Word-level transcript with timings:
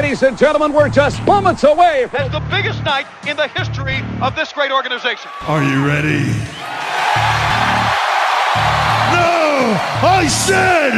Ladies 0.00 0.22
and 0.22 0.38
gentlemen, 0.38 0.72
we're 0.72 0.88
just 0.88 1.22
moments 1.26 1.62
away 1.62 2.06
from 2.10 2.32
the 2.32 2.40
biggest 2.50 2.82
night 2.84 3.06
in 3.28 3.36
the 3.36 3.48
history 3.48 3.98
of 4.22 4.34
this 4.34 4.50
great 4.50 4.72
organization. 4.72 5.30
Are 5.42 5.62
you 5.62 5.86
ready? 5.86 6.24
No! 9.12 9.76
I 10.00 10.26
said, 10.26 10.94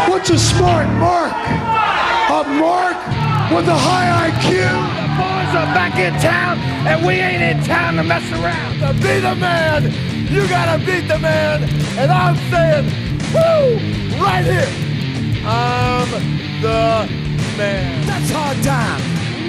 What's 0.09 0.29
a 0.31 0.37
smart 0.37 0.89
mark? 0.99 1.31
A 2.29 2.43
mark 2.59 2.97
with 3.55 3.69
a 3.69 3.77
high 3.77 4.31
IQ? 4.31 5.00
Boys 5.51 5.59
are 5.59 5.73
back 5.73 5.97
in 5.97 6.13
town, 6.21 6.57
and 6.87 7.05
we 7.05 7.15
ain't 7.15 7.41
in 7.41 7.63
town 7.65 7.95
to 7.95 8.03
mess 8.03 8.23
around. 8.31 8.79
To 8.79 8.93
be 9.01 9.19
the 9.19 9.35
man, 9.35 9.91
you 10.31 10.47
gotta 10.47 10.83
beat 10.85 11.07
the 11.07 11.19
man. 11.19 11.63
And 11.97 12.11
I'm 12.11 12.35
saying, 12.49 12.85
woo, 13.33 13.77
right 14.21 14.45
here. 14.45 14.69
I'm 15.45 16.09
the 16.61 17.07
man. 17.57 18.05
That's 18.05 18.31
hard 18.31 18.63
time. 18.63 19.01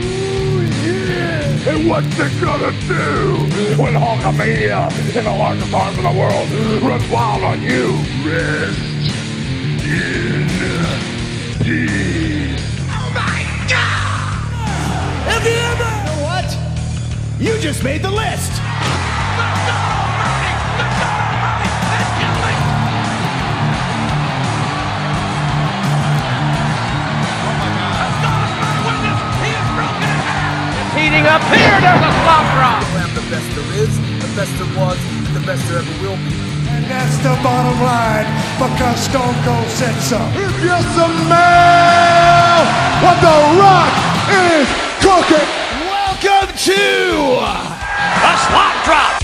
Ooh, 0.02 0.62
yeah. 0.82 1.70
And 1.70 1.88
what's 1.88 2.18
it 2.18 2.32
gonna 2.40 2.72
do 2.88 3.80
when 3.80 3.94
Hulkamania 3.94 4.90
in 5.16 5.24
the 5.24 5.30
largest 5.30 5.72
arms 5.72 5.98
in 5.98 6.04
the 6.04 6.10
world 6.10 6.50
runs 6.82 7.08
wild 7.10 7.44
on 7.44 7.62
you? 7.62 7.92
Rest 8.26 8.78
in 9.86 10.48
peace. 11.62 12.42
Have 15.24 15.46
you 15.46 15.52
ever? 15.52 15.52
You 15.52 15.58
know 15.60 15.84
what? 15.84 15.91
You 17.42 17.58
just 17.58 17.82
made 17.82 18.02
the 18.02 18.10
list. 18.10 18.52
Heating 30.94 31.26
up 31.26 31.42
here, 31.50 31.74
there's 31.82 31.98
a 31.98 32.12
slop 32.22 32.46
drop. 32.54 32.78
I 32.78 33.02
am 33.02 33.10
the 33.10 33.26
best 33.26 33.50
there 33.56 33.74
is, 33.74 33.90
the 34.22 34.30
best 34.38 34.54
there 34.54 34.70
was, 34.78 34.98
the 35.34 35.42
best 35.44 35.66
there 35.66 35.78
ever 35.82 35.94
will 35.98 36.14
be. 36.22 36.38
And 36.70 36.84
that's 36.86 37.18
the 37.26 37.34
bottom 37.42 37.74
line 37.82 38.30
because 38.54 39.00
Stone 39.00 39.34
Cold 39.42 39.66
said 39.66 39.98
so. 39.98 40.22
If 40.38 40.62
you 40.62 40.78
smell 40.94 42.62
what 43.02 43.18
the 43.18 43.34
rock 43.58 43.90
is 44.30 44.68
cooking. 45.02 45.61
Welcome 46.64 46.80
to 46.80 47.42
A 48.24 48.38
slop 48.46 48.84
drop. 48.84 49.22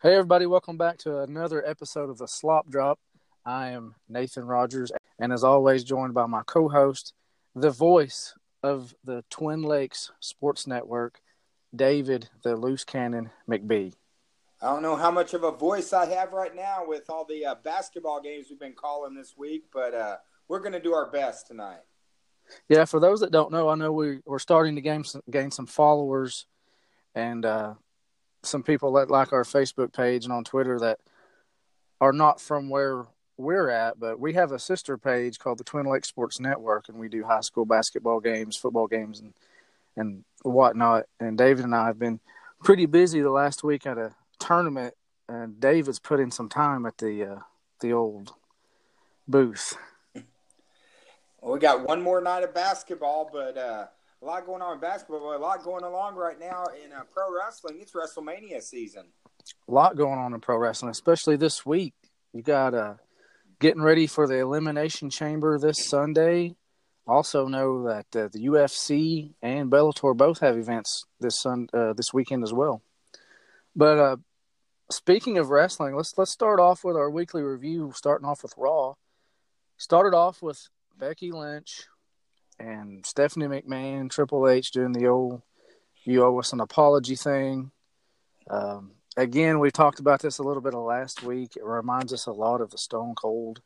Hey, 0.00 0.14
everybody, 0.14 0.46
welcome 0.46 0.78
back 0.78 0.96
to 0.98 1.18
another 1.18 1.66
episode 1.66 2.08
of 2.08 2.18
the 2.18 2.28
Slop 2.28 2.70
Drop. 2.70 2.98
I 3.44 3.70
am 3.70 3.94
Nathan 4.08 4.46
Rogers, 4.46 4.90
and 5.18 5.32
as 5.32 5.44
always, 5.44 5.84
joined 5.84 6.14
by 6.14 6.26
my 6.26 6.42
co 6.46 6.68
host, 6.68 7.12
the 7.54 7.70
voice 7.70 8.34
of 8.62 8.94
the 9.04 9.24
Twin 9.28 9.62
Lakes 9.62 10.12
Sports 10.20 10.66
Network, 10.66 11.20
David 11.74 12.30
the 12.42 12.56
Loose 12.56 12.84
Cannon 12.84 13.30
McBee. 13.48 13.92
I 14.62 14.66
don't 14.66 14.82
know 14.82 14.96
how 14.96 15.10
much 15.10 15.34
of 15.34 15.44
a 15.44 15.52
voice 15.52 15.92
I 15.92 16.06
have 16.06 16.32
right 16.32 16.54
now 16.54 16.84
with 16.86 17.10
all 17.10 17.26
the 17.26 17.44
uh, 17.44 17.56
basketball 17.62 18.22
games 18.22 18.46
we've 18.48 18.58
been 18.58 18.72
calling 18.72 19.14
this 19.14 19.34
week, 19.36 19.64
but 19.72 19.94
uh, 19.94 20.16
we're 20.48 20.60
going 20.60 20.72
to 20.72 20.80
do 20.80 20.94
our 20.94 21.10
best 21.10 21.48
tonight. 21.48 21.82
Yeah, 22.68 22.84
for 22.84 23.00
those 23.00 23.20
that 23.20 23.32
don't 23.32 23.52
know, 23.52 23.68
I 23.68 23.74
know 23.74 23.92
we, 23.92 24.20
we're 24.24 24.38
starting 24.38 24.74
to 24.74 24.80
gain 24.80 25.04
some, 25.04 25.22
gain 25.30 25.50
some 25.50 25.66
followers 25.66 26.46
and 27.14 27.44
uh, 27.44 27.74
some 28.42 28.62
people 28.62 28.92
that 28.94 29.10
like 29.10 29.32
our 29.32 29.44
Facebook 29.44 29.92
page 29.92 30.24
and 30.24 30.32
on 30.32 30.44
Twitter 30.44 30.78
that 30.80 30.98
are 32.00 32.12
not 32.12 32.40
from 32.40 32.70
where 32.70 33.06
we're 33.36 33.70
at, 33.70 33.98
but 33.98 34.18
we 34.18 34.32
have 34.34 34.52
a 34.52 34.58
sister 34.58 34.98
page 34.98 35.38
called 35.38 35.58
the 35.58 35.64
Twin 35.64 35.86
Lakes 35.86 36.08
Sports 36.08 36.40
Network, 36.40 36.88
and 36.88 36.98
we 36.98 37.08
do 37.08 37.24
high 37.24 37.40
school 37.40 37.64
basketball 37.64 38.20
games, 38.20 38.56
football 38.56 38.86
games, 38.86 39.20
and 39.20 39.32
and 39.96 40.24
whatnot. 40.42 41.04
And 41.20 41.36
David 41.38 41.64
and 41.64 41.74
I 41.74 41.86
have 41.86 41.98
been 41.98 42.20
pretty 42.62 42.86
busy 42.86 43.20
the 43.20 43.30
last 43.30 43.62
week 43.64 43.86
at 43.86 43.98
a 43.98 44.14
tournament, 44.38 44.94
and 45.28 45.60
David's 45.60 45.98
put 45.98 46.20
in 46.20 46.30
some 46.30 46.48
time 46.48 46.86
at 46.86 46.98
the 46.98 47.24
uh, 47.24 47.38
the 47.80 47.92
old 47.92 48.32
booth. 49.26 49.76
Well, 51.40 51.52
we 51.52 51.60
got 51.60 51.86
one 51.86 52.02
more 52.02 52.20
night 52.20 52.42
of 52.42 52.52
basketball, 52.52 53.30
but 53.32 53.56
uh, 53.56 53.86
a 54.20 54.24
lot 54.24 54.44
going 54.44 54.62
on 54.62 54.74
in 54.74 54.80
basketball, 54.80 55.36
a 55.36 55.38
lot 55.38 55.62
going 55.62 55.84
along 55.84 56.16
right 56.16 56.38
now 56.38 56.64
in 56.84 56.92
uh, 56.92 57.02
pro 57.12 57.32
wrestling. 57.34 57.78
It's 57.80 57.92
WrestleMania 57.92 58.60
season. 58.60 59.06
A 59.68 59.72
lot 59.72 59.96
going 59.96 60.18
on 60.18 60.34
in 60.34 60.40
pro 60.40 60.58
wrestling, 60.58 60.90
especially 60.90 61.36
this 61.36 61.64
week. 61.64 61.94
You 62.32 62.42
got 62.42 62.74
uh, 62.74 62.94
getting 63.60 63.82
ready 63.82 64.06
for 64.06 64.26
the 64.26 64.38
Elimination 64.38 65.10
Chamber 65.10 65.58
this 65.58 65.86
Sunday. 65.86 66.56
Also 67.06 67.46
know 67.46 67.84
that 67.84 68.06
uh, 68.14 68.28
the 68.32 68.46
UFC 68.46 69.32
and 69.40 69.70
Bellator 69.70 70.16
both 70.16 70.40
have 70.40 70.58
events 70.58 71.04
this 71.20 71.40
sun 71.40 71.68
uh, 71.72 71.92
this 71.94 72.12
weekend 72.12 72.42
as 72.42 72.52
well. 72.52 72.82
But 73.74 73.98
uh, 73.98 74.16
speaking 74.90 75.38
of 75.38 75.50
wrestling, 75.50 75.94
let's 75.94 76.12
let's 76.18 76.32
start 76.32 76.58
off 76.58 76.82
with 76.82 76.96
our 76.96 77.10
weekly 77.10 77.42
review. 77.42 77.92
Starting 77.94 78.26
off 78.26 78.42
with 78.42 78.54
Raw. 78.58 78.94
Started 79.78 80.14
off 80.14 80.42
with 80.42 80.68
Becky 80.98 81.30
Lynch 81.30 81.86
and 82.58 83.06
Stephanie 83.06 83.46
McMahon, 83.46 84.10
Triple 84.10 84.48
H 84.48 84.72
doing 84.72 84.92
the 84.92 85.06
old 85.06 85.42
"you 86.04 86.24
owe 86.24 86.38
us 86.38 86.52
an 86.52 86.60
apology" 86.60 87.14
thing. 87.14 87.70
Um, 88.50 88.92
again, 89.16 89.60
we 89.60 89.70
talked 89.70 90.00
about 90.00 90.20
this 90.20 90.38
a 90.38 90.42
little 90.42 90.62
bit 90.62 90.74
of 90.74 90.82
last 90.82 91.22
week. 91.22 91.56
It 91.56 91.64
reminds 91.64 92.12
us 92.12 92.26
a 92.26 92.32
lot 92.32 92.60
of 92.60 92.70
the 92.70 92.78
Stone 92.78 93.14
Cold 93.14 93.60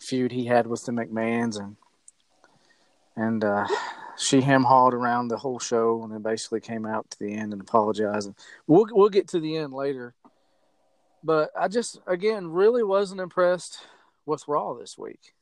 feud 0.00 0.32
he 0.32 0.46
had 0.46 0.66
with 0.66 0.84
the 0.86 0.92
McMahons, 0.92 1.60
and 1.60 1.76
and 3.16 3.44
uh, 3.44 3.66
she 4.16 4.40
hem 4.40 4.64
hawed 4.64 4.94
around 4.94 5.28
the 5.28 5.36
whole 5.36 5.58
show, 5.58 6.02
and 6.02 6.12
then 6.12 6.22
basically 6.22 6.60
came 6.60 6.86
out 6.86 7.10
to 7.10 7.18
the 7.18 7.34
end 7.34 7.52
and 7.52 7.60
apologized. 7.60 8.30
We'll 8.66 8.86
we'll 8.90 9.10
get 9.10 9.28
to 9.28 9.40
the 9.40 9.58
end 9.58 9.74
later, 9.74 10.14
but 11.22 11.50
I 11.54 11.68
just 11.68 12.00
again 12.06 12.48
really 12.48 12.82
wasn't 12.82 13.20
impressed 13.20 13.78
with 14.24 14.48
Raw 14.48 14.72
this 14.72 14.96
week. 14.96 15.34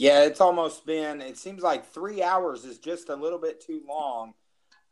Yeah, 0.00 0.24
it's 0.24 0.40
almost 0.40 0.86
been. 0.86 1.20
It 1.20 1.36
seems 1.36 1.62
like 1.62 1.84
three 1.84 2.22
hours 2.22 2.64
is 2.64 2.78
just 2.78 3.10
a 3.10 3.14
little 3.14 3.38
bit 3.38 3.60
too 3.60 3.82
long. 3.86 4.32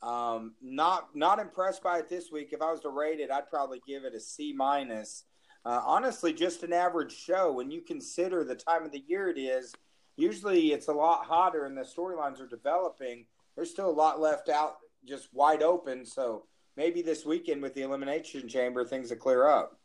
Um, 0.03 0.53
not 0.61 1.17
not 1.17 1.39
impressed 1.39 1.83
by 1.83 2.01
it 2.01 2.11
this 2.11 2.31
week. 2.31 2.51
If 2.53 2.61
I 2.61 2.71
was 2.71 2.81
to 2.81 2.91
rate 2.91 3.19
it, 3.19 3.31
I'd 3.31 3.49
probably 3.49 3.81
give 3.87 4.05
it 4.05 4.15
a 4.15 4.21
C 4.21 4.53
minus. 4.53 5.25
Uh, 5.65 5.81
honestly, 5.83 6.35
just 6.35 6.63
an 6.63 6.75
average 6.75 7.17
show. 7.17 7.51
When 7.51 7.71
you 7.71 7.81
consider 7.81 8.45
the 8.45 8.55
time 8.55 8.85
of 8.85 8.93
the 8.93 9.03
year 9.09 9.31
it 9.31 9.39
is, 9.39 9.75
usually 10.17 10.73
it's 10.73 10.89
a 10.89 10.93
lot 10.93 11.25
hotter 11.25 11.65
and 11.65 11.75
the 11.75 11.85
storylines 11.85 12.39
are 12.39 12.47
developing. 12.47 13.25
There's 13.57 13.71
still 13.71 13.89
a 13.89 13.91
lot 13.91 14.21
left 14.21 14.51
out, 14.51 14.77
just 15.07 15.33
wide 15.33 15.63
open. 15.63 16.05
So 16.05 16.45
maybe 16.77 17.01
this 17.01 17.25
weekend 17.25 17.63
with 17.63 17.73
the 17.73 17.83
elimination 17.83 18.47
chamber, 18.47 18.85
things 18.85 19.09
will 19.09 19.17
clear 19.17 19.49
up. 19.49 19.81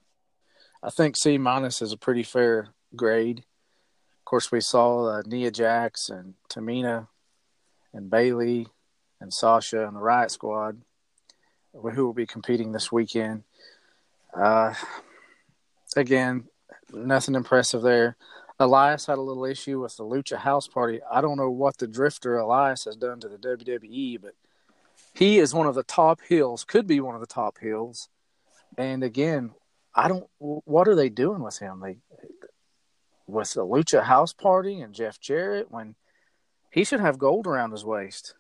I 0.84 0.90
think 0.90 1.16
C 1.16 1.38
minus 1.38 1.81
is 1.81 1.94
a 1.94 1.97
pretty 1.97 2.23
fair 2.23 2.73
grade. 2.94 3.45
Of 4.23 4.25
course, 4.25 4.53
we 4.53 4.61
saw 4.61 5.06
uh, 5.06 5.22
Nia 5.25 5.51
Jax 5.51 6.07
and 6.07 6.35
Tamina 6.50 7.09
and 7.94 8.09
Bayley 8.09 8.69
and 9.19 9.34
Sasha 9.34 9.85
and 9.85 9.97
the 9.97 10.00
Riot 10.00 10.31
Squad, 10.31 10.81
who 11.73 12.06
will 12.06 12.13
be 12.13 12.25
competing 12.25 12.72
this 12.72 12.89
weekend. 12.89 13.44
Uh, 14.34 14.75
again, 15.97 16.45
nothing 16.94 17.35
impressive 17.35 17.81
there. 17.81 18.16
Elias 18.61 19.07
had 19.07 19.17
a 19.17 19.22
little 19.22 19.44
issue 19.44 19.81
with 19.81 19.97
the 19.97 20.06
Lucha 20.06 20.38
House 20.38 20.69
Party. 20.69 21.01
I 21.11 21.19
don't 21.19 21.38
know 21.38 21.51
what 21.51 21.78
the 21.78 21.85
Drifter 21.85 22.38
Elias 22.38 22.85
has 22.85 22.95
done 22.95 23.19
to 23.19 23.28
the 23.28 23.38
WWE, 23.38 24.22
but 24.22 24.35
he 25.14 25.37
is 25.37 25.53
one 25.53 25.67
of 25.67 25.76
the 25.76 25.84
top 25.84 26.22
heels, 26.29 26.64
could 26.64 26.87
be 26.87 27.02
one 27.02 27.16
of 27.16 27.22
the 27.22 27.28
top 27.28 27.58
heels. 27.59 28.08
And 28.78 29.03
again, 29.03 29.52
I 29.93 30.08
don't. 30.08 30.28
What 30.40 30.87
are 30.87 30.96
they 30.96 31.09
doing 31.09 31.43
with 31.43 31.59
him? 31.59 31.81
They 31.81 31.97
with 33.28 33.53
the 33.53 33.66
Lucha 33.66 34.03
House 34.03 34.34
Party 34.34 34.81
and 34.81 34.93
Jeff 34.93 35.20
Jarrett 35.20 35.72
when 35.72 35.96
he 36.72 36.84
should 36.84 36.99
have 36.99 37.17
gold 37.17 37.47
around 37.47 37.72
his 37.72 37.85
waist. 37.85 38.35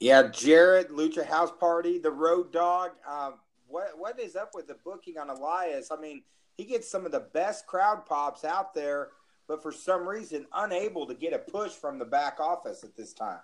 Yeah, 0.00 0.28
Jarrett, 0.28 0.90
Lucha 0.90 1.24
House 1.24 1.52
Party, 1.58 1.98
the 1.98 2.10
Road 2.10 2.52
Dog. 2.52 2.92
Uh, 3.06 3.32
what 3.68 3.98
what 3.98 4.20
is 4.20 4.36
up 4.36 4.50
with 4.54 4.66
the 4.66 4.76
booking 4.84 5.18
on 5.18 5.30
Elias? 5.30 5.90
I 5.90 6.00
mean, 6.00 6.22
he 6.56 6.64
gets 6.64 6.88
some 6.88 7.06
of 7.06 7.12
the 7.12 7.26
best 7.32 7.66
crowd 7.66 8.06
pops 8.06 8.44
out 8.44 8.74
there, 8.74 9.08
but 9.48 9.62
for 9.62 9.72
some 9.72 10.06
reason, 10.06 10.46
unable 10.54 11.06
to 11.06 11.14
get 11.14 11.32
a 11.32 11.38
push 11.38 11.72
from 11.72 11.98
the 11.98 12.04
back 12.04 12.40
office 12.40 12.84
at 12.84 12.96
this 12.96 13.12
time. 13.12 13.40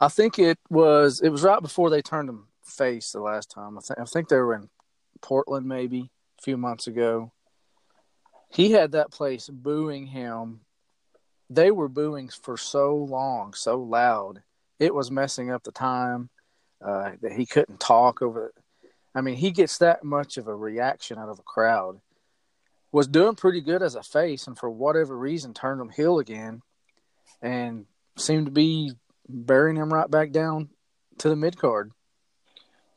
I 0.00 0.08
think 0.08 0.38
it 0.38 0.58
was 0.70 1.20
it 1.20 1.30
was 1.30 1.42
right 1.42 1.62
before 1.62 1.90
they 1.90 2.02
turned 2.02 2.28
him 2.28 2.48
face 2.64 3.12
the 3.12 3.20
last 3.20 3.50
time. 3.50 3.78
I, 3.78 3.80
th- 3.80 3.98
I 4.00 4.04
think 4.04 4.28
they 4.28 4.36
were 4.36 4.54
in 4.54 4.68
Portland 5.22 5.66
maybe 5.66 6.10
a 6.38 6.42
few 6.42 6.56
months 6.56 6.86
ago. 6.86 7.32
He 8.56 8.72
had 8.72 8.92
that 8.92 9.10
place 9.10 9.50
booing 9.50 10.06
him. 10.06 10.60
They 11.50 11.70
were 11.70 11.90
booing 11.90 12.30
for 12.30 12.56
so 12.56 12.96
long, 12.96 13.52
so 13.52 13.78
loud. 13.78 14.42
it 14.80 14.94
was 14.94 15.10
messing 15.10 15.50
up 15.50 15.62
the 15.62 15.72
time. 15.72 16.30
Uh, 16.82 17.12
that 17.20 17.32
he 17.32 17.44
couldn't 17.44 17.80
talk 17.80 18.22
over. 18.22 18.54
I 19.14 19.20
mean, 19.20 19.34
he 19.34 19.50
gets 19.50 19.76
that 19.78 20.04
much 20.04 20.38
of 20.38 20.48
a 20.48 20.56
reaction 20.56 21.18
out 21.18 21.28
of 21.28 21.36
the 21.36 21.42
crowd. 21.42 22.00
Was 22.92 23.06
doing 23.06 23.34
pretty 23.34 23.60
good 23.60 23.82
as 23.82 23.94
a 23.94 24.02
face, 24.02 24.46
and 24.46 24.58
for 24.58 24.70
whatever 24.70 25.18
reason, 25.18 25.52
turned 25.52 25.80
him 25.80 25.90
heel 25.90 26.18
again, 26.18 26.62
and 27.42 27.84
seemed 28.16 28.46
to 28.46 28.52
be 28.52 28.92
burying 29.28 29.76
him 29.76 29.92
right 29.92 30.10
back 30.10 30.32
down 30.32 30.70
to 31.18 31.28
the 31.28 31.36
mid 31.36 31.58
card. 31.58 31.92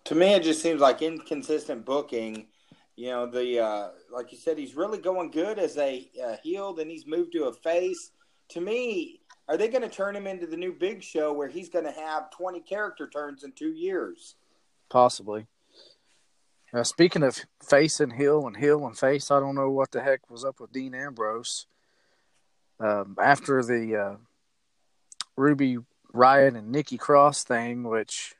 To 0.05 0.15
me, 0.15 0.35
it 0.35 0.43
just 0.43 0.61
seems 0.61 0.79
like 0.79 1.01
inconsistent 1.01 1.85
booking. 1.85 2.47
You 2.95 3.09
know, 3.09 3.25
the 3.25 3.59
uh, 3.59 3.89
like 4.11 4.31
you 4.31 4.37
said, 4.37 4.57
he's 4.57 4.75
really 4.75 4.97
going 4.97 5.31
good 5.31 5.59
as 5.59 5.77
a 5.77 6.09
uh, 6.23 6.35
heel, 6.43 6.73
then 6.73 6.89
he's 6.89 7.05
moved 7.05 7.33
to 7.33 7.45
a 7.45 7.53
face. 7.53 8.11
To 8.49 8.61
me, 8.61 9.21
are 9.47 9.57
they 9.57 9.67
going 9.67 9.81
to 9.81 9.89
turn 9.89 10.15
him 10.15 10.27
into 10.27 10.47
the 10.47 10.57
new 10.57 10.73
Big 10.73 11.03
Show 11.03 11.33
where 11.33 11.47
he's 11.47 11.69
going 11.69 11.85
to 11.85 11.91
have 11.91 12.31
20 12.31 12.61
character 12.61 13.07
turns 13.07 13.43
in 13.43 13.51
two 13.51 13.71
years? 13.71 14.35
Possibly. 14.89 15.47
Uh, 16.73 16.83
speaking 16.83 17.23
of 17.23 17.39
face 17.67 17.99
and 17.99 18.13
heel 18.13 18.45
and 18.45 18.57
heel 18.57 18.85
and 18.85 18.97
face, 18.97 19.31
I 19.31 19.39
don't 19.39 19.55
know 19.55 19.71
what 19.71 19.91
the 19.91 20.01
heck 20.01 20.29
was 20.29 20.45
up 20.45 20.59
with 20.59 20.71
Dean 20.71 20.93
Ambrose. 20.93 21.65
Um, 22.79 23.17
after 23.21 23.63
the 23.63 23.95
uh, 23.95 24.15
Ruby 25.35 25.77
Riott 26.13 26.55
and 26.55 26.71
Nikki 26.71 26.97
Cross 26.97 27.43
thing, 27.43 27.83
which, 27.83 28.35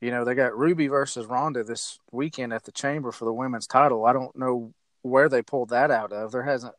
you 0.00 0.10
know, 0.10 0.24
they 0.24 0.34
got 0.34 0.56
Ruby 0.56 0.88
versus 0.88 1.26
Ronda 1.26 1.62
this 1.62 1.98
weekend 2.10 2.52
at 2.52 2.64
the 2.64 2.72
Chamber 2.72 3.12
for 3.12 3.26
the 3.26 3.32
women's 3.32 3.66
title. 3.66 4.06
I 4.06 4.12
don't 4.12 4.34
know 4.36 4.72
where 5.02 5.28
they 5.28 5.42
pulled 5.42 5.70
that 5.70 5.90
out 5.90 6.12
of. 6.12 6.32
There 6.32 6.42
hasn't 6.42 6.74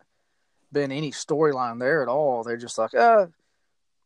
been 0.71 0.91
any 0.91 1.11
storyline 1.11 1.79
there 1.79 2.01
at 2.01 2.07
all. 2.07 2.43
They're 2.43 2.57
just 2.57 2.77
like, 2.77 2.93
uh, 2.95 3.27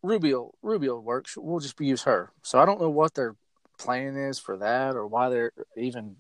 Ruby 0.04 0.34
will, 0.34 0.56
Ruby 0.62 0.90
will 0.90 1.02
work. 1.02 1.28
We'll 1.38 1.60
just 1.60 1.80
use 1.80 2.04
her. 2.04 2.32
So 2.42 2.60
I 2.60 2.66
don't 2.66 2.82
know 2.82 2.90
what 2.90 3.14
their 3.14 3.36
plan 3.78 4.18
is 4.18 4.38
for 4.38 4.58
that 4.58 4.96
or 4.96 5.08
why 5.08 5.30
they're 5.30 5.52
even 5.78 6.18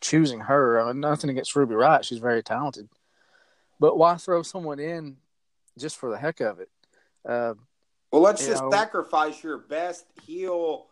choosing 0.00 0.40
her. 0.40 0.80
I 0.80 0.88
mean, 0.88 1.00
nothing 1.00 1.30
against 1.30 1.56
Ruby 1.56 1.74
Riott. 1.74 2.04
She's 2.04 2.18
very 2.18 2.42
talented. 2.42 2.88
But 3.80 3.98
why 3.98 4.16
throw 4.16 4.42
someone 4.42 4.78
in 4.78 5.16
just 5.78 5.96
for 5.96 6.10
the 6.10 6.18
heck 6.18 6.40
of 6.40 6.60
it? 6.60 6.68
Uh, 7.28 7.54
well, 8.12 8.22
let's 8.22 8.46
just 8.46 8.62
know, 8.62 8.70
sacrifice 8.70 9.42
your 9.42 9.58
best 9.58 10.06
heel 10.26 10.89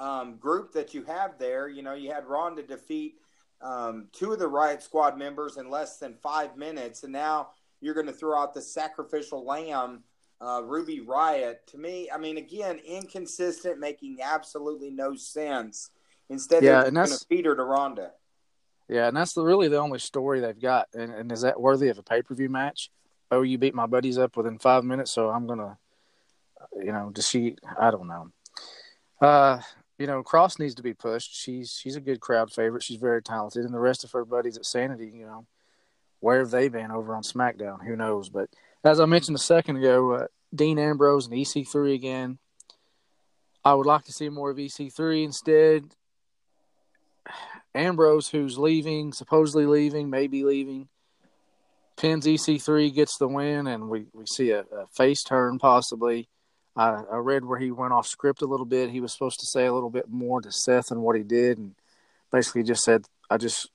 um, 0.00 0.36
group 0.36 0.72
that 0.72 0.94
you 0.94 1.04
have 1.04 1.38
there. 1.38 1.68
You 1.68 1.82
know, 1.82 1.94
you 1.94 2.10
had 2.10 2.26
Ronda 2.26 2.62
defeat 2.62 3.16
um, 3.60 4.08
two 4.12 4.32
of 4.32 4.38
the 4.38 4.48
Riot 4.48 4.82
Squad 4.82 5.18
members 5.18 5.58
in 5.58 5.70
less 5.70 5.98
than 5.98 6.14
five 6.14 6.56
minutes, 6.56 7.04
and 7.04 7.12
now 7.12 7.50
you're 7.80 7.94
going 7.94 8.06
to 8.06 8.12
throw 8.12 8.40
out 8.40 8.54
the 8.54 8.62
sacrificial 8.62 9.44
lamb, 9.44 10.02
uh, 10.40 10.62
Ruby 10.64 11.00
Riott. 11.00 11.66
To 11.68 11.78
me, 11.78 12.10
I 12.10 12.16
mean, 12.16 12.38
again, 12.38 12.80
inconsistent, 12.86 13.78
making 13.78 14.18
absolutely 14.22 14.90
no 14.90 15.14
sense. 15.14 15.90
Instead, 16.30 16.62
yeah, 16.62 16.82
they're 16.82 16.90
going 16.90 17.08
to 17.08 17.24
feed 17.28 17.44
her 17.44 17.54
to 17.54 17.64
Ronda. 17.64 18.12
Yeah, 18.88 19.08
and 19.08 19.16
that's 19.16 19.34
the, 19.34 19.42
really 19.42 19.68
the 19.68 19.78
only 19.78 19.98
story 19.98 20.40
they've 20.40 20.58
got. 20.58 20.88
And, 20.94 21.12
and 21.12 21.30
is 21.30 21.42
that 21.42 21.60
worthy 21.60 21.88
of 21.88 21.98
a 21.98 22.02
pay 22.02 22.22
per 22.22 22.34
view 22.34 22.48
match? 22.48 22.90
Oh, 23.30 23.42
you 23.42 23.58
beat 23.58 23.74
my 23.74 23.86
buddies 23.86 24.18
up 24.18 24.36
within 24.36 24.58
five 24.58 24.82
minutes, 24.82 25.12
so 25.12 25.28
I'm 25.28 25.46
gonna, 25.46 25.78
you 26.76 26.90
know, 26.90 27.12
she? 27.20 27.56
I 27.78 27.90
don't 27.90 28.08
know. 28.08 28.30
Uh, 29.20 29.60
you 30.00 30.06
know, 30.06 30.22
Cross 30.22 30.58
needs 30.58 30.74
to 30.76 30.82
be 30.82 30.94
pushed. 30.94 31.36
She's 31.36 31.78
she's 31.78 31.94
a 31.94 32.00
good 32.00 32.20
crowd 32.20 32.50
favorite. 32.50 32.82
She's 32.82 32.96
very 32.96 33.22
talented, 33.22 33.66
and 33.66 33.74
the 33.74 33.78
rest 33.78 34.02
of 34.02 34.10
her 34.12 34.24
buddies 34.24 34.56
at 34.56 34.64
Sanity, 34.64 35.12
you 35.14 35.26
know, 35.26 35.46
where 36.20 36.38
have 36.38 36.50
they 36.50 36.68
been 36.68 36.90
over 36.90 37.14
on 37.14 37.22
SmackDown? 37.22 37.84
Who 37.84 37.96
knows? 37.96 38.30
But 38.30 38.48
as 38.82 38.98
I 38.98 39.04
mentioned 39.04 39.36
a 39.36 39.40
second 39.40 39.76
ago, 39.76 40.12
uh, 40.12 40.26
Dean 40.54 40.78
Ambrose 40.78 41.26
and 41.26 41.34
EC3 41.34 41.94
again. 41.94 42.38
I 43.62 43.74
would 43.74 43.84
like 43.84 44.04
to 44.04 44.12
see 44.12 44.30
more 44.30 44.50
of 44.50 44.56
EC3 44.56 45.22
instead. 45.22 45.84
Ambrose, 47.74 48.28
who's 48.28 48.56
leaving, 48.56 49.12
supposedly 49.12 49.66
leaving, 49.66 50.08
maybe 50.08 50.44
leaving, 50.44 50.88
pins 51.98 52.26
EC3, 52.26 52.94
gets 52.94 53.18
the 53.18 53.28
win, 53.28 53.66
and 53.66 53.90
we, 53.90 54.06
we 54.14 54.24
see 54.24 54.50
a, 54.50 54.60
a 54.60 54.86
face 54.96 55.22
turn 55.22 55.58
possibly. 55.58 56.30
I, 56.76 57.02
I 57.10 57.16
read 57.16 57.44
where 57.44 57.58
he 57.58 57.70
went 57.70 57.92
off 57.92 58.06
script 58.06 58.42
a 58.42 58.46
little 58.46 58.66
bit. 58.66 58.90
He 58.90 59.00
was 59.00 59.12
supposed 59.12 59.40
to 59.40 59.46
say 59.46 59.66
a 59.66 59.72
little 59.72 59.90
bit 59.90 60.08
more 60.08 60.40
to 60.40 60.52
Seth 60.52 60.86
than 60.86 61.02
what 61.02 61.16
he 61.16 61.22
did, 61.22 61.58
and 61.58 61.74
basically 62.30 62.62
just 62.62 62.84
said, 62.84 63.06
I 63.28 63.36
just 63.36 63.68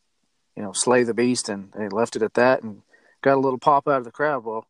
you 0.56 0.64
know, 0.64 0.72
slay 0.72 1.04
the 1.04 1.14
beast, 1.14 1.50
and 1.50 1.72
they 1.74 1.90
left 1.90 2.16
it 2.16 2.22
at 2.22 2.36
that, 2.36 2.64
and 2.64 2.82
got 3.22 3.36
a 3.36 3.40
little 3.40 3.60
pop 3.60 3.88
out 3.88 3.98
of 3.98 4.06
the 4.06 4.12
crowd. 4.12 4.46
Well, 4.46 4.66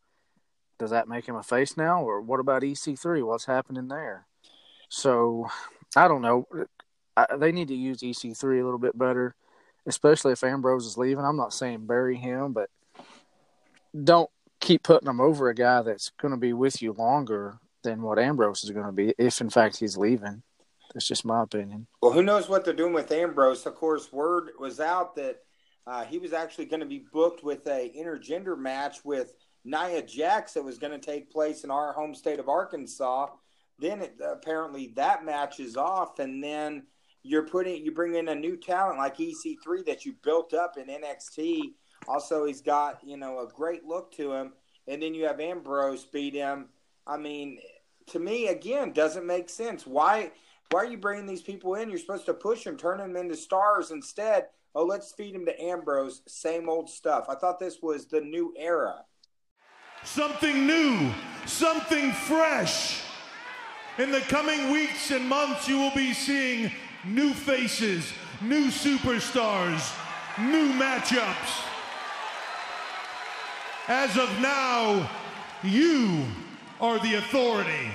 does 0.79 0.89
that 0.89 1.07
make 1.07 1.27
him 1.27 1.35
a 1.35 1.43
face 1.43 1.77
now, 1.77 2.03
or 2.03 2.21
what 2.21 2.39
about 2.39 2.63
EC3? 2.63 3.23
What's 3.25 3.45
happening 3.45 3.87
there? 3.87 4.25
So, 4.89 5.49
I 5.95 6.07
don't 6.07 6.21
know. 6.21 6.47
I, 7.15 7.37
they 7.37 7.51
need 7.51 7.67
to 7.69 7.75
use 7.75 7.99
EC3 7.99 8.61
a 8.61 8.63
little 8.63 8.79
bit 8.79 8.97
better, 8.97 9.35
especially 9.85 10.33
if 10.33 10.43
Ambrose 10.43 10.85
is 10.85 10.97
leaving. 10.97 11.23
I'm 11.23 11.37
not 11.37 11.53
saying 11.53 11.85
bury 11.85 12.17
him, 12.17 12.53
but 12.53 12.69
don't 14.03 14.29
keep 14.59 14.83
putting 14.83 15.07
him 15.07 15.21
over 15.21 15.49
a 15.49 15.55
guy 15.55 15.81
that's 15.83 16.09
going 16.19 16.33
to 16.33 16.39
be 16.39 16.51
with 16.51 16.81
you 16.81 16.91
longer 16.93 17.59
than 17.85 18.01
what 18.01 18.19
Ambrose 18.19 18.63
is 18.63 18.71
going 18.71 18.85
to 18.85 18.91
be, 18.91 19.13
if 19.17 19.41
in 19.41 19.49
fact 19.49 19.77
he's 19.77 19.97
leaving. 19.97 20.43
That's 20.93 21.07
just 21.07 21.25
my 21.25 21.43
opinion. 21.43 21.87
Well, 22.01 22.11
who 22.11 22.23
knows 22.23 22.47
what 22.47 22.63
they're 22.63 22.73
doing 22.73 22.93
with 22.93 23.11
Ambrose? 23.11 23.65
Of 23.65 23.75
course, 23.75 24.11
word 24.11 24.51
was 24.59 24.79
out 24.79 25.15
that 25.15 25.41
uh, 25.87 26.03
he 26.03 26.17
was 26.17 26.33
actually 26.33 26.65
going 26.65 26.79
to 26.79 26.85
be 26.85 27.05
booked 27.11 27.43
with 27.43 27.67
a 27.67 27.91
intergender 27.97 28.57
match 28.57 29.03
with 29.03 29.33
Nia 29.65 30.01
Jax 30.01 30.53
that 30.53 30.63
was 30.63 30.77
going 30.77 30.99
to 30.99 31.05
take 31.05 31.31
place 31.31 31.63
in 31.63 31.71
our 31.71 31.93
home 31.93 32.15
state 32.15 32.39
of 32.39 32.49
Arkansas. 32.49 33.27
Then 33.77 34.01
it, 34.01 34.15
apparently 34.23 34.93
that 34.95 35.25
match 35.25 35.59
is 35.59 35.75
off, 35.75 36.19
and 36.19 36.43
then 36.43 36.83
you're 37.23 37.47
putting 37.47 37.83
you 37.83 37.91
bring 37.91 38.15
in 38.15 38.29
a 38.29 38.35
new 38.35 38.55
talent 38.55 38.97
like 38.97 39.17
EC3 39.17 39.85
that 39.85 40.05
you 40.05 40.13
built 40.23 40.53
up 40.53 40.77
in 40.77 40.87
NXT. 40.87 41.73
Also, 42.07 42.45
he's 42.45 42.61
got 42.61 42.99
you 43.03 43.17
know 43.17 43.39
a 43.39 43.47
great 43.47 43.83
look 43.83 44.13
to 44.13 44.31
him, 44.31 44.53
and 44.87 45.01
then 45.01 45.13
you 45.13 45.25
have 45.25 45.39
Ambrose 45.39 46.05
beat 46.05 46.35
him. 46.35 46.69
I 47.05 47.17
mean, 47.17 47.59
to 48.07 48.19
me, 48.19 48.47
again, 48.47 48.91
doesn't 48.91 49.25
make 49.25 49.49
sense. 49.49 49.85
Why? 49.85 50.31
Why 50.71 50.79
are 50.81 50.85
you 50.85 50.97
bringing 50.97 51.27
these 51.27 51.41
people 51.41 51.75
in? 51.75 51.89
You're 51.89 51.99
supposed 51.99 52.25
to 52.25 52.33
push 52.33 52.63
them, 52.63 52.75
turn 52.75 52.97
them 52.97 53.15
into 53.15 53.35
stars. 53.35 53.91
Instead, 53.91 54.47
oh, 54.73 54.83
let's 54.83 55.11
feed 55.11 55.35
them 55.35 55.45
to 55.45 55.61
Ambrose, 55.61 56.21
same 56.27 56.69
old 56.69 56.89
stuff. 56.89 57.27
I 57.29 57.35
thought 57.35 57.59
this 57.59 57.81
was 57.81 58.07
the 58.07 58.21
new 58.21 58.53
era. 58.57 59.05
Something 60.03 60.65
new, 60.65 61.11
something 61.45 62.11
fresh. 62.11 63.01
In 63.97 64.11
the 64.11 64.21
coming 64.21 64.71
weeks 64.71 65.11
and 65.11 65.27
months, 65.27 65.67
you 65.67 65.77
will 65.77 65.93
be 65.95 66.13
seeing 66.13 66.71
new 67.05 67.33
faces, 67.33 68.11
new 68.41 68.67
superstars, 68.67 69.95
new 70.39 70.73
matchups. 70.73 71.63
As 73.87 74.17
of 74.17 74.29
now, 74.41 75.09
you 75.63 76.25
are 76.79 76.99
the 76.99 77.15
authority. 77.15 77.91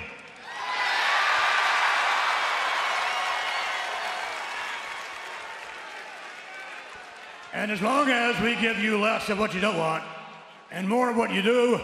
And 7.53 7.71
as 7.71 7.83
long 7.83 8.09
as 8.09 8.41
we 8.41 8.55
give 8.57 8.79
you 8.79 8.99
less 8.99 9.29
of 9.29 9.39
what 9.39 9.55
you 9.55 9.61
don't 9.61 9.77
want 9.77 10.05
and 10.71 10.89
more 10.89 11.11
of 11.11 11.17
what 11.17 11.33
you 11.33 11.43
do, 11.43 11.81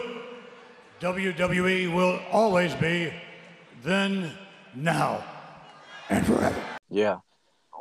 WWE 1.00 1.92
will 1.92 2.20
always 2.30 2.74
be 2.74 3.12
then, 3.82 4.32
now, 4.74 5.24
and 6.08 6.24
forever. 6.24 6.62
Yeah. 6.88 7.18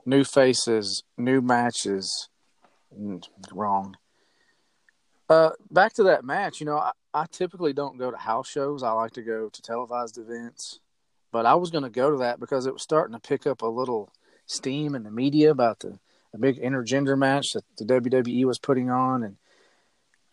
New 0.06 0.24
faces, 0.24 1.04
new 1.18 1.42
matches. 1.42 2.30
Mm, 3.00 3.24
wrong. 3.54 3.96
Uh, 5.30 5.52
back 5.72 5.94
to 5.94 6.04
that 6.04 6.24
match, 6.24 6.60
you 6.60 6.66
know, 6.66 6.78
I, 6.78 6.92
I 7.16 7.26
typically 7.32 7.72
don't 7.72 7.98
go 7.98 8.12
to 8.12 8.18
house 8.18 8.50
shows. 8.50 8.84
I 8.84 8.92
like 8.92 9.14
to 9.14 9.22
go 9.22 9.48
to 9.48 9.62
televised 9.62 10.18
events. 10.18 10.82
But 11.32 11.46
I 11.46 11.56
was 11.56 11.72
going 11.72 11.86
to 11.86 11.90
go 11.90 12.12
to 12.12 12.18
that 12.18 12.42
because 12.42 12.66
it 12.66 12.74
was 12.74 12.84
starting 12.84 13.14
to 13.14 13.22
pick 13.22 13.48
up 13.48 13.62
a 13.62 13.68
little 13.68 14.12
steam 14.48 14.96
in 14.96 15.04
the 15.04 15.12
media 15.12 15.50
about 15.52 15.80
the 15.80 15.98
a 16.34 16.38
big 16.38 16.62
intergender 16.62 17.18
match 17.18 17.54
that 17.54 17.64
the 17.78 17.86
WWE 17.86 18.44
was 18.44 18.60
putting 18.60 18.90
on, 18.90 19.24
and 19.24 19.38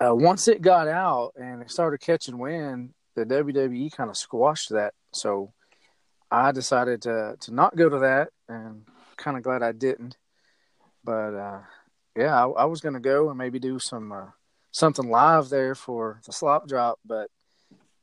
uh, 0.05 0.13
once 0.13 0.49
it 0.49 0.61
got 0.61 0.89
out 0.89 1.33
and 1.37 1.63
it 1.63 1.71
started 1.71 2.01
catching 2.01 2.39
wind, 2.39 2.93
the 3.15 3.25
WWE 3.25 3.93
kind 3.93 4.11
of 4.11 4.17
squashed 4.17 4.71
that. 4.71 4.95
So 5.13 5.53
I 6.29 6.51
decided 6.51 7.03
to 7.03 7.37
to 7.41 7.55
not 7.55 7.77
go 7.77 7.89
to 7.89 8.01
that, 8.01 8.31
and 8.49 8.83
kind 9.17 9.37
of 9.37 9.45
glad 9.45 9.63
I 9.63 9.71
didn't. 9.71 10.17
But 11.05 11.35
uh, 11.35 11.61
yeah, 12.17 12.35
I, 12.35 12.49
I 12.49 12.65
was 12.65 12.81
going 12.81 12.95
to 12.95 13.01
go 13.01 13.29
and 13.29 13.39
maybe 13.39 13.61
do 13.61 13.79
some 13.79 14.11
uh, 14.11 14.27
something 14.73 15.09
live 15.09 15.49
there 15.49 15.75
for 15.75 16.21
the 16.27 16.33
slop 16.33 16.67
drop, 16.67 16.99
but 17.05 17.31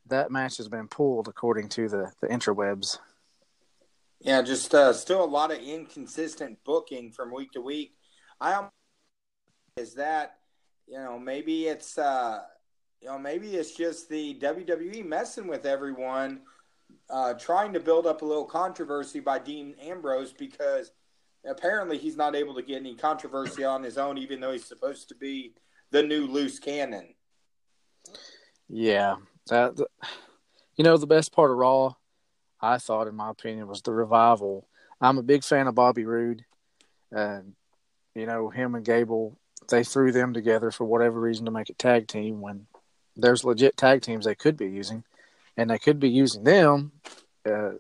that 0.08 0.32
match 0.32 0.58
has 0.58 0.70
been 0.70 0.88
pulled 0.88 1.28
according 1.28 1.70
to 1.70 1.90
the 1.90 2.12
the 2.22 2.28
interwebs. 2.28 3.00
Yeah, 4.22 4.42
just 4.42 4.74
uh, 4.74 4.94
still 4.94 5.24
a 5.24 5.26
lot 5.26 5.52
of 5.52 5.60
inconsistent 5.60 6.60
booking 6.64 7.12
from 7.12 7.34
week 7.34 7.52
to 7.54 7.62
week. 7.62 7.96
I 8.40 8.68
is 9.78 9.96
that 9.96 10.38
you 10.88 10.98
know 10.98 11.20
maybe 11.20 11.68
it's 11.68 11.98
uh, 11.98 12.42
you 13.02 13.08
know 13.08 13.20
maybe 13.20 13.56
it's 13.56 13.76
just 13.76 14.10
the 14.10 14.38
WWE 14.40 15.06
messing 15.06 15.48
with 15.48 15.66
everyone 15.66 16.42
uh, 17.10 17.34
trying 17.34 17.74
to 17.74 17.80
build 17.80 18.06
up 18.06 18.22
a 18.22 18.26
little 18.26 18.46
controversy 18.46 19.20
by 19.20 19.40
Dean 19.40 19.76
Ambrose 19.82 20.34
because 20.34 20.92
apparently 21.46 21.98
he's 21.98 22.18
not 22.18 22.36
able 22.36 22.54
to 22.56 22.62
get 22.62 22.78
any 22.78 22.96
controversy 22.96 23.64
on 23.64 23.84
his 23.84 23.98
own, 23.98 24.18
even 24.18 24.40
though 24.40 24.52
he's 24.52 24.66
supposed 24.66 25.08
to 25.10 25.16
be 25.16 25.54
the 25.92 26.04
new 26.04 26.28
loose 26.28 26.60
cannon. 26.60 27.14
Yeah, 28.68 29.16
that 29.48 29.80
you 30.76 30.84
know 30.84 30.98
the 30.98 31.08
best 31.08 31.32
part 31.32 31.52
of 31.52 31.58
Raw, 31.58 31.94
I 32.62 32.78
thought, 32.78 33.08
in 33.08 33.16
my 33.16 33.30
opinion, 33.30 33.68
was 33.68 33.82
the 33.82 33.94
revival. 33.94 34.68
I'm 35.02 35.18
a 35.18 35.24
big 35.24 35.44
fan 35.44 35.68
of 35.68 35.76
Bobby 35.76 36.06
Roode, 36.06 36.46
and 37.12 37.54
you 38.16 38.26
know 38.26 38.50
him 38.50 38.76
and 38.76 38.86
Gable. 38.86 39.38
They 39.70 39.84
threw 39.84 40.12
them 40.12 40.34
together 40.34 40.72
for 40.72 40.86
whatever 40.86 41.20
reason 41.20 41.46
to 41.46 41.52
make 41.52 41.70
a 41.70 41.74
tag 41.74 42.08
team 42.08 42.42
when 42.42 42.68
there's 43.16 43.44
legit 43.44 43.78
tag 43.78 44.02
teams 44.02 44.26
they 44.26 44.36
could 44.36 44.58
be 44.58 44.68
using, 44.68 45.04
and 45.58 45.70
they 45.70 45.78
could 45.78 46.00
be 46.00 46.10
using 46.10 46.44
them 46.44 46.92
uh, 47.46 47.74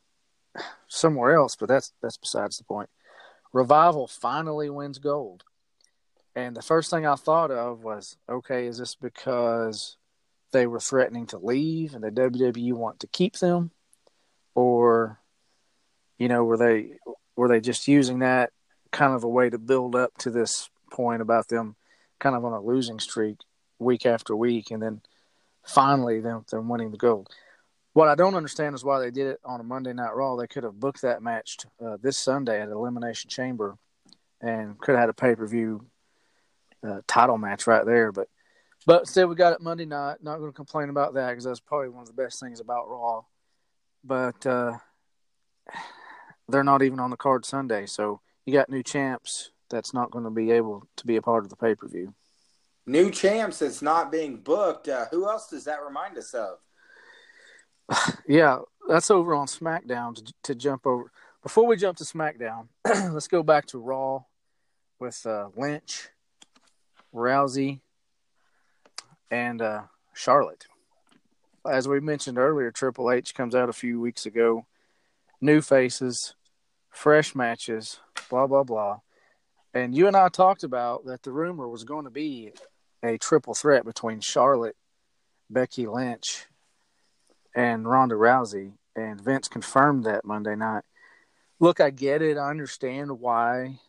somewhere 0.87 1.35
else. 1.35 1.55
But 1.55 1.69
that's 1.69 1.93
that's 2.01 2.17
besides 2.17 2.57
the 2.57 2.63
point. 2.63 2.89
Revival 3.53 4.07
finally 4.07 4.69
wins 4.69 4.99
gold. 4.99 5.43
And 6.39 6.55
the 6.55 6.61
first 6.61 6.89
thing 6.89 7.05
I 7.05 7.15
thought 7.15 7.51
of 7.51 7.83
was, 7.83 8.15
okay, 8.29 8.65
is 8.65 8.77
this 8.77 8.95
because 8.95 9.97
they 10.51 10.67
were 10.67 10.79
threatening 10.79 11.27
to 11.27 11.37
leave 11.37 11.93
and 11.93 12.03
the 12.03 12.11
WWE 12.11 12.73
want 12.73 13.01
to 13.01 13.07
keep 13.07 13.37
them? 13.39 13.71
Or, 14.55 15.19
you 16.17 16.29
know, 16.29 16.45
were 16.45 16.55
they 16.55 16.93
were 17.35 17.49
they 17.49 17.59
just 17.59 17.89
using 17.89 18.19
that 18.19 18.51
kind 18.91 19.13
of 19.13 19.25
a 19.25 19.27
way 19.27 19.49
to 19.49 19.57
build 19.57 19.95
up 19.97 20.17
to 20.19 20.31
this 20.31 20.69
point 20.91 21.21
about 21.21 21.49
them 21.49 21.75
kind 22.19 22.35
of 22.35 22.45
on 22.45 22.53
a 22.53 22.61
losing 22.61 22.99
streak 22.99 23.37
week 23.77 24.05
after 24.05 24.35
week 24.35 24.71
and 24.71 24.81
then 24.81 25.01
finally 25.65 26.21
them 26.21 26.45
them 26.49 26.69
winning 26.69 26.91
the 26.91 26.97
gold? 26.97 27.29
What 27.91 28.07
I 28.07 28.15
don't 28.15 28.35
understand 28.35 28.75
is 28.75 28.85
why 28.85 28.99
they 28.99 29.11
did 29.11 29.27
it 29.27 29.39
on 29.43 29.59
a 29.59 29.63
Monday 29.63 29.91
Night 29.91 30.15
Raw. 30.15 30.37
They 30.37 30.47
could 30.47 30.63
have 30.63 30.79
booked 30.79 31.01
that 31.01 31.21
match 31.21 31.57
uh, 31.85 31.97
this 32.01 32.17
Sunday 32.17 32.61
at 32.61 32.69
Elimination 32.69 33.29
Chamber 33.29 33.77
and 34.39 34.79
could 34.79 34.93
have 34.93 35.01
had 35.01 35.09
a 35.09 35.13
pay 35.13 35.35
per 35.35 35.45
view 35.45 35.85
uh, 36.87 37.01
title 37.07 37.37
match 37.37 37.67
right 37.67 37.85
there. 37.85 38.11
But 38.11 38.27
but 38.85 39.07
still, 39.07 39.27
we 39.27 39.35
got 39.35 39.53
it 39.53 39.61
Monday 39.61 39.85
night. 39.85 40.17
Not 40.21 40.39
going 40.39 40.51
to 40.51 40.55
complain 40.55 40.89
about 40.89 41.13
that 41.15 41.29
because 41.29 41.43
that's 41.43 41.59
probably 41.59 41.89
one 41.89 42.01
of 42.01 42.07
the 42.07 42.13
best 42.13 42.39
things 42.39 42.59
about 42.59 42.89
Raw. 42.89 43.23
But 44.03 44.45
uh, 44.45 44.77
they're 46.47 46.63
not 46.63 46.81
even 46.81 46.99
on 46.99 47.09
the 47.09 47.17
card 47.17 47.45
Sunday, 47.45 47.85
so 47.85 48.21
you 48.45 48.53
got 48.53 48.69
new 48.69 48.83
champs 48.83 49.51
that's 49.69 49.93
not 49.93 50.11
going 50.11 50.23
to 50.23 50.31
be 50.31 50.51
able 50.51 50.87
to 50.97 51.05
be 51.05 51.17
a 51.17 51.21
part 51.21 51.43
of 51.43 51.49
the 51.49 51.55
pay 51.55 51.75
per 51.75 51.87
view. 51.87 52.13
New 52.85 53.11
champs 53.11 53.59
that's 53.59 53.81
not 53.81 54.11
being 54.11 54.37
booked. 54.37 54.87
Uh, 54.87 55.05
who 55.11 55.29
else 55.29 55.47
does 55.47 55.65
that 55.65 55.83
remind 55.83 56.17
us 56.17 56.33
of? 56.33 56.57
yeah, 58.27 58.59
that's 58.87 59.11
over 59.11 59.35
on 59.35 59.47
SmackDown 59.47 60.15
to, 60.15 60.33
to 60.43 60.55
jump 60.55 60.87
over. 60.87 61.11
Before 61.43 61.67
we 61.67 61.77
jump 61.77 61.97
to 61.97 62.03
SmackDown, 62.03 62.67
let's 62.85 63.27
go 63.27 63.43
back 63.43 63.67
to 63.67 63.79
Raw 63.79 64.23
with 64.99 65.25
uh, 65.25 65.49
Lynch, 65.55 66.09
Rousey, 67.13 67.79
and 69.31 69.61
uh, 69.61 69.81
Charlotte. 70.13 70.65
As 71.69 71.87
we 71.87 71.99
mentioned 71.99 72.37
earlier, 72.37 72.71
Triple 72.71 73.11
H 73.11 73.33
comes 73.33 73.53
out 73.53 73.69
a 73.69 73.73
few 73.73 73.99
weeks 73.99 74.25
ago. 74.25 74.65
New 75.41 75.61
faces, 75.61 76.35
fresh 76.89 77.35
matches, 77.35 77.99
blah, 78.29 78.47
blah, 78.47 78.63
blah. 78.63 78.99
And 79.73 79.95
you 79.95 80.07
and 80.07 80.15
I 80.15 80.29
talked 80.29 80.63
about 80.63 81.05
that 81.05 81.23
the 81.23 81.31
rumor 81.31 81.67
was 81.67 81.83
going 81.83 82.05
to 82.05 82.11
be 82.11 82.53
a 83.03 83.17
triple 83.17 83.53
threat 83.53 83.85
between 83.85 84.19
Charlotte, 84.19 84.75
Becky 85.49 85.87
Lynch, 85.87 86.47
and 87.55 87.87
Ronda 87.87 88.15
Rousey, 88.15 88.73
and 88.95 89.21
Vince 89.21 89.47
confirmed 89.47 90.03
that 90.05 90.25
Monday 90.25 90.55
night. 90.55 90.83
Look, 91.59 91.79
I 91.79 91.89
get 91.89 92.21
it. 92.21 92.37
I 92.37 92.49
understand 92.49 93.19
why 93.19 93.79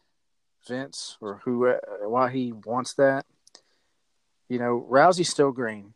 Vince 0.67 1.17
or 1.21 1.41
who 1.45 1.67
uh, 1.67 1.79
why 2.03 2.31
he 2.31 2.53
wants 2.53 2.95
that. 2.95 3.27
You 4.49 4.59
know, 4.59 4.87
Rousey's 4.91 5.31
still 5.31 5.53
green. 5.53 5.95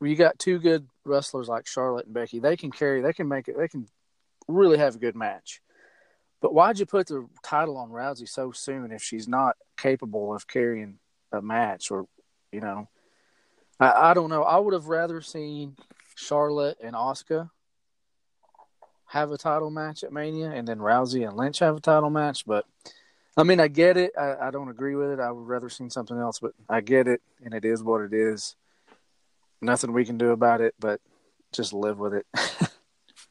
You 0.00 0.16
got 0.16 0.38
two 0.38 0.58
good 0.58 0.88
wrestlers 1.04 1.48
like 1.48 1.66
Charlotte 1.66 2.06
and 2.06 2.14
Becky. 2.14 2.40
They 2.40 2.56
can 2.56 2.72
carry. 2.72 3.00
They 3.00 3.12
can 3.12 3.28
make 3.28 3.48
it. 3.48 3.56
They 3.56 3.68
can 3.68 3.86
really 4.48 4.78
have 4.78 4.96
a 4.96 4.98
good 4.98 5.14
match. 5.14 5.60
But 6.40 6.52
why'd 6.52 6.80
you 6.80 6.86
put 6.86 7.06
the 7.06 7.28
title 7.44 7.76
on 7.76 7.90
Rousey 7.90 8.28
so 8.28 8.50
soon 8.50 8.90
if 8.90 9.00
she's 9.00 9.28
not 9.28 9.56
capable 9.76 10.34
of 10.34 10.48
carrying 10.48 10.98
a 11.30 11.40
match? 11.40 11.92
Or, 11.92 12.06
you 12.50 12.60
know, 12.60 12.88
I, 13.78 14.10
I 14.10 14.14
don't 14.14 14.28
know. 14.28 14.42
I 14.42 14.58
would 14.58 14.74
have 14.74 14.88
rather 14.88 15.20
seen 15.20 15.76
Charlotte 16.16 16.78
and 16.82 16.94
Asuka 16.94 17.50
have 19.06 19.30
a 19.30 19.38
title 19.38 19.70
match 19.70 20.02
at 20.02 20.12
Mania, 20.12 20.50
and 20.50 20.66
then 20.66 20.78
Rousey 20.78 21.26
and 21.26 21.36
Lynch 21.36 21.60
have 21.60 21.76
a 21.76 21.80
title 21.80 22.10
match. 22.10 22.44
But 22.44 22.64
I 23.36 23.44
mean, 23.44 23.60
I 23.60 23.68
get 23.68 23.96
it. 23.96 24.12
I, 24.18 24.48
I 24.48 24.50
don't 24.50 24.68
agree 24.68 24.94
with 24.94 25.10
it. 25.10 25.20
I 25.20 25.30
would 25.30 25.46
rather 25.46 25.68
seen 25.68 25.90
something 25.90 26.18
else, 26.18 26.38
but 26.38 26.52
I 26.68 26.80
get 26.80 27.08
it, 27.08 27.22
and 27.42 27.54
it 27.54 27.64
is 27.64 27.82
what 27.82 28.02
it 28.02 28.12
is. 28.12 28.56
Nothing 29.60 29.92
we 29.92 30.04
can 30.04 30.18
do 30.18 30.30
about 30.30 30.60
it, 30.60 30.74
but 30.78 31.00
just 31.52 31.72
live 31.72 31.98
with 31.98 32.14
it. 32.14 32.26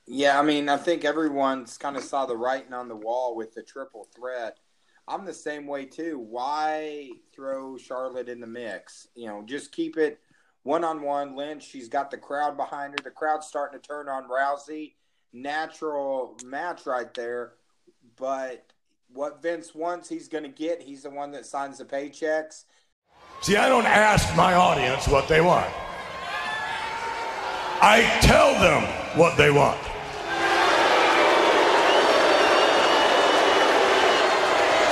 yeah, 0.08 0.40
I 0.40 0.44
mean, 0.44 0.70
I 0.70 0.78
think 0.78 1.06
everyone's 1.06 1.78
kind 1.78 1.98
of 1.98 2.04
saw 2.04 2.26
the 2.26 2.38
writing 2.38 2.74
on 2.74 2.88
the 2.88 2.96
wall 2.96 3.36
with 3.36 3.54
the 3.54 3.62
triple 3.62 4.08
threat. 4.16 4.58
I'm 5.08 5.26
the 5.26 5.34
same 5.34 5.68
way 5.68 5.86
too. 5.86 6.18
Why 6.18 7.10
throw 7.36 7.78
Charlotte 7.78 8.30
in 8.30 8.40
the 8.40 8.48
mix? 8.48 9.08
You 9.16 9.28
know, 9.28 9.44
just 9.46 9.72
keep 9.72 9.98
it 9.98 10.20
one 10.64 10.84
on 10.84 11.02
one. 11.02 11.36
Lynch, 11.36 11.64
she's 11.68 11.90
got 11.90 12.12
the 12.12 12.18
crowd 12.18 12.56
behind 12.56 12.94
her. 12.94 13.04
The 13.04 13.12
crowd's 13.12 13.48
starting 13.48 13.80
to 13.80 13.88
turn 13.88 14.08
on 14.08 14.30
Rousey. 14.30 14.94
Natural 15.34 16.38
match 16.46 16.86
right 16.86 17.14
there. 17.14 17.54
But 18.16 18.72
what 19.14 19.42
Vince 19.42 19.76
wants, 19.76 20.10
he's 20.10 20.28
going 20.28 20.44
to 20.44 20.50
get. 20.50 20.82
He's 20.82 21.04
the 21.04 21.10
one 21.10 21.32
that 21.32 21.46
signs 21.46 21.78
the 21.78 21.86
paychecks. 21.86 22.66
See, 23.42 23.58
I 23.58 23.70
don't 23.70 23.86
ask 23.86 24.36
my 24.36 24.54
audience 24.54 25.08
what 25.08 25.28
they 25.28 25.42
want, 25.42 25.72
I 27.82 28.04
tell 28.22 28.54
them 28.60 28.84
what 29.18 29.38
they 29.38 29.50
want. 29.50 29.80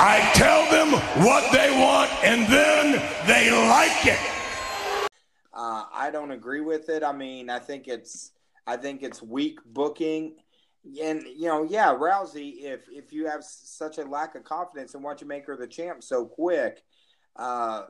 I 0.02 0.32
tell 0.34 0.64
them 0.72 0.94
what 1.24 1.52
they 1.52 1.70
want, 1.72 2.10
and 2.24 2.48
then 2.52 2.94
they 3.28 3.52
like 3.52 4.06
it. 4.06 4.20
Uh, 5.54 5.86
I 5.94 6.10
don't 6.10 6.32
agree 6.32 6.62
with 6.62 6.90
it. 6.90 7.04
I 7.04 7.12
mean, 7.12 7.50
I 7.50 7.60
think 7.60 7.88
it's 7.88 8.32
I 8.66 8.78
think 8.78 9.04
it's 9.04 9.22
weak 9.22 9.60
booking, 9.66 10.36
and 10.86 11.24
you 11.24 11.48
know, 11.48 11.63
yeah, 11.63 11.93
Rousey. 11.93 12.63
If 12.63 12.88
if 12.89 13.12
you 13.12 13.27
have 13.27 13.43
such 13.43 13.98
a 13.98 14.05
lack 14.05 14.36
of 14.36 14.43
confidence 14.43 14.93
and 14.93 15.03
want 15.03 15.19
to 15.19 15.25
make 15.25 15.45
her 15.45 15.57
the 15.57 15.67
champ 15.67 16.03
so 16.03 16.25
quick, 16.25 16.83
uh, 17.36 17.83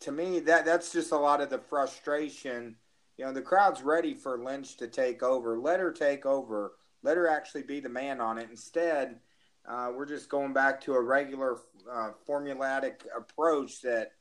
to 0.00 0.12
me 0.12 0.40
that 0.40 0.64
that's 0.64 0.92
just 0.92 1.12
a 1.12 1.18
lot 1.18 1.40
of 1.40 1.50
the 1.50 1.58
frustration. 1.58 2.76
You 3.16 3.24
know, 3.24 3.32
the 3.32 3.42
crowd's 3.42 3.82
ready 3.82 4.12
for 4.12 4.38
Lynch 4.38 4.76
to 4.78 4.88
take 4.88 5.22
over. 5.22 5.58
Let 5.58 5.80
her 5.80 5.92
take 5.92 6.26
over. 6.26 6.72
Let 7.02 7.16
her 7.16 7.28
actually 7.28 7.62
be 7.62 7.80
the 7.80 7.88
man 7.88 8.20
on 8.20 8.36
it. 8.38 8.48
Instead, 8.50 9.20
uh, 9.66 9.90
we're 9.94 10.06
just 10.06 10.28
going 10.28 10.52
back 10.52 10.80
to 10.82 10.94
a 10.94 11.00
regular 11.00 11.56
uh, 11.90 12.10
formulatic 12.28 13.06
approach 13.16 13.80
that 13.82 14.12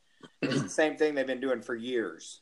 is 0.42 0.64
the 0.64 0.70
same 0.70 0.96
thing 0.96 1.14
they've 1.14 1.28
been 1.28 1.42
doing 1.42 1.62
for 1.62 1.76
years. 1.76 2.42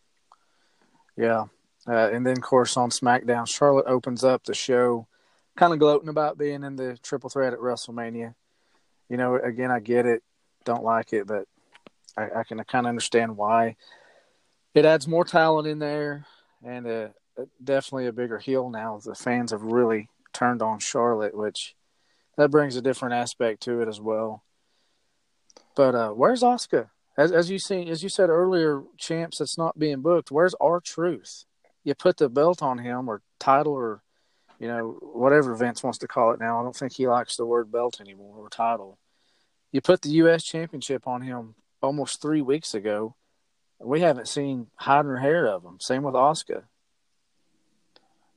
Yeah. 1.18 1.46
Uh, 1.88 2.10
and 2.12 2.26
then, 2.26 2.38
of 2.38 2.44
course, 2.44 2.78
on 2.78 2.90
SmackDown, 2.90 3.48
Charlotte 3.48 3.88
opens 3.88 4.24
up 4.24 4.44
the 4.44 4.54
show 4.54 5.08
kind 5.56 5.74
of 5.74 5.80
gloating 5.80 6.10
about 6.10 6.38
being 6.38 6.64
in 6.64 6.76
the 6.76 6.98
triple 7.04 7.30
threat 7.30 7.54
at 7.54 7.60
WrestleMania. 7.60 8.34
You 9.10 9.18
know, 9.18 9.36
again, 9.36 9.72
I 9.72 9.80
get 9.80 10.06
it. 10.06 10.24
Don't 10.66 10.84
like 10.84 11.14
it, 11.14 11.28
but 11.28 11.46
I, 12.18 12.40
I 12.40 12.44
can 12.44 12.64
kind 12.64 12.86
of 12.86 12.90
understand 12.90 13.38
why. 13.38 13.76
It 14.74 14.86
adds 14.86 15.08
more 15.08 15.26
talent 15.26 15.68
in 15.68 15.80
there 15.80 16.26
and 16.64 16.88
uh, 16.88 17.08
definitely 17.64 18.08
a 18.08 18.14
bigger 18.14 18.40
heel 18.40 18.70
now. 18.70 19.00
The 19.04 19.16
fans 19.16 19.52
have 19.52 19.62
really 19.62 20.10
turned 20.32 20.62
on 20.62 20.80
Charlotte, 20.80 21.36
which 21.36 21.76
that 22.38 22.50
brings 22.50 22.76
a 22.76 22.82
different 22.82 23.14
aspect 23.14 23.62
to 23.64 23.82
it 23.82 23.88
as 23.88 24.00
well. 24.00 24.44
But 25.76 25.96
uh, 25.96 26.10
where's 26.12 26.42
Asuka? 26.42 26.90
as 27.18 27.32
as 27.32 27.50
you 27.50 27.60
see 27.60 27.90
as 27.90 28.04
you 28.04 28.10
said 28.10 28.30
earlier, 28.30 28.84
champs 28.98 29.38
that's 29.40 29.58
not 29.58 29.78
being 29.78 30.02
booked. 30.02 30.32
Where's 30.32 30.56
R-Truth? 30.60 31.46
You 31.84 31.94
put 31.96 32.18
the 32.18 32.30
belt 32.30 32.62
on 32.62 32.80
him 32.80 33.10
or 33.10 33.22
title 33.40 33.74
or 33.74 34.03
you 34.64 34.70
know 34.70 34.98
whatever 35.02 35.54
Vince 35.56 35.84
wants 35.84 36.00
to 36.00 36.08
call 36.08 36.32
it 36.32 36.40
now. 36.40 36.58
I 36.58 36.64
don't 36.64 36.74
think 36.74 36.94
he 36.94 37.06
likes 37.06 37.36
the 37.36 37.46
word 37.46 37.70
belt 37.70 38.00
anymore 38.00 38.38
or 38.38 38.48
title. 38.48 38.98
You 39.74 39.82
put 39.82 40.02
the 40.02 40.12
U.S. 40.12 40.42
Championship 40.42 41.06
on 41.06 41.22
him 41.22 41.56
almost 41.82 42.22
three 42.22 42.42
weeks 42.42 42.74
ago. 42.74 43.18
We 43.82 44.00
haven't 44.00 44.30
seen 44.30 44.68
hide 44.78 45.06
or 45.06 45.18
hair 45.18 45.48
of 45.48 45.66
him. 45.66 45.82
Same 45.82 46.04
with 46.04 46.14
Asuka. 46.14 46.64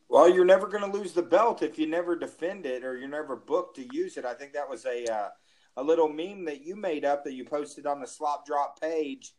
Well, 0.08 0.28
you're 0.28 0.44
never 0.44 0.66
going 0.66 0.82
to 0.90 0.98
lose 0.98 1.12
the 1.12 1.22
belt 1.22 1.62
if 1.62 1.78
you 1.78 1.86
never 1.86 2.16
defend 2.16 2.66
it 2.66 2.84
or 2.84 2.96
you're 2.96 3.08
never 3.08 3.36
booked 3.36 3.76
to 3.76 3.86
use 3.92 4.16
it. 4.16 4.24
I 4.24 4.34
think 4.34 4.52
that 4.54 4.68
was 4.68 4.84
a 4.84 5.06
uh, 5.06 5.28
a 5.76 5.82
little 5.84 6.08
meme 6.08 6.44
that 6.46 6.66
you 6.66 6.74
made 6.74 7.04
up 7.04 7.22
that 7.22 7.34
you 7.34 7.44
posted 7.44 7.86
on 7.86 8.00
the 8.00 8.06
slop 8.08 8.44
drop 8.44 8.80
page. 8.80 9.32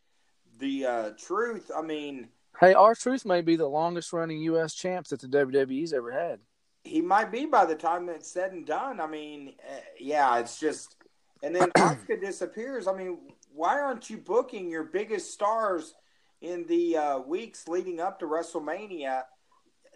The 0.58 0.86
uh, 0.86 1.10
truth, 1.20 1.70
I 1.75 1.82
mean, 1.82 2.29
hey, 2.62 2.74
R-Truth 2.74 3.25
may 3.25 3.41
be 3.41 3.58
the 3.58 3.67
longest 3.67 4.13
running 4.13 4.39
U.S. 4.44 4.74
champs 4.74 5.10
that 5.10 5.20
the 5.20 5.27
WWE's 5.27 5.91
ever 5.91 6.13
had. 6.13 6.39
He 6.88 7.01
might 7.01 7.32
be 7.32 7.46
by 7.46 7.65
the 7.65 7.75
time 7.75 8.10
it's 8.10 8.32
said 8.32 8.51
and 8.51 8.65
done. 8.65 9.00
I 9.00 9.08
mean, 9.08 9.53
uh, 9.70 9.79
yeah, 10.00 10.39
it's 10.39 10.60
just, 10.60 10.96
and 11.44 11.56
then 11.56 11.70
Asuka 11.77 12.20
disappears. 12.20 12.88
I 12.88 12.94
mean, 12.94 13.20
why 13.53 13.79
aren't 13.79 14.10
you 14.10 14.17
booking 14.17 14.70
your 14.70 14.84
biggest 14.84 15.32
stars 15.32 15.94
in 16.41 16.65
the 16.67 16.98
uh, 16.98 17.20
weeks 17.20 17.67
leading 17.67 18.00
up 18.00 18.20
to 18.20 18.25
WrestleMania? 18.25 19.24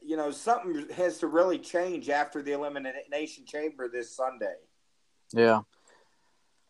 You 0.03 0.17
know, 0.17 0.31
something 0.31 0.87
has 0.95 1.19
to 1.19 1.27
really 1.27 1.59
change 1.59 2.09
after 2.09 2.41
the 2.41 2.53
Elimination 2.53 3.45
Chamber 3.45 3.87
this 3.87 4.15
Sunday. 4.15 4.55
Yeah. 5.33 5.61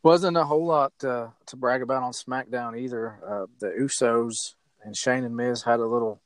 Wasn't 0.03 0.35
a 0.35 0.43
whole 0.43 0.65
lot 0.65 0.93
uh, 1.03 1.27
to 1.45 1.55
brag 1.55 1.81
about 1.81 2.03
on 2.03 2.11
SmackDown 2.11 2.77
either. 2.77 3.19
Uh, 3.25 3.45
the 3.59 3.67
Usos 3.79 4.55
and 4.83 4.95
Shane 4.95 5.23
and 5.23 5.35
Miz 5.35 5.63
had 5.63 5.79
a 5.79 5.85
little 5.85 6.21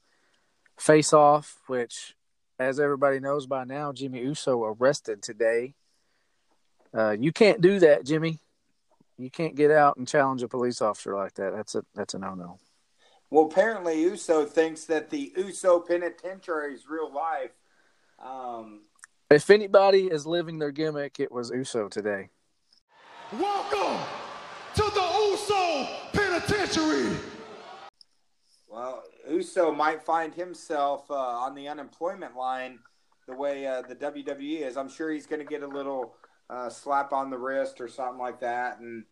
face 0.78 1.14
off, 1.14 1.60
which, 1.68 2.16
as 2.60 2.80
everybody 2.80 3.20
knows 3.20 3.46
by 3.46 3.64
now, 3.64 3.92
Jimmy 3.92 4.22
Uso 4.22 4.64
arrested 4.64 5.22
today. 5.22 5.74
Uh, 6.94 7.12
you 7.12 7.32
can't 7.32 7.62
do 7.62 7.80
that, 7.80 8.06
Jimmy. 8.06 8.40
You 9.18 9.30
can't 9.30 9.56
get 9.56 9.72
out 9.72 9.98
and 9.98 10.08
challenge 10.08 10.44
a 10.44 10.48
police 10.48 10.82
officer 10.82 11.16
like 11.16 11.34
that. 11.36 11.54
That's 11.54 11.76
a 11.76 11.84
that's 11.94 12.14
a 12.14 12.20
no 12.20 12.36
no. 12.36 12.58
Well, 13.30 13.46
apparently 13.46 14.02
Uso 14.02 14.46
thinks 14.46 14.86
that 14.86 15.10
the 15.10 15.34
Uso 15.38 15.80
Penitentiary 15.80 16.74
is 16.74 16.88
real 16.88 17.12
life. 17.14 17.52
Um, 18.24 18.82
if 19.30 19.50
anybody 19.50 20.06
is 20.08 20.26
living 20.26 20.60
their 20.60 20.72
gimmick, 20.72 21.20
it 21.20 21.32
was 21.32 21.50
Uso 21.50 21.90
today. 21.90 22.30
Welcome 23.34 24.00
to 24.76 24.84
the 24.84 25.30
Uso 25.32 25.88
Penitentiary. 26.14 27.18
Well, 28.68 29.04
Uso 29.30 29.72
might 29.72 30.04
find 30.04 30.34
himself 30.34 31.10
uh, 31.10 31.16
on 31.16 31.56
the 31.56 31.68
unemployment 31.68 32.36
line 32.36 32.80
the 33.28 33.36
way 33.36 33.66
uh, 33.66 33.82
the 33.82 33.96
WWE 33.96 34.62
is. 34.62 34.78
I'm 34.78 34.90
sure 34.90 35.12
he's 35.12 35.26
going 35.26 35.40
to 35.40 35.46
get 35.46 35.64
a 35.64 35.68
little 35.68 36.16
uh, 36.50 36.70
slap 36.70 37.12
on 37.12 37.30
the 37.30 37.38
wrist 37.38 37.82
or 37.82 37.88
something 37.88 38.20
like 38.20 38.40
that. 38.42 38.80
And 38.80 39.06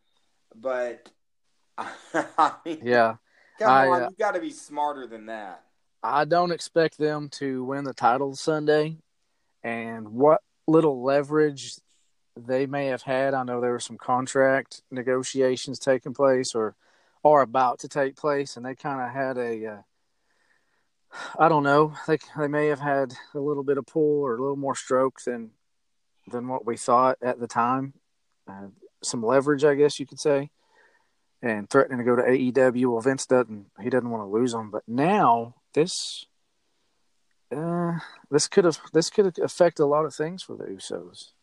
but 0.56 1.10
I 1.78 2.54
mean, 2.66 2.80
yeah, 2.84 3.16
come 3.60 3.72
I, 3.72 3.88
on, 3.88 4.04
uh, 4.04 4.10
you 4.10 4.16
got 4.18 4.36
to 4.36 4.42
be 4.42 4.52
smarter 4.52 5.08
than 5.08 5.26
that. 5.28 5.64
I 6.04 6.26
don't 6.26 6.52
expect 6.52 6.98
them 6.98 7.30
to 7.34 7.64
win 7.64 7.86
the 7.86 7.94
title 7.94 8.36
Sunday, 8.36 8.98
and 9.64 10.10
what 10.10 10.42
little 10.68 11.04
leverage 11.04 11.76
they 12.36 12.66
may 12.66 12.88
have 12.88 13.04
had. 13.04 13.34
I 13.34 13.44
know 13.44 13.62
there 13.62 13.72
were 13.72 13.80
some 13.80 13.98
contract 13.98 14.82
negotiations 14.92 15.80
taking 15.80 16.14
place 16.14 16.56
or 16.56 16.76
are 17.24 17.42
about 17.42 17.80
to 17.80 17.88
take 17.88 18.16
place, 18.16 18.58
and 18.58 18.66
they 18.66 18.76
kind 18.76 19.02
of 19.02 19.10
had 19.10 19.38
a. 19.38 19.66
Uh, 19.66 19.82
I 21.38 21.50
don't 21.50 21.64
know. 21.64 21.94
They 22.08 22.18
they 22.38 22.48
may 22.48 22.68
have 22.68 22.80
had 22.80 23.14
a 23.34 23.40
little 23.40 23.64
bit 23.64 23.78
of 23.78 23.86
pull 23.86 24.22
or 24.22 24.36
a 24.36 24.42
little 24.42 24.56
more 24.56 24.76
stroke 24.76 25.22
than 25.26 25.52
than 26.28 26.48
what 26.48 26.66
we 26.66 26.78
thought 26.78 27.18
at 27.22 27.40
the 27.40 27.48
time. 27.48 27.94
Uh, 28.48 28.68
some 29.04 29.24
leverage, 29.24 29.64
I 29.64 29.76
guess 29.76 30.00
you 30.00 30.06
could 30.06 30.20
say, 30.20 30.50
and 31.42 31.70
threatening 31.70 32.00
to 32.00 32.04
go 32.04 32.16
to 32.16 32.24
AEW. 32.24 32.92
Well, 32.92 33.02
Vince 33.02 33.26
doesn't. 33.26 33.68
He 33.82 33.90
doesn't 33.90 34.10
want 34.10 34.22
to 34.22 34.28
lose 34.28 34.52
them, 34.52 34.72
but 34.72 34.84
now 34.88 35.56
this. 35.74 36.26
Uh, 37.56 38.00
this 38.32 38.48
could 38.48 38.66
have 38.66 38.80
this 38.94 39.12
could 39.12 39.38
affect 39.38 39.80
a 39.80 39.86
lot 39.86 40.06
of 40.06 40.16
things 40.16 40.42
for 40.42 40.56
the 40.56 40.64
Usos. 40.64 41.34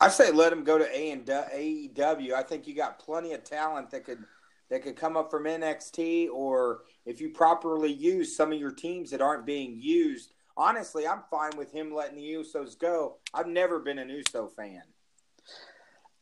I 0.00 0.08
say 0.08 0.30
let 0.30 0.52
him 0.52 0.64
go 0.64 0.78
to 0.78 0.96
A 0.96 1.10
and 1.10 1.26
AEW. 1.26 2.32
I 2.32 2.42
think 2.42 2.66
you 2.66 2.74
got 2.74 2.98
plenty 2.98 3.32
of 3.34 3.44
talent 3.44 3.90
that 3.90 4.04
could 4.04 4.24
that 4.70 4.82
could 4.82 4.96
come 4.96 5.16
up 5.16 5.30
from 5.30 5.44
NXT, 5.44 6.28
or 6.30 6.82
if 7.06 7.20
you 7.20 7.30
properly 7.30 7.92
use 7.92 8.36
some 8.36 8.52
of 8.52 8.58
your 8.58 8.72
teams 8.72 9.10
that 9.10 9.20
aren't 9.20 9.46
being 9.46 9.76
used. 9.78 10.32
Honestly, 10.56 11.06
I'm 11.06 11.22
fine 11.30 11.56
with 11.56 11.72
him 11.72 11.92
letting 11.92 12.16
the 12.16 12.22
Usos 12.22 12.78
go. 12.78 13.16
I've 13.32 13.48
never 13.48 13.80
been 13.80 13.98
an 13.98 14.08
Uso 14.08 14.46
fan. 14.46 14.82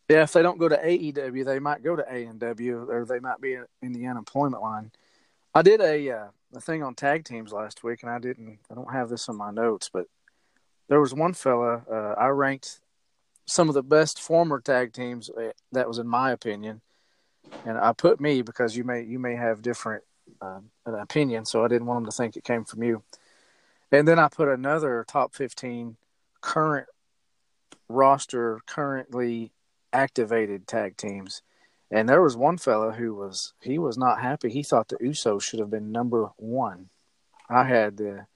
Yeah, 0.09 0.23
if 0.23 0.33
they 0.33 0.43
don't 0.43 0.59
go 0.59 0.69
to 0.69 0.77
AEW, 0.77 1.45
they 1.45 1.59
might 1.59 1.83
go 1.83 1.97
to 1.97 2.05
A 2.11 2.25
and 2.25 2.41
W, 2.41 2.87
or 2.91 3.05
they 3.05 3.21
might 3.21 3.41
be 3.41 3.57
in 3.83 3.93
the 3.93 4.07
unemployment 4.07 4.63
line. 4.63 4.91
I 5.55 5.63
did 5.63 5.81
a 5.81 6.11
uh, 6.11 6.27
a 6.55 6.61
thing 6.61 6.83
on 6.83 6.95
tag 6.95 7.25
teams 7.25 7.53
last 7.53 7.83
week, 7.85 8.03
and 8.03 8.11
I 8.11 8.19
didn't. 8.19 8.59
I 8.71 8.75
don't 8.75 8.93
have 8.93 9.09
this 9.09 9.29
in 9.29 9.37
my 9.37 9.51
notes, 9.51 9.91
but 9.93 10.07
there 10.89 11.01
was 11.01 11.15
one 11.15 11.35
fella 11.35 11.83
uh, 11.91 12.15
I 12.19 12.29
ranked 12.29 12.81
some 13.47 13.69
of 13.69 13.75
the 13.75 13.83
best 13.83 14.21
former 14.21 14.61
tag 14.61 14.93
teams. 14.93 15.31
Uh, 15.31 15.53
that 15.73 15.89
was 15.89 15.99
in 15.99 16.07
my 16.07 16.31
opinion, 16.33 16.81
and 17.65 17.79
I 17.79 17.93
put 17.93 18.21
me 18.21 18.43
because 18.43 18.77
you 18.77 18.85
may 18.85 19.03
you 19.03 19.19
may 19.19 19.37
have 19.37 19.63
different 19.63 20.05
uh, 20.41 20.61
opinion, 20.87 21.45
so 21.45 21.65
I 21.65 21.69
didn't 21.69 21.87
want 21.87 21.99
them 21.99 22.11
to 22.11 22.17
think 22.17 22.37
it 22.37 22.45
came 22.45 22.65
from 22.65 22.83
you. 22.83 23.03
And 23.91 24.09
then 24.09 24.19
I 24.19 24.29
put 24.29 24.49
another 24.49 25.05
top 25.07 25.35
fifteen 25.35 25.97
current 26.41 26.89
roster, 27.89 28.61
currently 28.67 29.53
activated 29.93 30.67
tag 30.67 30.97
teams. 30.97 31.43
And 31.91 32.09
there 32.09 32.23
was 32.23 32.37
one 32.37 32.57
fella 32.57 32.93
who 32.93 33.15
was 33.15 33.53
he 33.61 33.79
was 33.79 33.99
not 33.99 34.23
happy. 34.23 34.49
He 34.49 34.63
thought 34.63 34.89
the 34.89 34.97
Usos 34.97 35.43
should 35.43 35.61
have 35.61 35.71
been 35.71 35.93
number 35.93 36.31
one. 36.37 36.89
I 37.51 37.65
had 37.65 37.99
the 37.99 38.27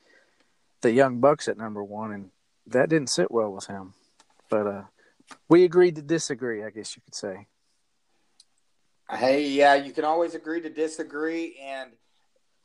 the 0.83 0.93
Young 0.93 1.21
Bucks 1.21 1.49
at 1.49 1.57
number 1.57 1.83
one, 1.83 2.13
and 2.13 2.31
that 2.67 2.91
didn't 2.91 3.09
sit 3.09 3.31
well 3.31 3.51
with 3.51 3.67
him. 3.67 3.95
But 4.51 4.67
uh, 4.67 4.83
we 5.49 5.65
agreed 5.65 5.97
to 5.97 6.03
disagree, 6.03 6.63
I 6.63 6.71
guess 6.71 6.95
you 6.95 7.03
could 7.03 7.15
say. 7.15 7.47
Hey, 9.11 9.49
yeah, 9.49 9.75
you 9.77 9.93
can 9.93 10.05
always 10.05 10.35
agree 10.35 10.61
to 10.61 10.69
disagree, 10.69 11.57
and 11.63 11.93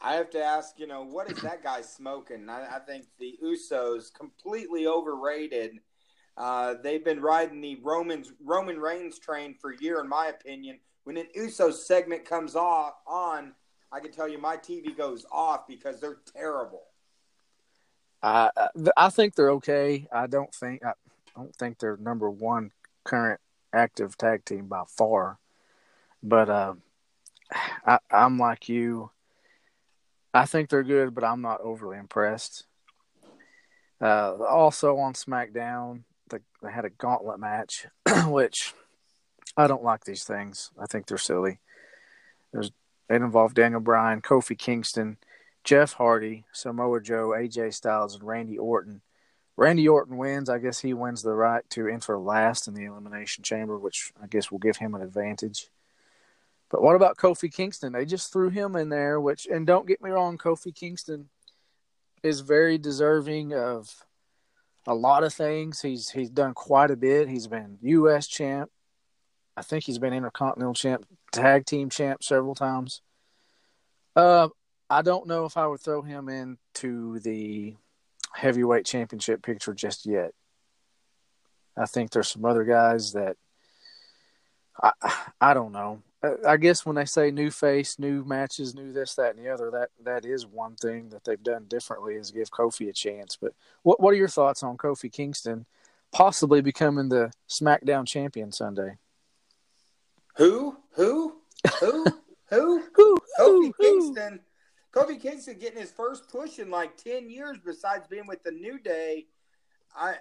I 0.02 0.16
have 0.16 0.32
to 0.32 0.44
ask, 0.44 0.80
you 0.80 0.88
know, 0.88 1.04
what 1.04 1.32
is 1.32 1.40
that 1.42 1.64
guy 1.64 1.82
smoking? 1.82 2.50
I, 2.50 2.78
I 2.78 2.80
think 2.80 3.06
the 3.20 3.38
Usos 3.44 4.12
completely 4.12 4.88
overrated. 4.88 5.80
Uh, 6.36 6.76
they've 6.82 7.06
been 7.06 7.22
riding 7.22 7.62
the 7.62 7.80
Roman's 7.84 8.32
Roman 8.44 8.80
Reigns 8.80 9.20
train 9.20 9.54
for 9.54 9.72
a 9.72 9.78
year, 9.80 10.00
in 10.00 10.10
my 10.10 10.28
opinion. 10.28 10.80
When 11.04 11.18
an 11.18 11.28
Usos 11.38 11.74
segment 11.74 12.26
comes 12.26 12.56
off 12.56 12.96
on, 13.06 13.54
I 13.92 14.00
can 14.00 14.12
tell 14.12 14.28
you 14.28 14.40
my 14.40 14.58
TV 14.58 14.98
goes 14.98 15.26
off 15.32 15.68
because 15.68 16.00
they're 16.00 16.20
terrible. 16.36 16.84
I 18.24 18.50
I 18.98 19.10
think 19.10 19.36
they're 19.36 19.52
okay. 19.52 20.08
I 20.12 20.28
don't 20.28 20.54
think 20.54 20.84
I 20.86 20.94
don't 21.36 21.56
think 21.56 21.80
they're 21.80 21.98
number 21.98 22.30
one 22.30 22.72
current 23.04 23.40
active 23.74 24.18
tag 24.18 24.46
team 24.46 24.68
by 24.68 24.84
far. 24.88 25.40
But 26.24 26.50
uh, 26.50 26.74
I, 27.86 28.00
I'm 28.10 28.38
like 28.38 28.70
you. 28.70 29.12
I 30.34 30.46
think 30.46 30.70
they're 30.70 30.84
good, 30.84 31.14
but 31.14 31.24
I'm 31.24 31.42
not 31.42 31.62
overly 31.62 31.98
impressed. 31.98 32.66
Uh, 34.00 34.36
also 34.50 34.98
on 34.98 35.14
SmackDown, 35.14 36.04
they, 36.30 36.38
they 36.64 36.72
had 36.72 36.86
a 36.86 36.90
gauntlet 36.90 37.40
match, 37.40 37.88
which 38.28 38.74
I 39.58 39.68
don't 39.68 39.84
like 39.84 40.06
these 40.06 40.24
things. 40.24 40.72
I 40.80 40.86
think 40.86 41.06
they're 41.06 41.18
silly. 41.18 41.60
There's 42.54 42.72
it 43.10 43.22
involved 43.22 43.56
Daniel 43.56 43.82
Bryan, 43.82 44.22
Kofi 44.22 44.58
Kingston, 44.58 45.18
Jeff 45.66 45.94
Hardy, 45.94 46.46
Samoa 46.54 47.02
Joe, 47.02 47.30
AJ 47.30 47.74
Styles, 47.74 48.16
and 48.16 48.24
Randy 48.24 48.58
Orton. 48.58 49.02
Randy 49.58 49.88
Orton 49.88 50.16
wins. 50.16 50.50
I 50.50 50.60
guess 50.60 50.80
he 50.80 50.94
wins 50.94 51.22
the 51.22 51.34
right 51.34 51.70
to 51.72 51.88
enter 51.90 52.18
last 52.18 52.70
in 52.70 52.74
the 52.74 52.86
Elimination 52.86 53.44
Chamber, 53.44 53.78
which 53.78 54.14
I 54.22 54.28
guess 54.28 54.50
will 54.50 54.60
give 54.60 54.78
him 54.78 54.96
an 54.96 55.02
advantage. 55.02 55.68
But 56.72 56.82
what 56.82 56.96
about 56.96 57.18
Kofi 57.18 57.54
Kingston? 57.54 57.94
They 57.94 58.06
just 58.06 58.32
threw 58.32 58.50
him 58.50 58.76
in 58.78 58.90
there, 58.90 59.20
which, 59.20 59.46
and 59.46 59.68
don't 59.68 59.88
get 59.88 60.02
me 60.02 60.10
wrong, 60.10 60.38
Kofi 60.38 60.74
Kingston 60.74 61.30
is 62.24 62.40
very 62.40 62.78
deserving 62.78 63.54
of 63.54 64.06
a 64.88 64.96
lot 64.96 65.24
of 65.24 65.34
things. 65.34 65.82
He's 65.82 66.10
he's 66.10 66.30
done 66.30 66.54
quite 66.54 66.92
a 66.92 66.96
bit. 66.96 67.28
He's 67.28 67.48
been 67.48 67.78
U.S. 67.82 68.28
champ. 68.28 68.72
I 69.58 69.64
think 69.64 69.84
he's 69.84 70.00
been 70.00 70.14
Intercontinental 70.14 70.74
champ, 70.74 71.06
tag 71.32 71.66
team 71.66 71.90
champ 71.90 72.24
several 72.24 72.56
times. 72.56 73.02
Uh, 74.16 74.48
I 74.90 75.02
don't 75.02 75.28
know 75.28 75.46
if 75.46 75.58
I 75.58 75.68
would 75.68 75.82
throw 75.82 76.02
him 76.02 76.30
into 76.30 77.20
the 77.20 77.76
heavyweight 78.34 78.86
championship 78.86 79.44
picture 79.44 79.74
just 79.74 80.06
yet. 80.06 80.32
I 81.78 81.86
think 81.86 82.12
there's 82.12 82.30
some 82.30 82.46
other 82.46 82.64
guys 82.64 83.14
that 83.14 83.36
I 84.82 84.92
I 85.42 85.54
don't 85.54 85.74
know. 85.74 86.02
Uh, 86.24 86.36
I 86.48 86.58
guess 86.58 86.86
when 86.86 86.96
they 86.96 87.06
say 87.06 87.32
new 87.32 87.50
face, 87.50 87.98
new 87.98 88.24
matches, 88.24 88.76
new 88.76 88.92
this, 88.94 89.16
that, 89.16 89.36
and 89.36 89.44
the 89.44 89.50
other, 89.52 89.72
that 89.72 89.90
that 90.04 90.26
is 90.26 90.46
one 90.46 90.76
thing 90.76 91.10
that 91.10 91.24
they've 91.24 91.42
done 91.42 91.66
differently 91.68 92.16
is 92.16 92.32
give 92.32 92.52
Kofi 92.52 92.90
a 92.90 92.94
chance. 92.94 93.38
But 93.40 93.54
what 93.84 94.00
what 94.00 94.12
are 94.12 94.18
your 94.18 94.28
thoughts 94.28 94.62
on 94.62 94.78
Kofi 94.78 95.12
Kingston 95.12 95.66
possibly 96.12 96.62
becoming 96.62 97.10
the 97.10 97.32
SmackDown 97.50 98.06
champion 98.06 98.52
Sunday? 98.52 98.98
Who? 100.38 100.78
Who? 100.92 101.38
Who? 101.80 102.06
who? 102.50 102.84
Who? 102.94 103.18
Kofi 103.40 103.72
Kingston. 103.80 104.40
Kofi 104.94 105.20
Kingston 105.20 105.58
getting 105.58 105.80
his 105.80 105.92
first 105.92 106.30
push 106.30 106.60
in 106.60 106.70
like 106.70 106.98
ten 106.98 107.30
years, 107.30 107.58
besides 107.66 108.08
being 108.08 108.28
with 108.28 108.44
the 108.44 108.52
New 108.52 108.78
Day. 108.78 109.26
I, 109.96 110.16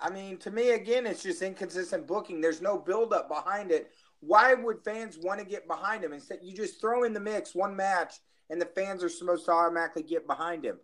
I 0.00 0.10
mean, 0.10 0.36
to 0.38 0.50
me, 0.50 0.70
again, 0.70 1.06
it's 1.06 1.22
just 1.22 1.42
inconsistent 1.42 2.06
booking. 2.06 2.40
There's 2.40 2.62
no 2.62 2.76
build 2.76 3.12
up 3.12 3.28
behind 3.28 3.70
it 3.70 3.90
why 4.20 4.54
would 4.54 4.82
fans 4.84 5.18
want 5.18 5.40
to 5.40 5.46
get 5.46 5.66
behind 5.68 6.04
him? 6.04 6.12
Instead, 6.12 6.40
you 6.42 6.54
just 6.54 6.80
throw 6.80 7.04
in 7.04 7.12
the 7.12 7.20
mix 7.20 7.54
one 7.54 7.76
match, 7.76 8.14
and 8.50 8.60
the 8.60 8.66
fans 8.66 9.04
are 9.04 9.08
supposed 9.08 9.44
to 9.46 9.52
automatically 9.52 10.02
get 10.02 10.26
behind 10.26 10.64
him. 10.64 10.78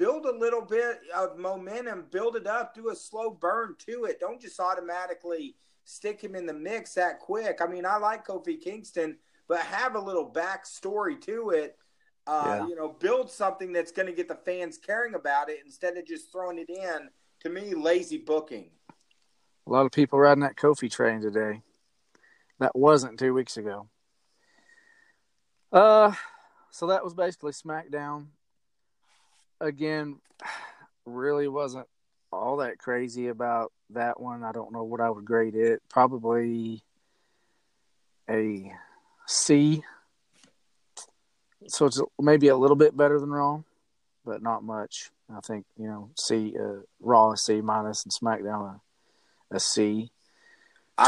build 0.00 0.24
a 0.24 0.34
little 0.34 0.62
bit 0.62 1.00
of 1.14 1.36
momentum, 1.38 2.06
build 2.10 2.34
it 2.34 2.46
up, 2.46 2.74
do 2.74 2.88
a 2.88 2.96
slow 2.96 3.30
burn 3.30 3.74
to 3.86 4.04
it. 4.04 4.18
Don't 4.18 4.40
just 4.40 4.58
automatically 4.58 5.56
stick 5.84 6.22
him 6.22 6.34
in 6.34 6.46
the 6.46 6.54
mix 6.54 6.94
that 6.94 7.20
quick. 7.20 7.60
I 7.60 7.66
mean, 7.66 7.84
I 7.84 7.98
like 7.98 8.26
Kofi 8.26 8.58
Kingston, 8.58 9.18
but 9.46 9.60
have 9.60 9.96
a 9.96 10.00
little 10.00 10.30
backstory 10.32 11.20
to 11.22 11.50
it. 11.50 11.76
Uh, 12.26 12.60
yeah. 12.60 12.66
You 12.68 12.76
know, 12.76 12.88
build 12.88 13.30
something 13.30 13.74
that's 13.74 13.92
going 13.92 14.06
to 14.06 14.14
get 14.14 14.26
the 14.26 14.36
fans 14.36 14.78
caring 14.78 15.14
about 15.14 15.50
it 15.50 15.58
instead 15.66 15.98
of 15.98 16.06
just 16.06 16.32
throwing 16.32 16.58
it 16.58 16.70
in. 16.70 17.10
To 17.40 17.50
me, 17.50 17.74
lazy 17.74 18.18
booking. 18.18 18.70
A 19.66 19.70
lot 19.70 19.84
of 19.84 19.92
people 19.92 20.18
riding 20.18 20.42
that 20.42 20.56
Kofi 20.56 20.90
train 20.90 21.20
today. 21.20 21.60
That 22.60 22.76
wasn't 22.76 23.18
two 23.18 23.34
weeks 23.34 23.56
ago. 23.56 23.88
Uh, 25.72 26.12
so 26.70 26.88
that 26.88 27.02
was 27.02 27.14
basically 27.14 27.52
SmackDown. 27.52 28.26
Again, 29.60 30.20
really 31.06 31.48
wasn't 31.48 31.86
all 32.32 32.58
that 32.58 32.78
crazy 32.78 33.28
about 33.28 33.72
that 33.90 34.20
one. 34.20 34.44
I 34.44 34.52
don't 34.52 34.72
know 34.72 34.84
what 34.84 35.00
I 35.00 35.10
would 35.10 35.24
grade 35.24 35.54
it. 35.54 35.82
Probably 35.88 36.82
a 38.28 38.72
C. 39.26 39.82
So 41.66 41.86
it's 41.86 42.00
maybe 42.20 42.48
a 42.48 42.56
little 42.56 42.76
bit 42.76 42.96
better 42.96 43.18
than 43.18 43.30
Raw, 43.30 43.62
but 44.24 44.42
not 44.42 44.62
much. 44.62 45.10
I 45.34 45.40
think 45.40 45.64
you 45.76 45.86
know 45.86 46.10
C 46.16 46.54
uh, 46.58 46.80
Raw 47.00 47.32
a 47.32 47.36
C 47.36 47.60
minus 47.60 48.04
and 48.04 48.12
SmackDown 48.12 48.80
a, 49.50 49.56
a 49.56 49.60
C. 49.60 50.10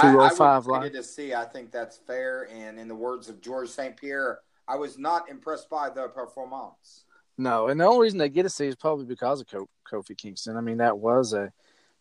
Two 0.01 0.21
oh 0.21 0.29
five 0.31 0.67
live. 0.67 0.95
I, 0.95 0.99
I 0.99 1.01
C. 1.03 1.35
I 1.35 1.45
think 1.45 1.71
that's 1.71 1.99
fair. 1.99 2.49
And 2.51 2.79
in 2.79 2.89
the 2.89 2.95
words 2.95 3.29
of 3.29 3.41
George 3.41 3.69
St. 3.69 3.97
Pierre, 3.97 4.41
I 4.67 4.77
was 4.77 4.99
not 4.99 5.29
impressed 5.29 5.69
by 5.69 5.91
the 5.91 6.09
performance. 6.09 7.05
No, 7.39 7.69
and 7.69 7.81
the 7.81 7.85
only 7.85 8.03
reason 8.03 8.19
they 8.19 8.29
get 8.29 8.47
a 8.47 8.51
C 8.51 8.67
is 8.67 8.77
probably 8.77 9.05
because 9.05 9.41
of 9.41 9.47
Kofi 9.91 10.17
Kingston. 10.17 10.57
I 10.57 10.61
mean, 10.61 10.79
that 10.79 10.99
was 10.99 11.33
a 11.33 11.53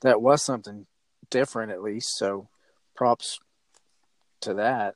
that 0.01 0.21
was 0.21 0.43
something 0.43 0.85
different 1.29 1.71
at 1.71 1.81
least. 1.81 2.17
So, 2.17 2.47
props 2.95 3.39
to 4.41 4.53
that. 4.55 4.95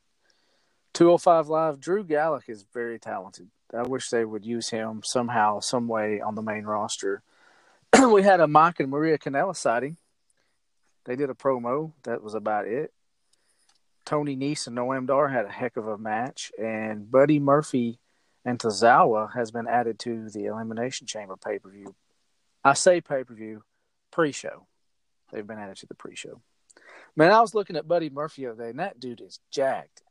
205 0.94 1.50
Live, 1.50 1.80
Drew 1.80 2.06
Gulak 2.06 2.48
is 2.48 2.66
very 2.74 3.00
talented. 3.00 3.50
I 3.74 3.82
wish 3.84 4.10
they 4.10 4.24
would 4.24 4.46
use 4.46 4.70
him 4.70 5.02
somehow, 5.04 5.60
some 5.60 5.88
way 5.88 6.22
on 6.22 6.36
the 6.36 6.42
main 6.42 6.64
roster. 6.64 7.22
we 8.12 8.24
had 8.24 8.40
a 8.40 8.48
Mike 8.48 8.80
and 8.80 8.90
Maria 8.90 9.18
Kanellis 9.18 9.58
sighting. 9.58 9.98
They 11.06 11.16
did 11.16 11.30
a 11.30 11.34
promo. 11.34 11.94
That 12.04 12.24
was 12.24 12.34
about 12.34 12.68
it. 12.68 12.92
Tony 14.06 14.36
Nese 14.36 14.68
and 14.68 14.78
Noam 14.78 15.08
Dar 15.08 15.28
had 15.28 15.46
a 15.46 15.52
heck 15.52 15.78
of 15.78 15.88
a 15.88 15.98
match, 15.98 16.52
and 16.60 17.10
Buddy 17.10 17.40
Murphy 17.40 18.00
and 18.44 18.60
Tozawa 18.60 19.34
has 19.34 19.52
been 19.52 19.68
added 19.68 19.98
to 20.00 20.30
the 20.30 20.46
Elimination 20.46 21.08
Chamber 21.08 21.36
pay 21.36 21.58
per 21.58 21.70
view. 21.70 21.96
I 22.64 22.74
say 22.74 23.02
pay 23.02 23.24
per 23.24 23.34
view, 23.34 23.64
pre 24.12 24.32
show. 24.32 24.68
They've 25.32 25.46
been 25.46 25.58
added 25.58 25.78
to 25.78 25.88
the 25.88 25.96
pre 25.96 26.16
show. 26.16 26.42
Man, 27.16 27.32
I 27.32 27.42
was 27.42 27.56
looking 27.56 27.76
at 27.76 27.88
Buddy 27.88 28.10
Murphy 28.10 28.44
the 28.44 28.52
other 28.52 28.64
day, 28.64 28.70
and 28.70 28.80
that 28.80 29.00
dude 29.00 29.22
is 29.22 29.40
jacked. 29.50 30.04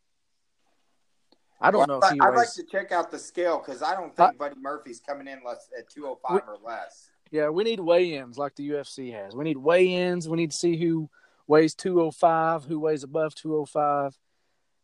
I 1.61 1.71
don't 1.71 1.87
well, 1.89 2.01
know 2.01 2.07
if 2.07 2.13
he. 2.13 2.21
I'd 2.21 2.31
weighs... 2.31 2.37
like 2.37 2.53
to 2.55 2.65
check 2.65 2.93
out 2.93 3.11
the 3.11 3.19
scale 3.19 3.63
because 3.65 3.83
I 3.83 3.95
don't 3.95 4.15
think 4.15 4.31
I... 4.31 4.33
Buddy 4.33 4.57
Murphy's 4.61 5.01
coming 5.01 5.29
in 5.29 5.41
less 5.47 5.69
at 5.79 5.89
two 5.89 6.03
hundred 6.03 6.19
oh 6.25 6.29
five 6.29 6.43
or 6.49 6.59
less. 6.65 7.11
Yeah, 7.31 7.49
we 7.49 7.65
need 7.65 7.81
weigh-ins 7.81 8.39
like 8.39 8.55
the 8.55 8.71
UFC 8.71 9.13
has. 9.13 9.35
We 9.35 9.45
need 9.45 9.57
weigh-ins. 9.57 10.29
We 10.29 10.37
need 10.37 10.51
to 10.53 10.57
see 10.57 10.77
who 10.77 11.09
weighs 11.47 11.75
205, 11.75 12.65
who 12.65 12.79
weighs 12.79 13.03
above 13.03 13.35
205. 13.35 14.17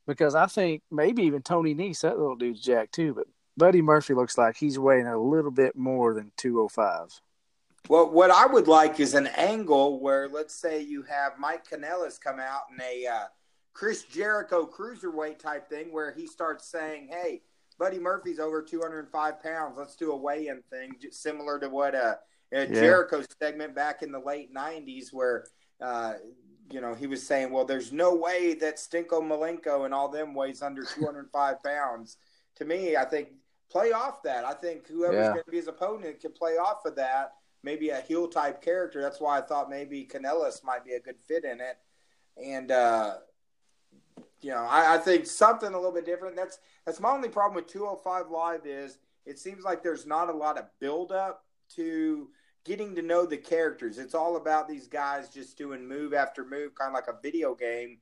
Because 0.07 0.35
I 0.35 0.46
think 0.46 0.83
maybe 0.90 1.22
even 1.22 1.42
Tony 1.42 1.74
Nese, 1.74 2.00
that 2.00 2.18
little 2.18 2.37
dude's 2.37 2.61
jacked 2.61 2.94
too. 2.94 3.14
But 3.14 3.26
Buddy 3.57 3.83
Murphy 3.83 4.14
looks 4.14 4.37
like 4.37 4.57
he's 4.57 4.79
weighing 4.79 5.07
a 5.07 5.20
little 5.20 5.50
bit 5.50 5.76
more 5.76 6.14
than 6.14 6.33
205. 6.37 7.20
Well, 7.88 8.11
what 8.11 8.31
I 8.31 8.46
would 8.46 8.68
like 8.68 9.00
is 9.00 9.14
an 9.14 9.29
angle 9.29 10.00
where, 10.00 10.29
let's 10.29 10.55
say, 10.55 10.83
you 10.83 11.03
have 11.03 11.38
Mike 11.38 11.68
Kanellis 11.68 12.20
come 12.20 12.38
out 12.38 12.62
in 12.72 12.81
a 12.81 13.07
uh, 13.07 13.24
Chris 13.72 14.05
Jericho 14.05 14.66
cruiserweight 14.66 15.38
type 15.38 15.68
thing, 15.68 15.92
where 15.92 16.12
he 16.12 16.26
starts 16.26 16.70
saying, 16.70 17.09
"Hey, 17.11 17.42
Buddy 17.79 17.98
Murphy's 17.98 18.38
over 18.38 18.62
205 18.62 19.42
pounds. 19.42 19.74
Let's 19.79 19.96
do 19.96 20.12
a 20.12 20.16
weigh-in 20.16 20.62
thing, 20.70 20.92
similar 21.11 21.59
to 21.59 21.68
what 21.68 21.94
a 21.94 22.18
yeah. 22.53 22.67
Jericho 22.67 23.23
segment 23.41 23.75
back 23.75 24.03
in 24.03 24.13
the 24.13 24.19
late 24.19 24.55
90s, 24.55 25.13
where 25.13 25.45
uh, 25.81 26.15
you 26.71 26.81
know, 26.81 26.95
he 26.95 27.07
was 27.07 27.27
saying, 27.27 27.51
well, 27.51 27.65
there's 27.65 27.93
no 27.93 28.15
way 28.15 28.55
that 28.55 28.77
Stinko 28.77 29.21
Malenko 29.21 29.85
and 29.85 29.93
all 29.93 30.09
them 30.09 30.35
weighs 30.35 30.63
under 30.63 30.83
205 30.95 31.63
pounds. 31.63 32.17
To 32.57 32.65
me, 32.65 32.97
I 32.97 33.05
think 33.05 33.29
play 33.71 33.93
off 33.93 34.23
that. 34.23 34.45
I 34.45 34.55
think 34.55 34.87
whoever's 34.87 35.17
yeah. 35.17 35.33
going 35.33 35.45
to 35.45 35.51
be 35.51 35.57
his 35.57 35.69
opponent 35.69 36.21
can 36.21 36.33
play 36.33 36.53
off 36.53 36.85
of 36.85 36.97
that. 36.97 37.33
Maybe 37.63 37.91
a 37.91 38.01
heel 38.01 38.29
type 38.29 38.63
character. 38.63 39.03
That's 39.03 39.21
why 39.21 39.39
I 39.39 39.43
thought 39.43 39.69
maybe 39.69 40.09
Kanellis 40.11 40.65
might 40.65 40.85
be 40.85 40.93
a 40.93 41.01
good 41.01 41.17
fit 41.27 41.45
in 41.45 41.61
it. 41.61 41.77
And, 42.43 42.71
uh, 42.71 43.17
you 44.41 44.51
know, 44.51 44.67
I, 44.69 44.95
I 44.95 44.99
think 44.99 45.27
something 45.27 45.69
a 45.69 45.77
little 45.77 45.93
bit 45.93 46.07
different. 46.07 46.37
That's 46.37 46.59
that's 46.87 47.01
my 47.01 47.11
only 47.11 47.29
problem 47.29 47.57
with 47.57 47.67
205 47.67 48.31
Live 48.31 48.65
is 48.65 48.99
it 49.27 49.39
seems 49.39 49.63
like 49.63 49.83
there's 49.83 50.07
not 50.07 50.31
a 50.31 50.33
lot 50.33 50.57
of 50.57 50.65
build 50.81 51.13
up 51.13 51.45
to 51.77 52.29
getting 52.64 52.94
to 52.94 53.03
know 53.03 53.27
the 53.27 53.37
characters. 53.37 53.99
It's 53.99 54.14
all 54.14 54.37
about 54.37 54.68
these 54.68 54.87
guys 54.87 55.29
just 55.29 55.57
doing 55.57 55.87
move 55.87 56.12
after 56.12 56.44
move, 56.44 56.75
kind 56.75 56.88
of 56.88 56.94
like 56.94 57.09
a 57.09 57.20
video 57.20 57.55
game. 57.55 57.99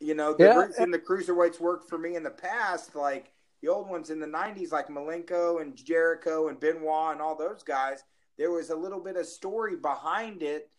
You 0.00 0.14
know, 0.14 0.34
the 0.34 0.44
yeah. 0.44 0.64
reason 0.64 0.90
the 0.90 0.98
cruiserweights 0.98 1.60
worked 1.60 1.88
for 1.88 1.98
me 1.98 2.14
in 2.14 2.22
the 2.22 2.30
past, 2.30 2.94
like 2.94 3.32
the 3.62 3.68
old 3.68 3.88
ones 3.88 4.10
in 4.10 4.20
the 4.20 4.26
'90s, 4.26 4.70
like 4.70 4.88
Malenko 4.88 5.60
and 5.60 5.74
Jericho 5.76 6.48
and 6.48 6.60
Benoit 6.60 7.12
and 7.12 7.20
all 7.20 7.36
those 7.36 7.62
guys, 7.62 8.04
there 8.36 8.52
was 8.52 8.70
a 8.70 8.76
little 8.76 9.00
bit 9.00 9.16
of 9.16 9.26
story 9.26 9.76
behind 9.76 10.42
it. 10.42 10.70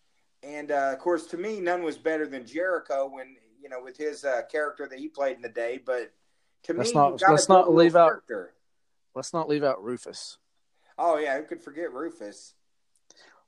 And 0.41 0.71
uh, 0.71 0.91
of 0.93 0.99
course, 0.99 1.28
to 1.28 1.38
me, 1.38 1.60
none 1.60 1.84
was 1.84 1.97
better 1.97 2.25
than 2.25 2.45
Jericho 2.45 3.10
when 3.12 3.36
you 3.62 3.67
know 3.67 3.84
with 3.84 3.97
his 3.97 4.23
uh, 4.23 4.43
character 4.49 4.88
that 4.88 4.97
he 4.97 5.10
played 5.10 5.36
in 5.36 5.41
the 5.41 5.49
day. 5.49 5.82
But 5.86 6.13
to 6.63 6.73
let's 6.73 6.89
me, 6.89 6.95
not, 6.95 7.21
let's 7.30 7.49
not 7.49 7.73
leave 7.73 7.97
out. 7.97 8.23
Let's 9.13 9.34
not 9.34 9.49
leave 9.49 9.65
out 9.65 9.84
Rufus. 9.84 10.38
Oh 10.97 11.17
yeah, 11.17 11.38
who 11.38 11.43
could 11.43 11.62
forget 11.62 11.91
Rufus? 11.91 12.54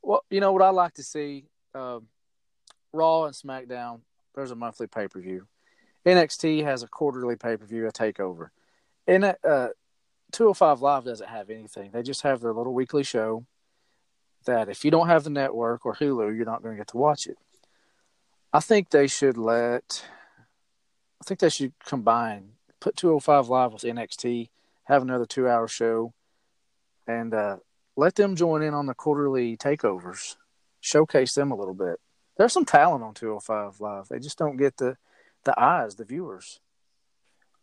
Well, 0.04 0.24
you 0.30 0.40
know 0.40 0.52
what 0.52 0.62
I 0.62 0.70
like 0.70 0.94
to 0.94 1.04
see: 1.04 1.46
uh, 1.74 2.00
Raw 2.94 3.26
and 3.26 3.36
SmackDown. 3.36 4.02
There's 4.36 4.52
a 4.52 4.56
monthly 4.56 4.88
pay 4.88 5.08
per 5.08 5.20
view. 5.20 5.48
NXT 6.06 6.64
has 6.64 6.84
a 6.84 6.88
quarterly 6.88 7.36
pay 7.36 7.58
per 7.58 7.66
view, 7.66 7.88
a 7.88 7.92
takeover. 7.92 8.50
And 9.08 9.26
uh, 9.26 9.70
205 10.32 10.82
Live 10.82 11.06
doesn't 11.06 11.30
have 11.30 11.50
anything. 11.50 11.92
They 11.92 12.04
just 12.04 12.22
have 12.24 12.42
their 12.42 12.54
little 12.54 12.74
weekly 12.74 13.04
show. 13.04 13.46
That 14.46 14.70
if 14.70 14.84
you 14.84 14.90
don't 14.90 15.08
have 15.08 15.24
the 15.24 15.30
network 15.30 15.86
or 15.86 15.96
Hulu, 15.96 16.36
you're 16.36 16.46
not 16.46 16.64
going 16.64 16.76
to 16.76 16.80
get 16.80 16.88
to 16.90 16.98
watch 16.98 17.28
it. 17.28 17.38
I 18.52 18.60
think 18.60 18.90
they 18.90 19.08
should 19.08 19.38
let. 19.38 20.04
I 21.22 21.24
think 21.24 21.40
they 21.40 21.50
should 21.50 21.74
combine, 21.86 22.54
put 22.80 22.96
205 22.96 23.48
Live 23.50 23.74
with 23.74 23.84
NXT, 23.84 24.50
have 24.86 25.04
another 25.04 25.28
two-hour 25.28 25.68
show, 25.68 26.14
and 27.06 27.32
uh, 27.32 27.58
let 27.96 28.16
them 28.16 28.36
join 28.36 28.62
in 28.62 28.74
on 28.74 28.86
the 28.86 28.94
quarterly 28.94 29.58
takeovers, 29.58 30.36
showcase 30.80 31.34
them 31.34 31.52
a 31.52 31.56
little 31.56 31.74
bit. 31.74 32.00
There's 32.38 32.54
some 32.54 32.66
talent 32.66 33.04
on 33.04 33.14
205 33.14 33.82
Live. 33.82 34.08
They 34.08 34.20
just 34.20 34.38
don't 34.38 34.58
get 34.58 34.78
the 34.78 34.98
the 35.44 35.60
eyes, 35.60 35.96
the 35.96 36.06
viewers. 36.06 36.60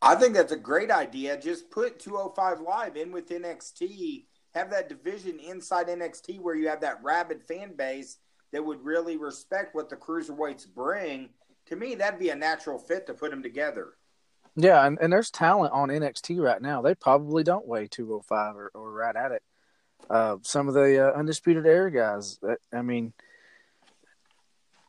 I 0.03 0.17
think 0.17 0.35
that's 0.35 0.53
a 0.53 0.57
great 0.57 0.91
idea. 0.91 1.41
Just 1.41 1.71
put 1.71 2.01
205 2.01 2.61
Live 2.61 2.97
in 2.97 3.13
with 3.13 3.29
NXT. 3.29 4.25
Have 4.55 4.71
that 4.71 4.89
division 4.89 5.39
inside 5.39 5.89
NXT 5.89 6.41
where 6.41 6.55
you 6.55 6.69
have 6.69 6.81
that 6.81 7.03
rabid 7.03 7.43
fan 7.43 7.75
base 7.77 8.19
that 8.53 8.65
would 8.65 8.85
really 8.85 9.17
respect 9.17 9.75
what 9.75 9.89
the 9.89 9.97
cruiserweights 9.97 10.67
bring. 10.75 11.31
To 11.67 11.77
me, 11.77 11.95
that'd 11.95 12.19
be 12.19 12.31
a 12.31 12.37
natural 12.37 12.79
fit 12.79 13.07
to 13.07 13.15
put 13.15 13.31
them 13.31 13.43
together. 13.43 13.95
Yeah, 14.57 14.85
and, 14.85 14.99
and 15.01 15.13
there's 15.13 15.31
talent 15.31 15.73
on 15.73 15.89
NXT 15.89 16.41
right 16.41 16.61
now. 16.61 16.83
They 16.83 16.95
probably 16.95 17.45
don't 17.45 17.67
weigh 17.67 17.87
205 17.87 18.57
or, 18.57 18.71
or 18.75 18.93
right 18.93 19.15
at 19.15 19.33
it 19.33 19.43
uh, 20.11 20.37
some 20.43 20.69
of 20.69 20.75
the 20.75 21.09
uh, 21.09 21.19
undisputed 21.19 21.67
era 21.67 21.91
guys. 21.91 22.39
I 22.73 22.83
mean, 22.83 23.13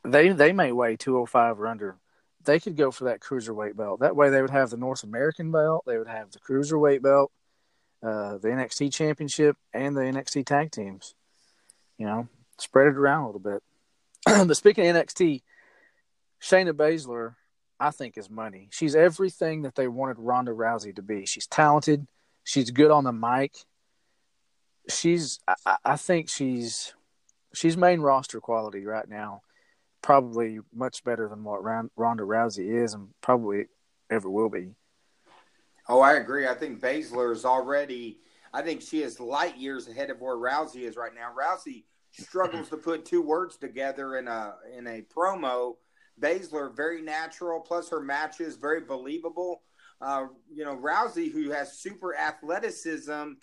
they 0.03 0.29
they 0.29 0.53
may 0.53 0.71
weigh 0.71 0.95
two 0.95 1.13
hundred 1.13 1.23
oh 1.23 1.25
five 1.25 1.59
or 1.59 1.67
under. 1.67 1.97
They 2.45 2.59
could 2.59 2.77
go 2.77 2.89
for 2.91 3.05
that 3.05 3.19
cruiserweight 3.19 3.75
belt. 3.75 3.99
That 3.99 4.15
way, 4.15 4.29
they 4.29 4.41
would 4.41 4.49
have 4.49 4.69
the 4.69 4.77
North 4.77 5.03
American 5.03 5.51
belt. 5.51 5.83
They 5.85 5.97
would 5.97 6.07
have 6.07 6.31
the 6.31 6.39
cruiserweight 6.39 7.01
belt, 7.01 7.31
uh, 8.01 8.37
the 8.37 8.47
NXT 8.47 8.93
Championship, 8.93 9.57
and 9.73 9.95
the 9.95 10.01
NXT 10.01 10.45
Tag 10.45 10.71
Teams. 10.71 11.15
You 11.97 12.05
know, 12.05 12.27
spread 12.57 12.87
it 12.87 12.95
around 12.95 13.23
a 13.23 13.25
little 13.27 13.41
bit. 13.41 13.61
but 14.47 14.55
speaking 14.55 14.87
of 14.87 14.95
NXT, 14.95 15.41
Shayna 16.41 16.71
Baszler, 16.71 17.35
I 17.77 17.91
think, 17.91 18.17
is 18.17 18.29
money. 18.29 18.69
She's 18.71 18.95
everything 18.95 19.63
that 19.63 19.75
they 19.75 19.89
wanted 19.89 20.17
Ronda 20.17 20.51
Rousey 20.51 20.95
to 20.95 21.01
be. 21.01 21.25
She's 21.25 21.47
talented. 21.47 22.07
She's 22.45 22.71
good 22.71 22.89
on 22.89 23.03
the 23.03 23.11
mic 23.11 23.53
she's 24.89 25.39
I, 25.65 25.77
I 25.85 25.95
think 25.95 26.29
she's 26.29 26.93
she's 27.53 27.77
main 27.77 28.01
roster 28.01 28.39
quality 28.39 28.85
right 28.85 29.07
now. 29.07 29.41
Probably 30.01 30.59
much 30.73 31.03
better 31.03 31.27
than 31.27 31.43
what 31.43 31.63
Ronda 31.63 32.23
Rousey 32.23 32.83
is, 32.83 32.93
and 32.93 33.09
probably 33.21 33.65
ever 34.09 34.29
will 34.29 34.49
be. 34.49 34.69
Oh, 35.87 35.99
I 35.99 36.13
agree. 36.13 36.47
I 36.47 36.53
think 36.53 36.79
Baszler 36.79 37.33
is 37.33 37.45
already. 37.45 38.19
I 38.53 38.61
think 38.61 38.81
she 38.81 39.01
is 39.01 39.19
light 39.19 39.57
years 39.57 39.87
ahead 39.87 40.09
of 40.09 40.21
where 40.21 40.35
Rousey 40.35 40.83
is 40.83 40.95
right 40.95 41.13
now. 41.13 41.31
Rousey 41.37 41.83
struggles 42.11 42.69
to 42.69 42.77
put 42.77 43.05
two 43.05 43.21
words 43.21 43.57
together 43.57 44.17
in 44.17 44.27
a 44.27 44.55
in 44.75 44.87
a 44.87 45.01
promo. 45.01 45.73
Baszler 46.21 46.75
very 46.75 47.01
natural, 47.01 47.59
plus 47.59 47.89
her 47.89 48.01
matches 48.01 48.55
very 48.55 48.81
believable. 48.81 49.63
Uh, 50.01 50.27
you 50.49 50.63
know, 50.63 50.77
Rousey, 50.77 51.31
who 51.31 51.49
has 51.49 51.79
super 51.79 52.15
athleticism, 52.15 53.33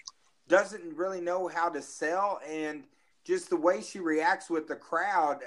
doesn't 0.48 0.96
really 0.96 1.20
know 1.20 1.48
how 1.48 1.68
to 1.68 1.82
sell, 1.82 2.40
and 2.48 2.84
just 3.24 3.50
the 3.50 3.56
way 3.56 3.82
she 3.82 3.98
reacts 3.98 4.48
with 4.48 4.68
the 4.68 4.76
crowd, 4.76 5.40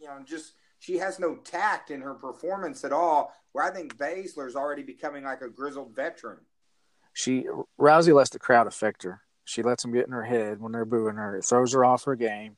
you 0.00 0.06
know, 0.06 0.18
just 0.24 0.54
she 0.78 0.98
has 0.98 1.18
no 1.18 1.36
tact 1.36 1.90
in 1.90 2.00
her 2.00 2.14
performance 2.14 2.84
at 2.84 2.92
all. 2.92 3.32
Where 3.52 3.64
I 3.64 3.70
think 3.70 3.98
Baszler's 3.98 4.56
already 4.56 4.82
becoming 4.82 5.24
like 5.24 5.42
a 5.42 5.48
grizzled 5.48 5.94
veteran. 5.94 6.38
She 7.12 7.44
Rousey 7.78 8.14
lets 8.14 8.30
the 8.30 8.38
crowd 8.38 8.66
affect 8.66 9.02
her. 9.02 9.20
She 9.44 9.62
lets 9.62 9.82
them 9.82 9.92
get 9.92 10.06
in 10.06 10.12
her 10.12 10.24
head 10.24 10.60
when 10.60 10.72
they're 10.72 10.84
booing 10.86 11.16
her. 11.16 11.36
It 11.36 11.44
throws 11.44 11.72
her 11.74 11.84
off 11.84 12.04
her 12.04 12.16
game. 12.16 12.56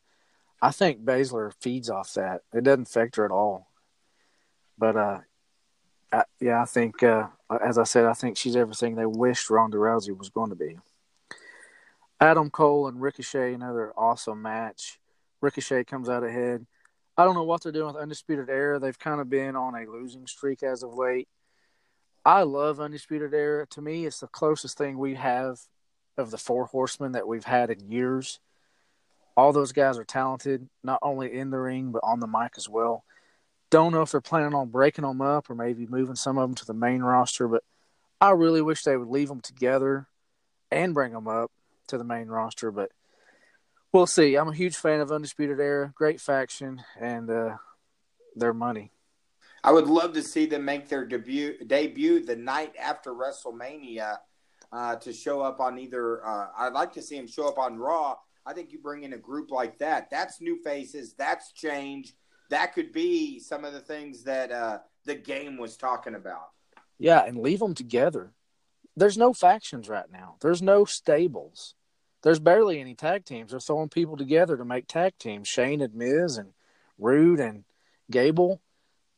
I 0.62 0.70
think 0.70 1.04
Baszler 1.04 1.52
feeds 1.60 1.90
off 1.90 2.14
that. 2.14 2.42
It 2.52 2.64
doesn't 2.64 2.88
affect 2.88 3.16
her 3.16 3.24
at 3.24 3.30
all. 3.30 3.68
But 4.78 4.96
uh, 4.96 5.18
I, 6.12 6.24
yeah, 6.40 6.62
I 6.62 6.64
think 6.64 7.02
uh, 7.02 7.26
as 7.62 7.76
I 7.78 7.84
said, 7.84 8.06
I 8.06 8.12
think 8.12 8.36
she's 8.36 8.56
everything 8.56 8.94
they 8.94 9.06
wished 9.06 9.50
Ronda 9.50 9.76
Rousey 9.76 10.16
was 10.16 10.28
going 10.30 10.50
to 10.50 10.56
be. 10.56 10.78
Adam 12.20 12.48
Cole 12.48 12.86
and 12.86 13.00
Ricochet, 13.00 13.54
another 13.54 13.92
awesome 13.96 14.40
match. 14.40 15.00
Ricochet 15.40 15.84
comes 15.84 16.08
out 16.08 16.24
ahead. 16.24 16.66
I 17.16 17.24
don't 17.24 17.34
know 17.34 17.44
what 17.44 17.62
they're 17.62 17.72
doing 17.72 17.88
with 17.88 18.02
Undisputed 18.02 18.48
Era. 18.48 18.78
They've 18.78 18.98
kind 18.98 19.20
of 19.20 19.28
been 19.28 19.56
on 19.56 19.74
a 19.74 19.90
losing 19.90 20.26
streak 20.26 20.62
as 20.62 20.82
of 20.82 20.94
late. 20.94 21.28
I 22.24 22.42
love 22.42 22.80
Undisputed 22.80 23.34
Era. 23.34 23.66
To 23.68 23.82
me, 23.82 24.06
it's 24.06 24.20
the 24.20 24.26
closest 24.28 24.78
thing 24.78 24.98
we 24.98 25.14
have 25.14 25.58
of 26.16 26.30
the 26.30 26.38
four 26.38 26.66
horsemen 26.66 27.12
that 27.12 27.26
we've 27.26 27.44
had 27.44 27.70
in 27.70 27.90
years. 27.90 28.38
All 29.36 29.52
those 29.52 29.72
guys 29.72 29.98
are 29.98 30.04
talented, 30.04 30.68
not 30.84 31.00
only 31.02 31.36
in 31.36 31.50
the 31.50 31.58
ring, 31.58 31.90
but 31.90 32.02
on 32.04 32.20
the 32.20 32.28
mic 32.28 32.52
as 32.56 32.68
well. 32.68 33.04
Don't 33.70 33.92
know 33.92 34.02
if 34.02 34.12
they're 34.12 34.20
planning 34.20 34.54
on 34.54 34.70
breaking 34.70 35.04
them 35.04 35.20
up 35.20 35.50
or 35.50 35.56
maybe 35.56 35.86
moving 35.86 36.14
some 36.14 36.38
of 36.38 36.48
them 36.48 36.54
to 36.54 36.64
the 36.64 36.74
main 36.74 37.02
roster, 37.02 37.48
but 37.48 37.64
I 38.20 38.30
really 38.30 38.62
wish 38.62 38.82
they 38.84 38.96
would 38.96 39.08
leave 39.08 39.28
them 39.28 39.40
together 39.40 40.06
and 40.70 40.94
bring 40.94 41.12
them 41.12 41.26
up 41.26 41.50
to 41.88 41.98
the 41.98 42.04
main 42.04 42.28
roster. 42.28 42.70
But 42.70 42.90
we'll 43.92 44.06
see. 44.06 44.36
I'm 44.36 44.48
a 44.48 44.54
huge 44.54 44.76
fan 44.76 45.00
of 45.00 45.12
Undisputed 45.12 45.60
Era, 45.60 45.92
great 45.94 46.20
faction, 46.20 46.82
and 47.00 47.30
uh, 47.30 47.56
their 48.36 48.54
money. 48.54 48.90
I 49.62 49.72
would 49.72 49.86
love 49.86 50.12
to 50.12 50.22
see 50.22 50.44
them 50.44 50.64
make 50.64 50.88
their 50.88 51.06
debut 51.06 51.64
debut 51.66 52.24
the 52.24 52.36
night 52.36 52.74
after 52.78 53.12
WrestleMania 53.12 54.18
uh, 54.70 54.96
to 54.96 55.12
show 55.12 55.40
up 55.40 55.60
on 55.60 55.78
either. 55.78 56.26
Uh, 56.26 56.48
I'd 56.58 56.74
like 56.74 56.92
to 56.94 57.02
see 57.02 57.16
them 57.16 57.26
show 57.26 57.48
up 57.48 57.58
on 57.58 57.78
Raw. 57.78 58.16
I 58.44 58.52
think 58.52 58.72
you 58.72 58.78
bring 58.78 59.04
in 59.04 59.14
a 59.14 59.18
group 59.18 59.50
like 59.50 59.78
that. 59.78 60.10
That's 60.10 60.40
new 60.40 60.62
faces. 60.62 61.14
That's 61.14 61.52
change. 61.52 62.12
That 62.50 62.74
could 62.74 62.92
be 62.92 63.40
some 63.40 63.64
of 63.64 63.72
the 63.72 63.80
things 63.80 64.22
that 64.24 64.52
uh, 64.52 64.78
the 65.06 65.14
game 65.14 65.56
was 65.56 65.78
talking 65.78 66.14
about. 66.14 66.50
Yeah, 66.98 67.24
and 67.24 67.38
leave 67.38 67.58
them 67.58 67.74
together. 67.74 68.32
There's 68.96 69.18
no 69.18 69.32
factions 69.32 69.88
right 69.88 70.10
now. 70.10 70.36
There's 70.40 70.62
no 70.62 70.84
stables. 70.84 71.74
There's 72.22 72.38
barely 72.38 72.80
any 72.80 72.94
tag 72.94 73.24
teams. 73.24 73.50
They're 73.50 73.60
throwing 73.60 73.88
people 73.88 74.16
together 74.16 74.56
to 74.56 74.64
make 74.64 74.86
tag 74.86 75.18
teams. 75.18 75.48
Shane 75.48 75.80
and 75.80 75.94
Miz 75.94 76.38
and 76.38 76.52
Roode 76.98 77.40
and 77.40 77.64
Gable 78.10 78.60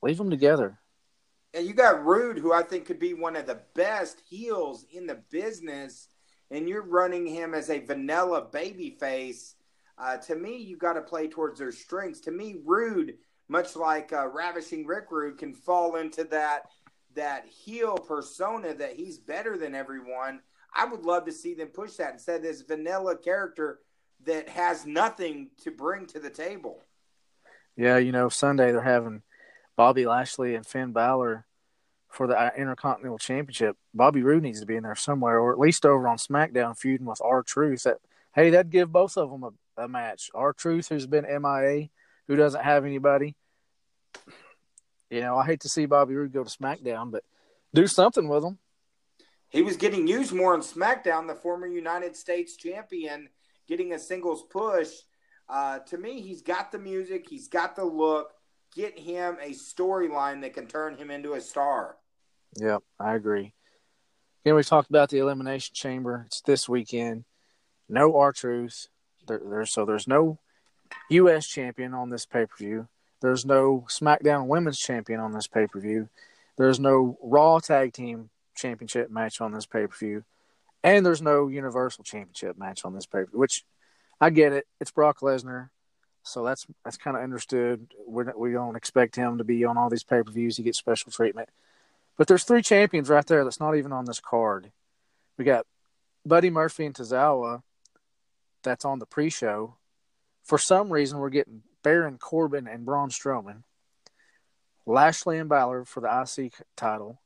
Leave 0.03 0.19
them 0.19 0.31
together. 0.31 0.79
And 1.55 1.67
you 1.67 1.73
got 1.73 2.05
Roode, 2.05 2.39
who 2.39 2.53
I 2.53 2.63
think 2.63 2.85
could 2.85 2.99
be 2.99 3.15
one 3.15 3.37
of 3.37 3.47
the 3.47 3.63
best 3.75 4.23
heels 4.29 4.85
in 4.93 5.07
the 5.07 5.23
business, 5.31 6.09
and 6.51 6.69
you're 6.69 6.87
running 6.87 7.27
him 7.27 7.55
as 7.55 7.71
a 7.71 7.81
vanilla 7.81 8.43
baby 8.43 8.97
face. 9.01 9.55
Uh, 9.99 10.19
to 10.19 10.37
me, 10.37 10.59
you 10.59 10.77
got 10.77 10.93
to 10.93 11.03
play 11.03 11.27
towards 11.27 11.59
their 11.59 11.73
strengths. 11.73 12.21
To 12.21 12.31
me, 12.31 12.57
Roode, 12.65 13.15
much 13.49 13.75
like 13.75 14.13
uh, 14.13 14.29
Ravishing 14.29 14.87
Rick 14.87 15.07
Rude, 15.11 15.39
can 15.39 15.55
fall 15.55 15.97
into 15.97 16.25
that 16.25 16.67
that 17.17 17.47
heel 17.47 17.97
persona 17.97 18.75
that 18.75 18.95
he's 18.95 19.19
better 19.19 19.59
than 19.59 19.75
everyone. 19.75 20.41
I 20.75 20.85
would 20.85 21.05
love 21.05 21.25
to 21.27 21.33
see 21.33 21.55
them 21.55 21.69
push 21.69 21.95
that 21.95 22.15
instead 22.15 22.37
of 22.37 22.43
this 22.43 22.63
vanilla 22.63 23.17
character 23.17 23.81
that 24.25 24.49
has 24.49 24.87
nothing 24.87 25.51
to 25.63 25.71
bring 25.71 26.07
to 26.07 26.21
the 26.21 26.31
table. 26.31 26.81
Yeah, 27.77 27.99
you 27.99 28.13
know, 28.13 28.29
Sunday 28.29 28.73
they're 28.73 28.81
having 28.81 29.23
Bobby 29.77 30.07
Lashley 30.07 30.55
and 30.55 30.67
Finn 30.67 30.93
Balor 30.93 31.47
for 32.09 32.27
the 32.27 32.39
uh, 32.39 32.51
Intercontinental 32.57 33.19
Championship. 33.19 33.77
Bobby 33.93 34.23
Roode 34.23 34.43
needs 34.43 34.61
to 34.61 34.67
be 34.67 34.77
in 34.77 34.83
there 34.83 34.95
somewhere, 34.95 35.39
or 35.39 35.53
at 35.53 35.59
least 35.59 35.85
over 35.85 36.09
on 36.09 36.17
SmackDown 36.17 36.79
feuding 36.79 37.07
with 37.07 37.21
R-Truth. 37.23 37.83
That 37.83 37.99
hey, 38.35 38.51
that'd 38.51 38.71
give 38.71 38.91
both 38.91 39.17
of 39.17 39.31
them 39.31 39.45
a, 39.45 39.83
a 39.83 39.89
match. 39.89 40.31
R-Truth, 40.35 40.89
who's 40.89 41.07
been 41.07 41.25
MIA, 41.25 41.89
who 42.29 42.37
doesn't 42.37 42.65
have 42.65 42.85
anybody. 42.85 43.35
You 45.11 45.21
know, 45.21 45.37
I 45.37 45.47
hate 45.47 45.61
to 45.61 45.69
see 45.69 45.87
Bobby 45.87 46.15
Roode 46.15 46.33
go 46.33 46.45
to 46.45 46.51
SmackDown, 46.51 47.11
but 47.11 47.25
do 47.75 47.87
something 47.87 48.29
with 48.29 48.45
him. 48.45 48.59
He 49.49 49.63
was 49.63 49.77
getting 49.77 50.09
used 50.09 50.33
more 50.33 50.55
on 50.55 50.61
SmackDown, 50.61 51.29
the 51.29 51.35
former 51.35 51.67
United 51.67 52.17
States 52.17 52.57
champion, 52.57 53.29
getting 53.69 53.93
a 53.93 53.99
singles 53.99 54.43
push. 54.51 54.91
Uh, 55.49 55.79
to 55.81 55.97
me, 55.97 56.21
he's 56.21 56.43
got 56.43 56.73
the 56.73 56.79
music, 56.79 57.27
he's 57.29 57.47
got 57.47 57.77
the 57.77 57.85
look 57.85 58.33
get 58.77 58.99
him 58.99 59.39
a 59.41 59.51
storyline 59.51 60.43
that 60.43 60.55
can 60.55 60.67
turn 60.67 60.97
him 60.97 61.11
into 61.11 61.33
a 61.33 61.41
star. 61.41 61.97
Yep, 62.61 62.83
I 63.01 63.15
agree. 63.15 63.55
Again, 64.45 64.55
we 64.55 64.63
talked 64.63 64.91
about 64.91 65.09
the 65.09 65.19
Elimination 65.19 65.75
Chamber. 65.75 66.25
It's 66.27 66.43
this 66.43 66.69
weekend. 66.69 67.25
No 67.89 68.17
R-Truth. 68.17 68.89
There, 69.27 69.41
there's 69.45 69.73
so 69.73 69.85
there's 69.85 70.07
no 70.07 70.39
U.S. 71.11 71.49
champion 71.49 71.95
on 71.95 72.11
this 72.11 72.27
pay 72.27 72.47
per 72.47 72.57
view. 72.59 72.89
There's 73.21 73.45
no 73.45 73.87
SmackDown 73.89 74.47
Women's 74.47 74.79
Champion 74.79 75.21
on 75.21 75.33
this 75.33 75.47
pay 75.47 75.67
per 75.67 75.81
view. 75.81 76.09
There's 76.57 76.81
no 76.81 77.19
Raw 77.23 77.59
Tag 77.59 77.93
Team 77.93 78.31
Championship 78.55 79.11
match 79.11 79.41
on 79.41 79.53
this 79.53 79.67
pay 79.67 79.87
per 79.87 79.97
view, 79.97 80.25
and 80.83 81.05
there's 81.05 81.23
no 81.23 81.49
Universal 81.49 82.05
Championship 82.05 82.59
match 82.59 82.85
on 82.85 82.95
this 82.95 83.07
pay 83.07 83.21
per 83.21 83.27
view. 83.27 83.39
Which 83.39 83.65
I 84.21 84.31
get 84.31 84.53
it. 84.53 84.67
It's 84.81 84.91
Brock 84.91 85.21
Lesnar. 85.21 85.71
So 86.23 86.45
that's 86.45 86.67
that's 86.85 86.97
kind 86.97 87.17
of 87.17 87.23
understood. 87.23 87.87
We're, 88.07 88.33
we 88.37 88.53
don't 88.53 88.77
expect 88.77 89.17
him 89.17 89.39
to 89.39 89.45
be 89.45 89.65
on 89.65 89.77
all 89.77 89.89
these 89.89 90.05
pay 90.05 90.23
per 90.23 90.33
views. 90.33 90.57
He 90.57 90.63
gets 90.63 90.79
special 90.79 91.13
treatment. 91.13 91.49
But 92.17 92.29
there's 92.29 92.45
three 92.45 92.63
champions 92.63 93.11
right 93.11 93.27
there 93.27 93.45
that's 93.45 93.61
not 93.61 93.77
even 93.77 93.93
on 93.93 94.07
this 94.07 94.21
card. 94.21 94.73
We 95.37 95.45
got 95.45 95.67
Buddy 96.25 96.51
Murphy 96.51 96.87
and 96.87 96.95
Tozawa. 96.95 97.63
That's 98.63 98.85
on 98.85 98.99
the 98.99 99.07
pre-show. 99.07 99.77
For 100.43 100.59
some 100.59 100.93
reason, 100.93 101.19
we're 101.19 101.29
getting 101.29 101.63
Baron 101.87 102.19
Corbin 102.19 102.67
and 102.67 102.85
Braun 102.85 103.11
Strowman. 103.11 103.63
Lashley 104.87 105.39
and 105.39 105.49
Balor 105.49 105.85
for 105.85 106.01
the 106.01 106.43
IC 106.43 106.55
title. 106.77 107.21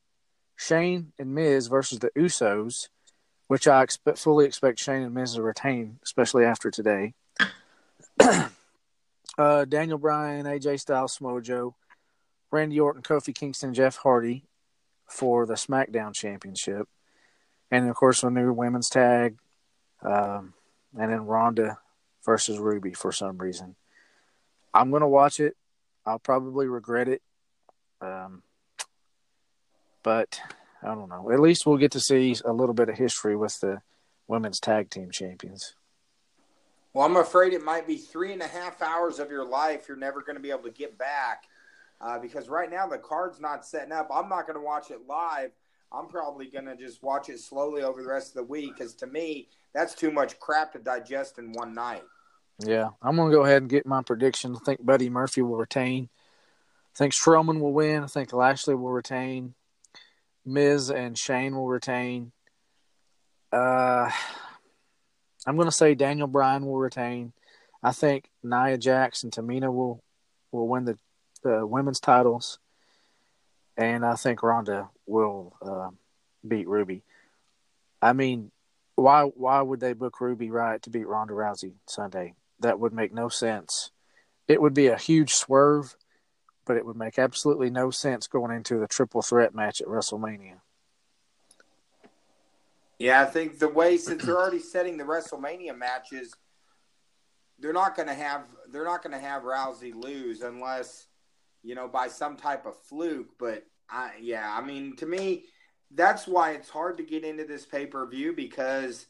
Shane 0.55 1.15
and 1.19 1.35
Miz 1.35 1.69
versus 1.69 2.01
the 2.01 2.11
Usos, 2.11 2.91
which 3.47 3.67
I 3.67 3.83
expect, 3.83 4.19
fully 4.19 4.45
expect 4.45 4.79
Shane 4.79 5.01
and 5.01 5.15
Miz 5.15 5.33
to 5.37 5.43
retain, 5.43 5.99
especially 6.05 6.45
after 6.45 6.71
today. 6.71 7.15
uh, 9.39 9.65
Daniel 9.65 9.97
Bryan, 9.97 10.45
AJ 10.45 10.81
Styles, 10.81 11.17
Mojo, 11.21 11.73
Randy 12.51 12.79
Orton, 12.79 13.01
Kofi 13.01 13.35
Kingston, 13.35 13.73
Jeff 13.73 13.97
Hardy 13.97 14.45
for 15.07 15.47
the 15.47 15.55
SmackDown 15.55 16.13
Championship, 16.13 16.87
and 17.71 17.89
of 17.89 17.97
course 17.97 18.23
a 18.23 18.29
new 18.29 18.53
women's 18.53 18.91
tag, 18.91 19.39
um, 20.03 20.53
and 20.99 21.11
then 21.11 21.25
Ronda 21.25 21.79
versus 22.27 22.59
Ruby 22.59 22.93
for 22.93 23.11
some 23.11 23.39
reason. 23.39 23.77
I'm 24.73 24.91
gonna 24.91 25.09
watch 25.09 25.41
it. 25.41 25.57
I'll 26.07 26.19
probably 26.19 26.67
regret 26.67 27.09
it, 27.09 27.23
um, 28.01 28.43
but 30.03 30.41
I 30.83 30.95
don't 30.95 31.09
know. 31.09 31.31
At 31.31 31.41
least 31.41 31.67
we'll 31.67 31.77
get 31.77 31.93
to 31.93 32.01
see 32.01 32.37
a 32.45 32.53
little 32.53 32.75
bit 32.75 32.89
of 32.89 32.97
history 32.97 33.37
with 33.37 33.59
the 33.61 33.83
women's 34.29 34.61
tag 34.61 34.91
team 34.91 35.11
champions. 35.11 35.75
Well, 36.93 37.07
I'm 37.07 37.17
afraid 37.17 37.53
it 37.53 37.63
might 37.63 37.87
be 37.87 37.97
three 37.97 38.33
and 38.33 38.43
a 38.43 38.49
half 38.49 38.83
hours 38.83 39.19
of 39.19 39.31
your 39.31 39.45
life 39.45 39.87
you're 39.87 39.97
never 39.97 40.23
going 40.23 40.37
to 40.37 40.43
be 40.43 40.51
able 40.51 40.65
to 40.65 40.71
get 40.71 40.99
back 40.99 41.45
uh, 42.01 42.19
because 42.19 42.49
right 42.49 42.71
now 42.71 42.87
the 42.87 42.99
card's 42.99 43.41
not 43.41 43.65
setting 43.65 43.93
up. 43.93 44.09
I'm 44.13 44.29
not 44.29 44.47
going 44.47 44.59
to 44.59 44.65
watch 44.65 44.91
it 44.91 45.07
live. 45.07 45.53
I'm 45.93 46.09
probably 46.09 46.47
going 46.47 46.65
to 46.65 46.77
just 46.77 47.03
watch 47.03 47.29
it 47.29 47.39
slowly 47.39 47.83
over 47.83 48.03
the 48.03 48.09
rest 48.09 48.29
of 48.29 48.35
the 48.35 48.45
week 48.45 48.77
because 48.77 48.95
to 48.95 49.07
me, 49.07 49.49
that's 49.73 49.95
too 49.95 50.11
much 50.11 50.39
crap 50.41 50.73
to 50.73 50.79
digest 50.79 51.39
in 51.39 51.53
one 51.53 51.75
night. 51.75 52.03
Yeah, 52.65 52.91
I'm 53.03 53.17
going 53.17 53.31
to 53.31 53.37
go 53.37 53.45
ahead 53.45 53.63
and 53.63 53.71
get 53.71 53.87
my 53.87 54.03
prediction. 54.03 54.55
I 54.55 54.59
think 54.59 54.85
Buddy 54.85 55.09
Murphy 55.09 55.43
will 55.43 55.57
retain. 55.57 56.09
I 56.95 56.99
think 56.99 57.15
Strowman 57.15 57.61
will 57.61 57.73
win. 57.73 58.03
I 58.03 58.07
think 58.07 58.33
Lashley 58.33 58.75
will 58.75 58.91
retain. 58.91 59.55
Miz 60.45 60.91
and 60.91 61.17
Shane 61.17 61.55
will 61.55 61.69
retain. 61.69 62.33
Uh, 63.53 64.11
I'm 65.47 65.57
going 65.57 65.69
to 65.69 65.73
say 65.73 65.95
Daniel 65.95 66.27
Bryan 66.27 66.67
will 66.67 66.79
retain. 66.79 67.33
I 67.83 67.93
think 67.93 68.29
Nia 68.43 68.77
Jax 68.77 69.23
and 69.23 69.33
Tamina 69.33 69.73
will 69.73 70.03
will 70.53 70.69
win 70.69 70.85
the, 70.85 70.99
the 71.43 71.67
women's 71.67 72.01
titles, 72.01 72.59
and 73.77 74.05
I 74.05 74.15
think 74.17 74.43
Ronda 74.43 74.91
will 75.07 75.55
uh, 75.63 75.89
beat 76.47 76.69
Ruby. 76.69 77.03
I 78.03 78.13
mean, 78.13 78.51
why 78.97 79.23
why 79.23 79.63
would 79.63 79.81
they 79.81 79.95
book 79.95 80.21
Ruby 80.21 80.49
Riott 80.49 80.83
to 80.83 80.91
beat 80.91 81.07
Ronda 81.07 81.33
Rousey 81.33 81.73
Sunday? 81.87 82.35
That 82.61 82.79
would 82.79 82.93
make 82.93 83.13
no 83.13 83.29
sense. 83.29 83.91
It 84.49 84.61
would 84.61 84.75
be 84.75 84.89
a 84.89 84.97
huge 84.97 85.33
swerve, 85.33 85.97
but 86.67 86.77
it 86.77 86.85
would 86.85 86.97
make 86.97 87.19
absolutely 87.19 87.71
no 87.71 87.91
sense 87.91 88.27
going 88.27 88.55
into 88.55 88.79
the 88.79 88.87
triple 88.87 89.23
threat 89.23 89.55
match 89.55 89.81
at 89.81 89.87
WrestleMania. 89.87 90.61
Yeah, 92.99 93.23
I 93.23 93.25
think 93.25 93.59
the 93.59 93.69
way 93.69 93.97
since 93.97 94.25
they're 94.25 94.37
already 94.37 94.59
setting 94.59 94.99
the 94.99 95.05
WrestleMania 95.05 95.77
matches, 95.77 96.35
they're 97.59 97.73
not 97.73 97.97
going 97.97 98.09
to 98.09 98.15
have 98.15 98.43
they're 98.71 98.85
not 98.85 99.03
going 99.03 99.19
to 99.19 99.27
have 99.27 99.43
Rousey 99.43 99.95
lose 99.95 100.43
unless 100.43 101.07
you 101.63 101.75
know 101.75 101.89
by 101.89 102.09
some 102.09 102.37
type 102.37 102.67
of 102.67 102.77
fluke. 102.77 103.31
But 103.39 103.65
I 103.89 104.13
yeah, 104.21 104.55
I 104.55 104.63
mean 104.63 104.97
to 104.97 105.07
me 105.07 105.45
that's 105.93 106.27
why 106.27 106.53
it's 106.53 106.69
hard 106.69 106.99
to 106.99 107.03
get 107.03 107.25
into 107.25 107.45
this 107.45 107.65
pay 107.65 107.87
per 107.87 108.07
view 108.07 108.35
because 108.35 109.07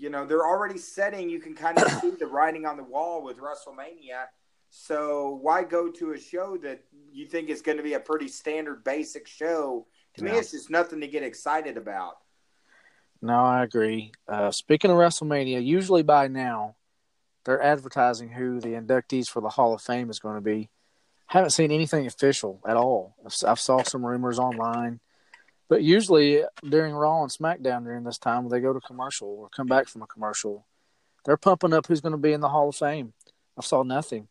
you 0.00 0.08
know 0.08 0.24
they're 0.24 0.46
already 0.46 0.78
setting. 0.78 1.28
You 1.28 1.40
can 1.40 1.54
kind 1.54 1.78
of 1.78 1.90
see 2.00 2.10
the 2.18 2.26
writing 2.26 2.64
on 2.64 2.76
the 2.78 2.82
wall 2.82 3.22
with 3.22 3.36
WrestleMania. 3.36 4.26
So 4.70 5.38
why 5.42 5.62
go 5.62 5.90
to 5.90 6.12
a 6.12 6.18
show 6.18 6.56
that 6.58 6.82
you 7.12 7.26
think 7.26 7.50
is 7.50 7.60
going 7.60 7.76
to 7.76 7.82
be 7.82 7.94
a 7.94 8.00
pretty 8.00 8.28
standard 8.28 8.82
basic 8.82 9.28
show? 9.28 9.86
To 10.14 10.24
yeah. 10.24 10.32
me, 10.32 10.38
it's 10.38 10.52
just 10.52 10.70
nothing 10.70 11.00
to 11.00 11.08
get 11.08 11.22
excited 11.22 11.76
about. 11.76 12.14
No, 13.20 13.34
I 13.34 13.62
agree. 13.62 14.12
Uh, 14.26 14.50
speaking 14.50 14.90
of 14.90 14.96
WrestleMania, 14.96 15.62
usually 15.62 16.02
by 16.02 16.28
now 16.28 16.76
they're 17.44 17.62
advertising 17.62 18.30
who 18.30 18.60
the 18.60 18.68
inductees 18.70 19.28
for 19.28 19.42
the 19.42 19.50
Hall 19.50 19.74
of 19.74 19.82
Fame 19.82 20.08
is 20.08 20.18
going 20.18 20.36
to 20.36 20.40
be. 20.40 20.70
Haven't 21.26 21.50
seen 21.50 21.70
anything 21.70 22.06
official 22.06 22.60
at 22.66 22.76
all. 22.76 23.14
I've 23.46 23.60
saw 23.60 23.82
some 23.82 24.04
rumors 24.04 24.38
online, 24.38 25.00
but 25.70 25.84
usually 25.84 26.42
during 26.68 26.92
Raw 26.92 27.22
and 27.22 27.30
SmackDown 27.30 27.84
during 27.84 28.02
this 28.02 28.18
time, 28.18 28.48
they 28.48 28.58
go 28.58 28.72
to 28.72 28.80
commercial 28.80 29.28
or 29.28 29.48
come 29.48 29.68
back 29.68 29.86
from 29.86 30.02
a 30.02 30.06
commercial, 30.06 30.66
they're 31.24 31.36
pumping 31.36 31.72
up 31.72 31.86
who's 31.86 32.00
going 32.00 32.10
to 32.10 32.18
be 32.18 32.32
in 32.32 32.40
the 32.40 32.48
Hall 32.48 32.70
of 32.70 32.76
Fame. 32.76 33.12
I 33.56 33.62
saw 33.62 33.84
nothing. 33.84 34.26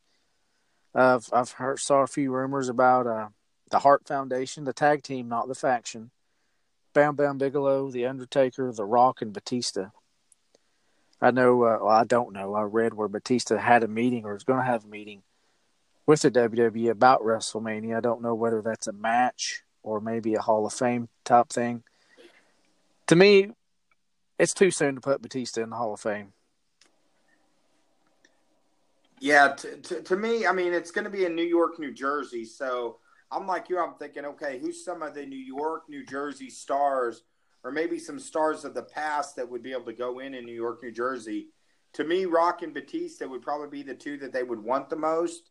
I've 0.94 1.30
I've 1.32 1.52
heard 1.52 1.80
saw 1.80 2.02
a 2.02 2.08
few 2.08 2.34
rumors 2.34 2.68
about 2.68 3.08
uh, 3.08 3.30
the 3.72 3.80
Hart 3.80 4.06
Foundation, 4.06 4.66
the 4.66 4.74
tag 4.74 5.02
team, 5.02 5.30
not 5.30 5.48
the 5.48 5.56
faction. 5.56 6.12
Bam 6.94 7.16
Bam 7.16 7.38
Bigelow, 7.38 7.90
The 7.90 8.06
Undertaker, 8.06 8.74
The 8.74 8.84
Rock, 8.84 9.22
and 9.22 9.32
Batista. 9.32 9.92
I 11.22 11.32
know, 11.32 11.64
uh, 11.64 11.78
well, 11.82 11.88
I 11.88 12.04
don't 12.04 12.34
know. 12.34 12.54
I 12.54 12.64
read 12.64 12.96
where 12.96 13.08
Batista 13.08 13.58
had 13.58 13.84
a 13.84 13.88
meeting 13.88 14.26
or 14.26 14.36
is 14.36 14.44
going 14.44 14.60
to 14.60 14.66
have 14.66 14.84
a 14.84 14.90
meeting 14.90 15.22
with 16.06 16.22
the 16.22 16.32
WWE 16.32 16.90
about 16.90 17.22
WrestleMania. 17.22 17.96
I 17.96 18.02
don't 18.02 18.22
know 18.22 18.36
whether 18.36 18.62
that's 18.62 18.88
a 18.88 18.94
match 18.94 19.64
or 19.90 20.00
maybe 20.00 20.36
a 20.36 20.42
Hall 20.42 20.66
of 20.66 20.74
Fame 20.74 21.10
type 21.26 21.50
thing. 21.50 21.84
To 23.08 23.16
me, 23.16 23.50
it's 24.38 24.54
too 24.54 24.70
soon 24.70 24.96
to 24.96 25.02
put 25.02 25.22
Batista 25.22 25.64
in 25.64 25.72
the 25.72 25.76
Hall 25.76 25.94
of 25.94 26.00
Fame. 26.00 26.34
Yeah, 29.20 29.50
to, 29.50 29.78
to, 29.78 30.02
to 30.04 30.16
me, 30.16 30.46
I 30.46 30.54
mean, 30.54 30.74
it's 30.74 30.92
going 30.92 31.06
to 31.06 31.10
be 31.10 31.26
in 31.26 31.36
New 31.36 31.44
York, 31.44 31.80
New 31.80 31.92
Jersey. 31.92 32.46
So 32.46 32.98
I'm 33.32 33.48
like 33.48 33.68
you. 33.68 33.80
I'm 33.80 33.96
thinking, 33.96 34.26
okay, 34.26 34.60
who's 34.60 34.86
some 34.86 35.02
of 35.02 35.14
the 35.14 35.26
New 35.26 35.36
York, 35.36 35.90
New 35.90 36.06
Jersey 36.06 36.50
stars, 36.50 37.24
or 37.64 37.72
maybe 37.72 38.00
some 38.00 38.20
stars 38.20 38.64
of 38.64 38.74
the 38.74 38.84
past 38.84 39.36
that 39.36 39.50
would 39.50 39.64
be 39.64 39.72
able 39.72 39.86
to 39.86 39.94
go 39.94 40.20
in 40.20 40.36
in 40.36 40.46
New 40.46 40.54
York, 40.54 40.84
New 40.84 40.92
Jersey? 40.92 41.48
To 41.94 42.04
me, 42.04 42.26
Rock 42.26 42.62
and 42.62 42.74
Batista 42.74 43.28
would 43.28 43.42
probably 43.42 43.70
be 43.70 43.84
the 43.84 43.96
two 43.96 44.18
that 44.18 44.32
they 44.32 44.44
would 44.44 44.64
want 44.64 44.90
the 44.90 44.96
most. 44.96 45.50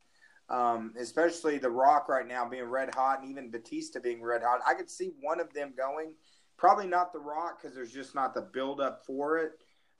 Um, 0.51 0.95
especially 0.99 1.59
the 1.59 1.71
Rock 1.71 2.09
right 2.09 2.27
now 2.27 2.49
being 2.49 2.65
red 2.65 2.95
hot, 2.95 3.21
and 3.21 3.31
even 3.31 3.51
Batista 3.51 4.01
being 4.01 4.23
red 4.23 4.43
hot. 4.43 4.61
I 4.67 4.75
could 4.75 4.89
see 4.89 5.13
one 5.21 5.41
of 5.41 5.53
them 5.53 5.75
going. 5.77 6.15
Probably 6.57 6.87
not 6.87 7.13
the 7.13 7.19
Rock 7.19 7.61
because 7.61 7.77
there's 7.77 7.93
just 7.93 8.15
not 8.15 8.35
the 8.35 8.41
build 8.41 8.81
up 8.81 9.05
for 9.07 9.39
it. 9.39 9.53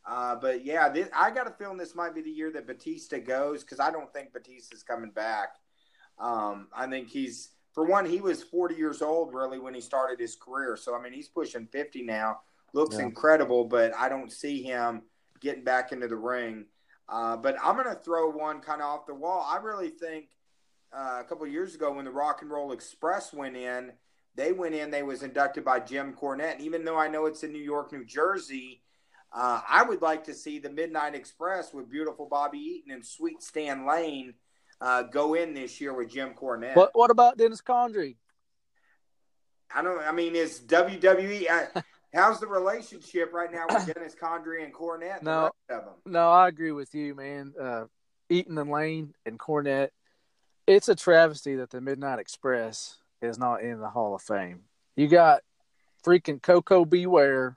Uh, 0.07 0.37
but 0.37 0.65
yeah, 0.65 0.89
this, 0.89 1.09
I 1.15 1.31
got 1.31 1.47
a 1.47 1.51
feeling 1.51 1.77
this 1.77 1.95
might 1.95 2.15
be 2.15 2.23
the 2.23 2.31
year 2.31 2.51
that 2.53 2.67
Batista 2.67 3.19
goes 3.19 3.63
because 3.63 3.79
I 3.79 3.91
don't 3.91 4.13
think 4.13 4.33
Batista's 4.33 4.83
coming 4.83 5.11
back. 5.11 5.51
Um, 6.19 6.69
I 6.75 6.87
think 6.87 7.11
he's 7.11 7.51
for 7.75 7.85
one, 7.85 8.07
he 8.07 8.21
was 8.21 8.43
40 8.43 8.75
years 8.75 9.03
old 9.03 9.35
really 9.35 9.59
when 9.59 9.75
he 9.75 9.81
started 9.81 10.19
his 10.19 10.35
career. 10.35 10.77
So 10.77 10.97
I 10.97 11.03
mean, 11.03 11.13
he's 11.13 11.29
pushing 11.29 11.67
50 11.67 12.03
now. 12.03 12.41
Looks 12.73 12.97
yeah. 12.97 13.05
incredible, 13.05 13.65
but 13.65 13.95
I 13.95 14.09
don't 14.09 14.33
see 14.33 14.63
him 14.63 15.03
getting 15.41 15.65
back 15.65 15.93
into 15.93 16.09
the 16.09 16.17
ring. 16.17 16.67
Uh, 17.09 17.37
but 17.37 17.57
I'm 17.63 17.77
going 17.77 17.89
to 17.89 18.03
throw 18.03 18.31
one 18.31 18.61
kind 18.61 18.83
of 18.83 18.87
off 18.89 19.07
the 19.07 19.15
wall. 19.15 19.47
I 19.49 19.59
really 19.59 19.89
think 19.89 20.29
uh, 20.93 21.19
a 21.21 21.25
couple 21.25 21.47
years 21.47 21.75
ago 21.75 21.93
when 21.93 22.05
the 22.05 22.11
Rock 22.11 22.43
and 22.43 22.51
Roll 22.51 22.73
Express 22.73 23.33
went 23.33 23.57
in, 23.57 23.93
they 24.35 24.53
went 24.53 24.75
in. 24.75 24.91
They 24.91 25.03
was 25.03 25.23
inducted 25.23 25.65
by 25.65 25.81
Jim 25.81 26.15
Cornette. 26.15 26.55
And 26.55 26.61
even 26.63 26.85
though 26.85 26.97
I 26.97 27.09
know 27.09 27.27
it's 27.27 27.43
in 27.43 27.53
New 27.53 27.63
York, 27.63 27.93
New 27.93 28.05
Jersey, 28.05 28.83
uh, 29.33 29.61
I 29.69 29.83
would 29.83 30.01
like 30.01 30.25
to 30.25 30.35
see 30.35 30.59
the 30.59 30.71
Midnight 30.71 31.15
Express 31.15 31.75
with 31.75 31.91
beautiful 31.91 32.27
Bobby 32.27 32.59
Eaton 32.59 32.93
and 32.93 33.05
Sweet 33.05 33.43
Stan 33.43 33.87
Lane 33.87 34.35
uh, 34.81 35.03
go 35.03 35.35
in 35.35 35.55
this 35.55 35.81
year 35.81 35.93
with 35.93 36.11
Jim 36.11 36.35
Cornette. 36.35 36.77
What 36.77 36.91
What 36.95 37.11
about 37.11 37.37
Dennis 37.37 37.61
Condrey? 37.61 38.17
I 39.75 39.83
don't. 39.83 40.01
I 40.01 40.13
mean, 40.13 40.35
is 40.35 40.61
WWE? 40.61 41.51
Uh, 41.51 41.83
how's 42.15 42.41
the 42.41 42.47
relationship 42.47 43.33
right 43.35 43.53
now 43.53 43.67
with 43.69 43.93
Dennis 43.93 44.15
Condrey 44.15 44.65
and 44.65 44.73
Cornette? 44.73 45.23
no, 45.23 45.51
no, 46.07 46.31
I 46.31 46.49
agree 46.49 46.73
with 46.73 46.95
you, 46.95 47.15
man. 47.15 47.53
Uh, 47.61 47.85
Eaton 48.31 48.57
and 48.57 48.71
Lane 48.71 49.15
and 49.27 49.39
Cornette. 49.39 49.91
It's 50.69 50.91
a 50.91 50.95
travesty 50.95 51.55
that 51.55 51.71
the 51.71 51.81
Midnight 51.81 52.19
Express 52.19 52.99
is 53.23 53.39
not 53.39 53.63
in 53.63 53.81
the 53.81 53.89
Hall 53.89 54.15
of 54.15 54.21
Fame. 54.21 54.65
You 54.97 55.09
got 55.09 55.41
freaking 56.05 56.43
Koko 56.43 56.85
B. 56.85 57.07
Ware 57.07 57.57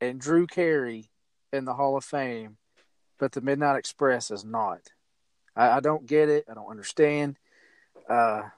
and 0.00 0.20
Drew 0.20 0.48
Carey 0.48 1.12
in 1.52 1.64
the 1.64 1.74
Hall 1.74 1.96
of 1.96 2.04
Fame, 2.04 2.56
but 3.20 3.30
the 3.30 3.40
Midnight 3.40 3.76
Express 3.76 4.32
is 4.32 4.44
not. 4.44 4.80
I, 5.54 5.76
I 5.76 5.80
don't 5.80 6.04
get 6.04 6.28
it. 6.28 6.46
I 6.50 6.54
don't 6.54 6.72
understand. 6.72 7.38
Uh, 8.10 8.48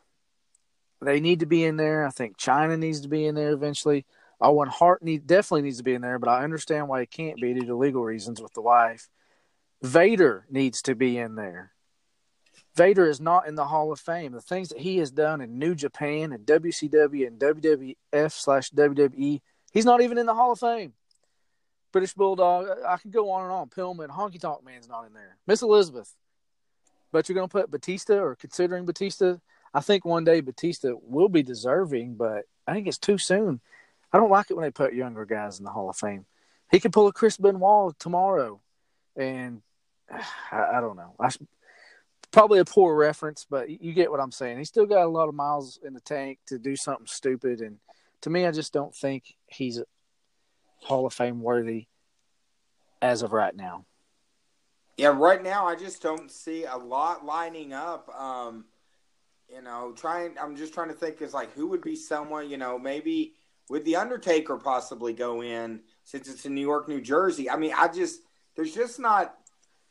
they 1.02 1.20
need 1.20 1.40
to 1.40 1.46
be 1.46 1.64
in 1.64 1.76
there. 1.76 2.07
I 2.07 2.11
think 2.11 2.38
Chyna 2.38 2.78
needs 2.78 3.02
to 3.02 3.09
be 3.09 3.26
in 3.26 3.35
there 3.35 3.52
eventually. 3.52 4.07
Owen 4.40 4.70
Hart 4.70 5.02
need, 5.02 5.26
definitely 5.26 5.64
needs 5.64 5.76
to 5.76 5.85
be 5.85 5.92
in 5.92 6.00
there, 6.00 6.18
but 6.18 6.30
I 6.30 6.44
understand 6.44 6.88
why 6.88 7.00
he 7.00 7.07
can't 7.07 7.38
be 7.38 7.52
due 7.52 7.66
to 7.66 7.76
legal 7.76 8.04
reasons 8.04 8.40
with 8.40 8.54
the 8.54 8.62
wife. 8.62 9.11
Vader 9.83 10.46
needs 10.48 10.80
to 10.80 10.94
be 10.94 11.18
in 11.18 11.35
there. 11.35 11.73
Vader 12.76 13.06
is 13.06 13.20
not 13.20 13.46
in 13.46 13.54
the 13.54 13.66
Hall 13.66 13.92
of 13.92 14.00
Fame. 14.00 14.32
The 14.32 14.40
things 14.40 14.70
that 14.70 14.78
he 14.78 14.98
has 14.98 15.10
done 15.10 15.40
in 15.40 15.58
New 15.58 15.74
Japan 15.74 16.32
and 16.32 16.44
WCW 16.44 17.26
and 17.26 17.38
WWF 17.38 18.32
slash 18.32 18.70
WWE, 18.70 19.40
he's 19.72 19.84
not 19.84 20.00
even 20.00 20.18
in 20.18 20.26
the 20.26 20.34
Hall 20.34 20.52
of 20.52 20.60
Fame. 20.60 20.92
British 21.92 22.14
Bulldog, 22.14 22.66
I 22.87 22.96
could 22.96 23.12
go 23.12 23.30
on 23.30 23.44
and 23.44 23.52
on. 23.52 23.68
Pillman, 23.68 24.08
Honky 24.08 24.40
Tonk 24.40 24.64
Man's 24.64 24.88
not 24.88 25.06
in 25.06 25.12
there. 25.12 25.37
Miss 25.46 25.62
Elizabeth, 25.62 26.12
but 27.12 27.28
you're 27.28 27.37
going 27.37 27.48
to 27.48 27.52
put 27.52 27.70
Batista 27.70 28.18
or 28.18 28.34
considering 28.34 28.84
Batista. 28.84 29.37
I 29.72 29.80
think 29.80 30.04
one 30.04 30.24
day 30.24 30.40
Batista 30.40 30.94
will 31.02 31.28
be 31.28 31.44
deserving, 31.44 32.16
but 32.16 32.46
I 32.66 32.72
think 32.72 32.88
it's 32.88 32.98
too 32.98 33.18
soon. 33.18 33.60
I 34.12 34.18
don't 34.18 34.30
like 34.30 34.50
it 34.50 34.54
when 34.54 34.64
they 34.64 34.72
put 34.72 34.94
younger 34.94 35.24
guys 35.24 35.58
in 35.58 35.64
the 35.64 35.70
Hall 35.70 35.88
of 35.88 35.96
Fame. 35.96 36.26
He 36.72 36.80
could 36.80 36.92
pull 36.92 37.06
a 37.06 37.12
Chris 37.12 37.37
Benoit 37.37 37.96
tomorrow, 38.00 38.60
and 39.16 39.62
I, 40.50 40.78
I 40.78 40.80
don't 40.80 40.96
know. 40.96 41.14
I 41.20 41.30
probably 42.34 42.58
a 42.58 42.64
poor 42.64 42.96
reference, 42.96 43.46
but 43.48 43.70
you 43.70 43.92
get 43.92 44.10
what 44.10 44.20
I'm 44.20 44.32
saying. 44.32 44.58
He's 44.58 44.68
still 44.68 44.86
got 44.86 45.04
a 45.04 45.08
lot 45.08 45.28
of 45.28 45.34
miles 45.34 45.78
in 45.84 45.94
the 45.94 46.00
tank 46.00 46.40
to 46.46 46.58
do 46.58 46.74
something 46.74 47.06
stupid, 47.06 47.60
and 47.60 47.78
to 48.22 48.30
me, 48.30 48.44
I 48.44 48.50
just 48.50 48.72
don't 48.72 48.94
think 48.94 49.36
he's 49.46 49.80
Hall 50.78 51.06
of 51.06 51.14
Fame 51.14 51.40
worthy 51.40 51.86
as 53.00 53.22
of 53.22 53.32
right 53.32 53.54
now. 53.54 53.86
Yeah, 54.96 55.14
right 55.16 55.42
now 55.42 55.66
I 55.66 55.76
just 55.76 56.02
don't 56.02 56.30
see 56.30 56.64
a 56.64 56.76
lot 56.76 57.24
lining 57.24 57.72
up. 57.72 58.08
Um, 58.08 58.64
you 59.48 59.62
know, 59.62 59.92
trying. 59.92 60.34
I'm 60.40 60.56
just 60.56 60.74
trying 60.74 60.88
to 60.88 60.94
think 60.94 61.22
is 61.22 61.34
like 61.34 61.52
who 61.52 61.68
would 61.68 61.82
be 61.82 61.96
someone. 61.96 62.50
You 62.50 62.56
know, 62.56 62.78
maybe 62.78 63.34
would 63.70 63.84
the 63.84 63.96
Undertaker 63.96 64.56
possibly 64.56 65.12
go 65.12 65.42
in 65.42 65.80
since 66.04 66.28
it's 66.28 66.46
in 66.46 66.54
New 66.54 66.60
York, 66.60 66.88
New 66.88 67.00
Jersey? 67.00 67.48
I 67.48 67.56
mean, 67.56 67.72
I 67.76 67.88
just 67.88 68.20
there's 68.56 68.74
just 68.74 68.98
not 68.98 69.37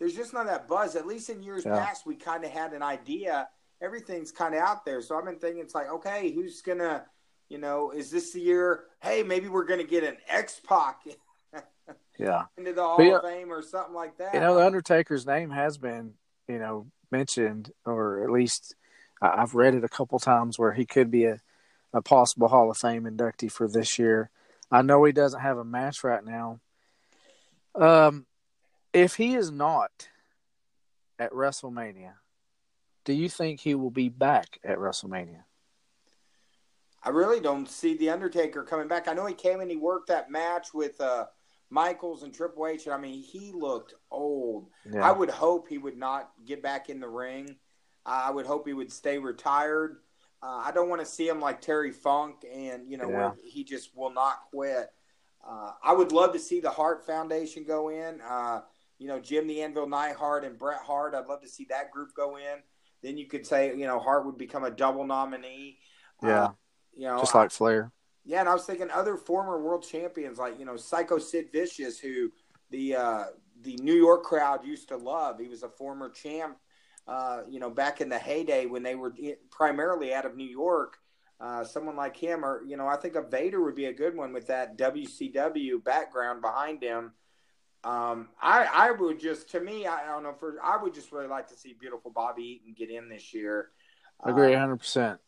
there's 0.03 0.15
just 0.15 0.33
not 0.33 0.47
that 0.47 0.67
buzz. 0.67 0.97
At 0.97 1.07
least 1.07 1.29
in 1.29 1.41
years 1.41 1.63
yeah. 1.63 1.79
past, 1.79 2.05
we 2.05 2.15
kind 2.15 2.43
of 2.43 2.51
had 2.51 2.73
an 2.73 2.83
idea. 2.83 3.47
Everything's 3.81 4.33
kind 4.33 4.53
of 4.53 4.59
out 4.59 4.83
there. 4.83 5.01
So 5.01 5.17
I've 5.17 5.23
been 5.23 5.39
thinking 5.39 5.61
it's 5.61 5.73
like, 5.73 5.89
okay, 5.89 6.29
who's 6.29 6.61
gonna, 6.61 7.05
you 7.47 7.57
know, 7.57 7.91
is 7.91 8.11
this 8.11 8.33
the 8.33 8.41
year? 8.41 8.83
Hey, 9.01 9.23
maybe 9.23 9.47
we're 9.47 9.63
gonna 9.63 9.85
get 9.85 10.03
an 10.03 10.17
X 10.27 10.59
Pac 10.67 11.03
yeah, 12.19 12.43
into 12.57 12.73
the 12.73 12.83
Hall 12.83 12.97
but, 12.97 13.13
of 13.13 13.23
Fame 13.23 13.49
or 13.49 13.61
something 13.61 13.93
like 13.93 14.17
that. 14.17 14.33
You 14.33 14.41
know, 14.41 14.55
the 14.55 14.65
Undertaker's 14.65 15.25
name 15.25 15.51
has 15.51 15.77
been, 15.77 16.15
you 16.49 16.59
know, 16.59 16.87
mentioned, 17.09 17.71
or 17.85 18.25
at 18.25 18.29
least 18.29 18.75
I've 19.21 19.55
read 19.55 19.73
it 19.73 19.85
a 19.85 19.89
couple 19.89 20.19
times 20.19 20.59
where 20.59 20.73
he 20.73 20.85
could 20.85 21.11
be 21.11 21.23
a, 21.27 21.39
a 21.93 22.01
possible 22.01 22.49
Hall 22.49 22.69
of 22.69 22.75
Fame 22.75 23.05
inductee 23.05 23.49
for 23.49 23.69
this 23.69 23.97
year. 23.97 24.31
I 24.69 24.81
know 24.81 25.01
he 25.05 25.13
doesn't 25.13 25.39
have 25.39 25.59
a 25.59 25.63
match 25.63 26.03
right 26.03 26.25
now. 26.25 26.59
Um, 27.73 28.25
if 28.93 29.15
he 29.15 29.35
is 29.35 29.51
not 29.51 30.09
at 31.19 31.31
WrestleMania, 31.31 32.13
do 33.05 33.13
you 33.13 33.27
think 33.27 33.59
he 33.59 33.75
will 33.75 33.91
be 33.91 34.09
back 34.09 34.59
at 34.63 34.77
WrestleMania? 34.77 35.43
I 37.03 37.09
really 37.09 37.41
don't 37.41 37.69
see 37.69 37.97
the 37.97 38.09
Undertaker 38.09 38.63
coming 38.63 38.87
back. 38.87 39.07
I 39.07 39.13
know 39.13 39.25
he 39.25 39.33
came 39.33 39.59
and 39.59 39.69
he 39.69 39.75
worked 39.75 40.07
that 40.07 40.31
match 40.31 40.73
with 40.73 41.01
uh, 41.01 41.25
Michaels 41.69 42.23
and 42.23 42.33
Triple 42.33 42.67
H. 42.67 42.87
I 42.87 42.97
mean, 42.97 43.21
he 43.21 43.51
looked 43.51 43.93
old. 44.09 44.69
Yeah. 44.89 45.03
I 45.05 45.11
would 45.11 45.29
hope 45.29 45.67
he 45.67 45.77
would 45.77 45.97
not 45.97 46.31
get 46.45 46.63
back 46.63 46.89
in 46.89 47.01
the 47.01 47.09
ring. 47.09 47.57
I 48.05 48.31
would 48.31 48.45
hope 48.45 48.67
he 48.67 48.73
would 48.73 48.91
stay 48.91 49.17
retired. 49.17 49.97
Uh, 50.41 50.61
I 50.65 50.71
don't 50.71 50.89
want 50.89 51.01
to 51.01 51.05
see 51.05 51.27
him 51.27 51.39
like 51.39 51.61
Terry 51.61 51.91
Funk, 51.91 52.45
and 52.53 52.89
you 52.89 52.97
know 52.97 53.09
Yeah. 53.09 53.15
where 53.15 53.33
he 53.45 53.63
just 53.63 53.95
will 53.95 54.11
not 54.13 54.41
quit. 54.49 54.91
Uh, 55.45 55.71
I 55.81 55.93
would 55.93 56.11
love 56.11 56.33
to 56.33 56.39
see 56.39 56.59
the 56.59 56.69
Hart 56.69 57.05
Foundation 57.05 57.63
go 57.63 57.89
in. 57.89 58.19
Uh, 58.21 58.61
you 59.03 59.09
know, 59.09 59.19
Jim 59.19 59.47
the 59.47 59.61
Anvil 59.61 59.85
Neidhart 59.89 60.45
and 60.45 60.57
Bret 60.57 60.79
Hart. 60.79 61.13
I'd 61.13 61.27
love 61.27 61.41
to 61.41 61.49
see 61.49 61.67
that 61.69 61.91
group 61.91 62.11
go 62.15 62.37
in. 62.37 62.59
Then 63.01 63.17
you 63.17 63.27
could 63.27 63.45
say, 63.45 63.75
you 63.75 63.85
know, 63.85 63.99
Hart 63.99 64.25
would 64.25 64.37
become 64.37 64.63
a 64.63 64.71
double 64.71 65.05
nominee. 65.05 65.77
Yeah. 66.23 66.43
Uh, 66.45 66.51
you 66.93 67.07
know, 67.07 67.19
Just 67.19 67.35
like 67.35 67.51
Flair. 67.51 67.91
yeah, 68.23 68.39
and 68.39 68.47
I 68.47 68.53
was 68.53 68.63
thinking 68.63 68.89
other 68.89 69.17
former 69.17 69.61
world 69.61 69.83
champions 69.85 70.37
like 70.37 70.57
you 70.57 70.63
know 70.63 70.77
Psycho 70.77 71.17
Sid 71.17 71.49
Vicious, 71.51 71.99
who 71.99 72.31
the 72.69 72.95
uh, 72.95 73.23
the 73.61 73.75
New 73.81 73.95
York 73.95 74.23
crowd 74.23 74.65
used 74.65 74.87
to 74.87 74.95
love. 74.95 75.37
He 75.37 75.49
was 75.49 75.63
a 75.63 75.69
former 75.69 76.09
champ, 76.09 76.57
uh, 77.05 77.41
you 77.49 77.59
know, 77.59 77.69
back 77.69 77.99
in 77.99 78.07
the 78.07 78.17
heyday 78.17 78.67
when 78.67 78.83
they 78.83 78.95
were 78.95 79.13
primarily 79.51 80.13
out 80.13 80.25
of 80.25 80.37
New 80.37 80.47
York. 80.47 80.97
Uh, 81.41 81.65
someone 81.65 81.97
like 81.97 82.15
him, 82.15 82.45
or 82.45 82.63
you 82.65 82.77
know, 82.77 82.87
I 82.87 82.95
think 82.95 83.15
a 83.15 83.21
Vader 83.21 83.61
would 83.61 83.75
be 83.75 83.85
a 83.87 83.93
good 83.93 84.15
one 84.15 84.31
with 84.31 84.47
that 84.47 84.77
WCW 84.77 85.83
background 85.83 86.41
behind 86.41 86.81
him. 86.81 87.11
Um, 87.83 88.29
I 88.41 88.65
I 88.71 88.91
would 88.91 89.19
just 89.19 89.49
to 89.51 89.59
me, 89.59 89.85
I 89.87 90.05
don't 90.05 90.23
know 90.23 90.33
for 90.33 90.55
I 90.63 90.81
would 90.81 90.93
just 90.93 91.11
really 91.11 91.27
like 91.27 91.47
to 91.49 91.55
see 91.55 91.75
beautiful 91.77 92.11
Bobby 92.11 92.43
Eaton 92.43 92.73
get 92.77 92.89
in 92.89 93.09
this 93.09 93.33
year. 93.33 93.69
Agree, 94.23 94.55
Uh, 94.55 94.59
hundred 94.59 94.77
percent. 94.77 95.19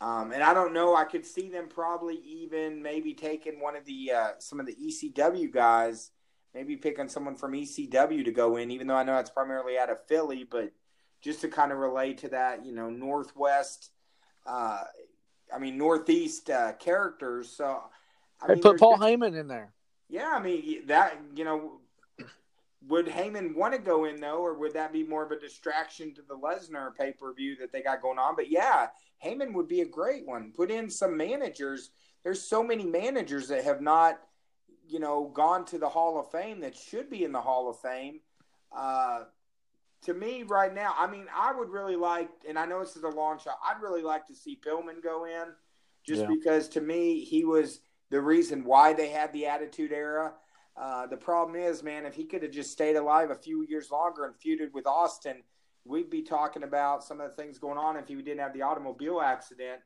um, 0.00 0.32
and 0.32 0.42
I 0.42 0.54
don't 0.54 0.72
know. 0.72 0.96
I 0.96 1.04
could 1.04 1.24
see 1.24 1.48
them 1.48 1.68
probably 1.68 2.16
even 2.16 2.82
maybe 2.82 3.14
taking 3.14 3.60
one 3.60 3.76
of 3.76 3.84
the 3.84 4.10
uh, 4.12 4.28
some 4.38 4.58
of 4.58 4.66
the 4.66 4.74
ECW 4.74 5.52
guys, 5.52 6.10
maybe 6.52 6.76
picking 6.76 7.08
someone 7.08 7.36
from 7.36 7.52
ECW 7.52 8.24
to 8.24 8.32
go 8.32 8.56
in. 8.56 8.72
Even 8.72 8.88
though 8.88 8.96
I 8.96 9.04
know 9.04 9.16
it's 9.18 9.30
primarily 9.30 9.78
out 9.78 9.90
of 9.90 10.04
Philly, 10.08 10.42
but 10.50 10.72
just 11.20 11.40
to 11.42 11.48
kind 11.48 11.70
of 11.70 11.78
relate 11.78 12.18
to 12.18 12.28
that, 12.30 12.64
you 12.66 12.72
know, 12.72 12.90
Northwest, 12.90 13.90
uh, 14.46 14.82
I 15.54 15.58
mean 15.60 15.78
Northeast 15.78 16.50
uh, 16.50 16.72
characters. 16.72 17.50
So 17.50 17.82
I 18.42 18.48
mean, 18.48 18.60
put 18.62 18.80
Paul 18.80 18.96
just- 18.96 19.02
Heyman 19.02 19.38
in 19.38 19.46
there. 19.46 19.72
Yeah, 20.08 20.32
I 20.34 20.40
mean 20.42 20.86
that 20.86 21.18
you 21.34 21.44
know, 21.44 21.80
would 22.86 23.06
Heyman 23.06 23.54
want 23.54 23.74
to 23.74 23.80
go 23.80 24.04
in 24.04 24.20
though, 24.20 24.38
or 24.38 24.54
would 24.54 24.74
that 24.74 24.92
be 24.92 25.04
more 25.04 25.24
of 25.24 25.30
a 25.30 25.38
distraction 25.38 26.14
to 26.14 26.22
the 26.22 26.36
Lesnar 26.36 26.94
pay 26.94 27.12
per 27.12 27.32
view 27.34 27.56
that 27.56 27.72
they 27.72 27.82
got 27.82 28.02
going 28.02 28.18
on? 28.18 28.36
But 28.36 28.50
yeah, 28.50 28.88
Heyman 29.24 29.52
would 29.54 29.68
be 29.68 29.80
a 29.80 29.86
great 29.86 30.26
one. 30.26 30.52
Put 30.56 30.70
in 30.70 30.88
some 30.90 31.16
managers. 31.16 31.90
There's 32.24 32.42
so 32.42 32.62
many 32.62 32.84
managers 32.84 33.48
that 33.48 33.64
have 33.64 33.80
not, 33.80 34.20
you 34.88 34.98
know, 34.98 35.30
gone 35.34 35.64
to 35.66 35.78
the 35.78 35.88
Hall 35.88 36.18
of 36.18 36.30
Fame 36.30 36.60
that 36.60 36.76
should 36.76 37.10
be 37.10 37.24
in 37.24 37.32
the 37.32 37.40
Hall 37.40 37.68
of 37.70 37.78
Fame. 37.80 38.20
Uh, 38.76 39.24
to 40.02 40.14
me, 40.14 40.44
right 40.44 40.72
now, 40.72 40.94
I 40.96 41.08
mean, 41.08 41.26
I 41.34 41.52
would 41.52 41.70
really 41.70 41.96
like, 41.96 42.28
and 42.48 42.58
I 42.58 42.66
know 42.66 42.80
this 42.80 42.96
is 42.96 43.02
a 43.02 43.08
long 43.08 43.38
shot. 43.38 43.58
I'd 43.64 43.82
really 43.82 44.02
like 44.02 44.26
to 44.28 44.34
see 44.34 44.56
Pillman 44.64 45.02
go 45.02 45.24
in, 45.24 45.48
just 46.04 46.22
Yeah. 46.22 46.28
because 46.28 46.68
to 46.70 46.80
me 46.80 47.24
he 47.24 47.44
was 47.44 47.80
the 48.10 48.20
reason 48.20 48.64
why 48.64 48.92
they 48.92 49.10
had 49.10 49.32
the 49.32 49.46
Attitude 49.46 49.92
Era. 49.92 50.32
Uh, 50.76 51.06
the 51.06 51.16
problem 51.16 51.56
is, 51.56 51.82
man, 51.82 52.06
if 52.06 52.14
he 52.14 52.24
could 52.24 52.42
have 52.42 52.52
just 52.52 52.70
stayed 52.70 52.96
alive 52.96 53.30
a 53.30 53.34
few 53.34 53.66
years 53.68 53.90
longer 53.90 54.24
and 54.24 54.34
feuded 54.34 54.72
with 54.72 54.86
Austin, 54.86 55.42
we'd 55.84 56.10
be 56.10 56.22
talking 56.22 56.62
about 56.62 57.02
some 57.02 57.20
of 57.20 57.30
the 57.30 57.42
things 57.42 57.58
going 57.58 57.78
on 57.78 57.96
if 57.96 58.08
he 58.08 58.14
didn't 58.14 58.38
have 58.38 58.52
the 58.52 58.62
automobile 58.62 59.20
accident. 59.20 59.80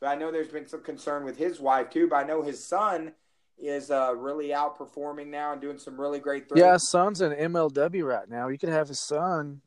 But 0.00 0.08
I 0.08 0.14
know 0.14 0.32
there's 0.32 0.48
been 0.48 0.66
some 0.66 0.82
concern 0.82 1.24
with 1.24 1.36
his 1.36 1.60
wife 1.60 1.90
too. 1.90 2.08
But 2.08 2.16
I 2.16 2.26
know 2.26 2.42
his 2.42 2.64
son 2.64 3.12
is 3.58 3.90
uh, 3.90 4.14
really 4.16 4.48
outperforming 4.48 5.26
now 5.26 5.52
and 5.52 5.60
doing 5.60 5.78
some 5.78 6.00
really 6.00 6.18
great 6.18 6.48
things. 6.48 6.58
Yeah, 6.58 6.72
his 6.72 6.88
son's 6.88 7.20
in 7.20 7.32
MLW 7.32 8.02
right 8.02 8.28
now. 8.28 8.48
You 8.48 8.58
could 8.58 8.70
have 8.70 8.88
his 8.88 9.00
son 9.00 9.60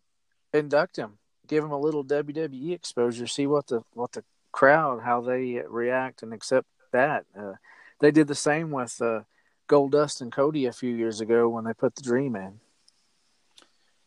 induct 0.51 0.97
him, 0.97 1.20
give 1.47 1.64
him 1.64 1.72
a 1.72 1.80
little 1.80 2.04
WWE 2.04 2.74
exposure, 2.74 3.28
see 3.28 3.45
what 3.45 3.68
the 3.68 3.82
what 3.93 4.14
the 4.14 4.24
crowd 4.51 5.01
how 5.01 5.22
they 5.22 5.62
react 5.68 6.24
and 6.24 6.34
accept 6.34 6.68
that. 6.91 7.26
Uh, 7.38 7.54
they 8.04 8.12
did 8.12 8.28
the 8.28 8.36
same 8.36 8.70
with 8.70 9.01
uh, 9.01 9.22
Goldust 9.70 10.20
and 10.20 10.30
Cody 10.30 10.66
a 10.66 10.74
few 10.74 10.93
years 10.93 11.22
ago 11.22 11.47
when 11.47 11.64
they 11.64 11.74
put 11.74 11.95
the 11.95 12.01
Dream 12.01 12.36
in. 12.36 12.60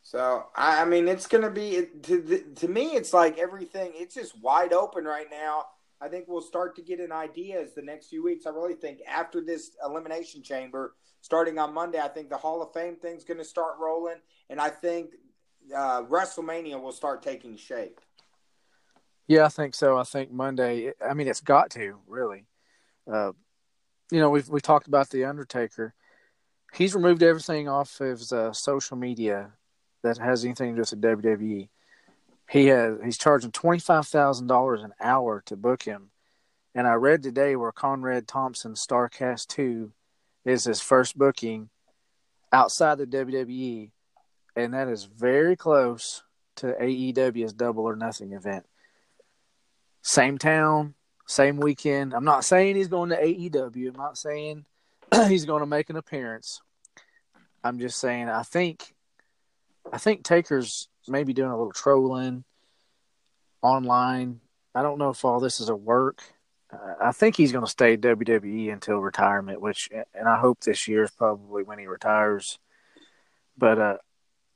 So 0.02 0.48
I, 0.54 0.82
I 0.82 0.84
mean, 0.84 1.08
it's 1.08 1.26
going 1.26 1.44
to 1.44 1.50
be 1.50 1.86
to 2.02 2.44
to 2.56 2.68
me. 2.68 2.88
It's 2.88 3.14
like 3.14 3.38
everything. 3.38 3.92
It's 3.94 4.14
just 4.14 4.38
wide 4.42 4.74
open 4.74 5.04
right 5.04 5.28
now. 5.30 5.64
I 5.98 6.08
think 6.08 6.26
we'll 6.28 6.42
start 6.42 6.76
to 6.76 6.82
get 6.82 7.00
an 7.00 7.10
idea 7.10 7.58
as 7.58 7.72
the 7.72 7.80
next 7.80 8.08
few 8.08 8.22
weeks. 8.22 8.44
I 8.44 8.50
really 8.50 8.74
think 8.74 9.00
after 9.08 9.40
this 9.40 9.70
elimination 9.82 10.42
chamber, 10.42 10.94
starting 11.22 11.58
on 11.58 11.72
Monday, 11.72 11.98
I 11.98 12.08
think 12.08 12.28
the 12.28 12.36
Hall 12.36 12.60
of 12.60 12.74
Fame 12.74 12.96
thing's 12.96 13.24
going 13.24 13.38
to 13.38 13.44
start 13.44 13.76
rolling, 13.80 14.20
and 14.50 14.60
I 14.60 14.68
think 14.68 15.12
uh, 15.74 16.02
WrestleMania 16.02 16.78
will 16.78 16.92
start 16.92 17.22
taking 17.22 17.56
shape. 17.56 17.98
Yeah, 19.26 19.46
I 19.46 19.48
think 19.48 19.74
so. 19.74 19.96
I 19.96 20.04
think 20.04 20.30
Monday. 20.30 20.92
I 21.02 21.14
mean, 21.14 21.28
it's 21.28 21.40
got 21.40 21.70
to 21.70 21.96
really. 22.06 22.44
Uh, 23.10 23.32
you 24.10 24.20
know, 24.20 24.30
we've 24.30 24.48
we 24.48 24.60
talked 24.60 24.88
about 24.88 25.10
the 25.10 25.24
Undertaker. 25.24 25.94
He's 26.72 26.94
removed 26.94 27.22
everything 27.22 27.68
off 27.68 28.00
of 28.00 28.18
his 28.18 28.32
uh, 28.32 28.52
social 28.52 28.96
media 28.96 29.52
that 30.02 30.18
has 30.18 30.44
anything 30.44 30.76
to 30.76 30.82
do 30.82 30.96
with 30.96 31.22
the 31.22 31.32
WWE. 31.32 31.68
He 32.48 32.66
has 32.66 32.98
he's 33.04 33.18
charging 33.18 33.52
twenty 33.52 33.80
five 33.80 34.06
thousand 34.06 34.46
dollars 34.46 34.82
an 34.82 34.92
hour 35.00 35.42
to 35.46 35.56
book 35.56 35.82
him, 35.82 36.10
and 36.74 36.86
I 36.86 36.94
read 36.94 37.22
today 37.22 37.56
where 37.56 37.72
Conrad 37.72 38.28
Thompson's 38.28 38.84
Starcast 38.84 39.48
Two 39.48 39.92
is 40.44 40.64
his 40.64 40.80
first 40.80 41.18
booking 41.18 41.70
outside 42.52 42.98
the 42.98 43.06
WWE, 43.06 43.90
and 44.54 44.74
that 44.74 44.88
is 44.88 45.04
very 45.04 45.56
close 45.56 46.22
to 46.56 46.66
AEW's 46.80 47.52
Double 47.52 47.84
or 47.84 47.96
Nothing 47.96 48.32
event 48.32 48.64
same 50.06 50.38
town, 50.38 50.94
same 51.26 51.56
weekend. 51.58 52.14
I'm 52.14 52.24
not 52.24 52.44
saying 52.44 52.76
he's 52.76 52.88
going 52.88 53.10
to 53.10 53.16
AEW. 53.16 53.88
I'm 53.88 53.96
not 53.96 54.16
saying 54.16 54.64
he's 55.28 55.44
going 55.44 55.60
to 55.60 55.66
make 55.66 55.90
an 55.90 55.96
appearance. 55.96 56.62
I'm 57.62 57.78
just 57.78 57.98
saying 57.98 58.28
I 58.28 58.42
think 58.42 58.94
I 59.92 59.98
think 59.98 60.22
Taker's 60.22 60.88
maybe 61.08 61.32
doing 61.32 61.50
a 61.50 61.56
little 61.56 61.72
trolling 61.72 62.44
online. 63.62 64.40
I 64.74 64.82
don't 64.82 64.98
know 64.98 65.10
if 65.10 65.24
all 65.24 65.40
this 65.40 65.60
is 65.60 65.68
a 65.68 65.76
work. 65.76 66.22
Uh, 66.72 66.94
I 67.00 67.12
think 67.12 67.36
he's 67.36 67.52
going 67.52 67.64
to 67.64 67.70
stay 67.70 67.96
WWE 67.96 68.72
until 68.72 68.98
retirement, 68.98 69.60
which 69.60 69.88
and 70.14 70.28
I 70.28 70.38
hope 70.38 70.60
this 70.60 70.86
year 70.86 71.04
is 71.04 71.10
probably 71.10 71.62
when 71.62 71.78
he 71.78 71.86
retires. 71.86 72.58
But 73.58 73.78
uh, 73.78 73.96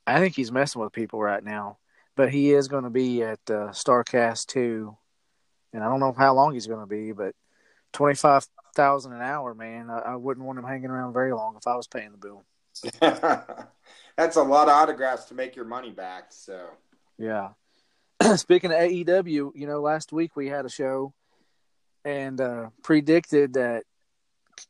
I 0.07 0.19
think 0.19 0.35
he's 0.35 0.51
messing 0.51 0.81
with 0.81 0.93
people 0.93 1.21
right 1.21 1.43
now. 1.43 1.77
But 2.15 2.31
he 2.31 2.51
is 2.53 2.67
going 2.67 2.83
to 2.83 2.89
be 2.89 3.23
at 3.23 3.39
uh, 3.49 3.71
Starcast 3.71 4.47
two 4.47 4.97
and 5.73 5.83
I 5.83 5.87
don't 5.87 5.99
know 5.99 6.13
how 6.17 6.33
long 6.33 6.53
he's 6.53 6.67
going 6.67 6.79
to 6.79 6.85
be, 6.85 7.11
but 7.11 7.35
twenty 7.93 8.15
five 8.15 8.45
thousand 8.75 9.13
an 9.13 9.21
hour, 9.21 9.53
man, 9.53 9.89
I, 9.89 9.99
I 9.99 10.15
wouldn't 10.15 10.45
want 10.45 10.59
him 10.59 10.65
hanging 10.65 10.89
around 10.89 11.13
very 11.13 11.33
long 11.33 11.55
if 11.57 11.67
I 11.67 11.75
was 11.75 11.87
paying 11.87 12.11
the 12.11 12.17
bill. 12.17 12.43
That's 14.17 14.35
a 14.35 14.43
lot 14.43 14.67
of 14.67 14.73
autographs 14.73 15.25
to 15.25 15.33
make 15.33 15.55
your 15.55 15.65
money 15.65 15.91
back. 15.91 16.25
So 16.29 16.67
Yeah. 17.17 17.49
Speaking 18.35 18.71
of 18.71 18.77
AEW, 18.77 19.51
you 19.55 19.67
know, 19.67 19.81
last 19.81 20.11
week 20.11 20.35
we 20.35 20.47
had 20.47 20.65
a 20.65 20.69
show 20.69 21.13
and 22.05 22.39
uh, 22.39 22.69
predicted 22.83 23.53
that 23.53 23.83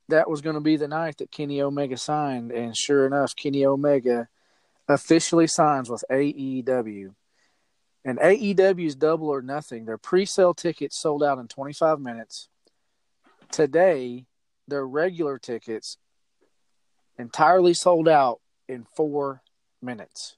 that 0.10 0.30
was 0.30 0.42
going 0.42 0.56
to 0.56 0.62
be 0.62 0.78
the 0.78 0.88
night 0.88 1.18
that 1.18 1.32
Kenny 1.32 1.62
Omega 1.62 1.98
signed, 1.98 2.52
and 2.52 2.76
sure 2.76 3.06
enough, 3.06 3.36
Kenny 3.36 3.66
Omega 3.66 4.28
officially 4.88 5.48
signs 5.48 5.90
with 5.90 6.04
AEW. 6.10 7.14
And 8.04 8.20
AEW's 8.20 8.96
Double 8.96 9.30
or 9.30 9.42
Nothing, 9.42 9.86
their 9.86 9.98
pre-sale 9.98 10.54
tickets 10.54 10.98
sold 10.98 11.24
out 11.24 11.38
in 11.38 11.48
25 11.48 12.00
minutes. 12.00 12.48
Today, 13.52 14.26
their 14.68 14.86
regular 14.86 15.38
tickets 15.38 15.98
entirely 17.18 17.74
sold 17.74 18.08
out 18.08 18.40
in 18.68 18.86
four 18.96 19.42
minutes. 19.82 20.38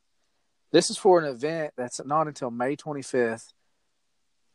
This 0.71 0.89
is 0.89 0.97
for 0.97 1.19
an 1.19 1.25
event 1.25 1.73
that's 1.77 2.01
not 2.03 2.27
until 2.27 2.51
May 2.51 2.75
25th. 2.75 3.53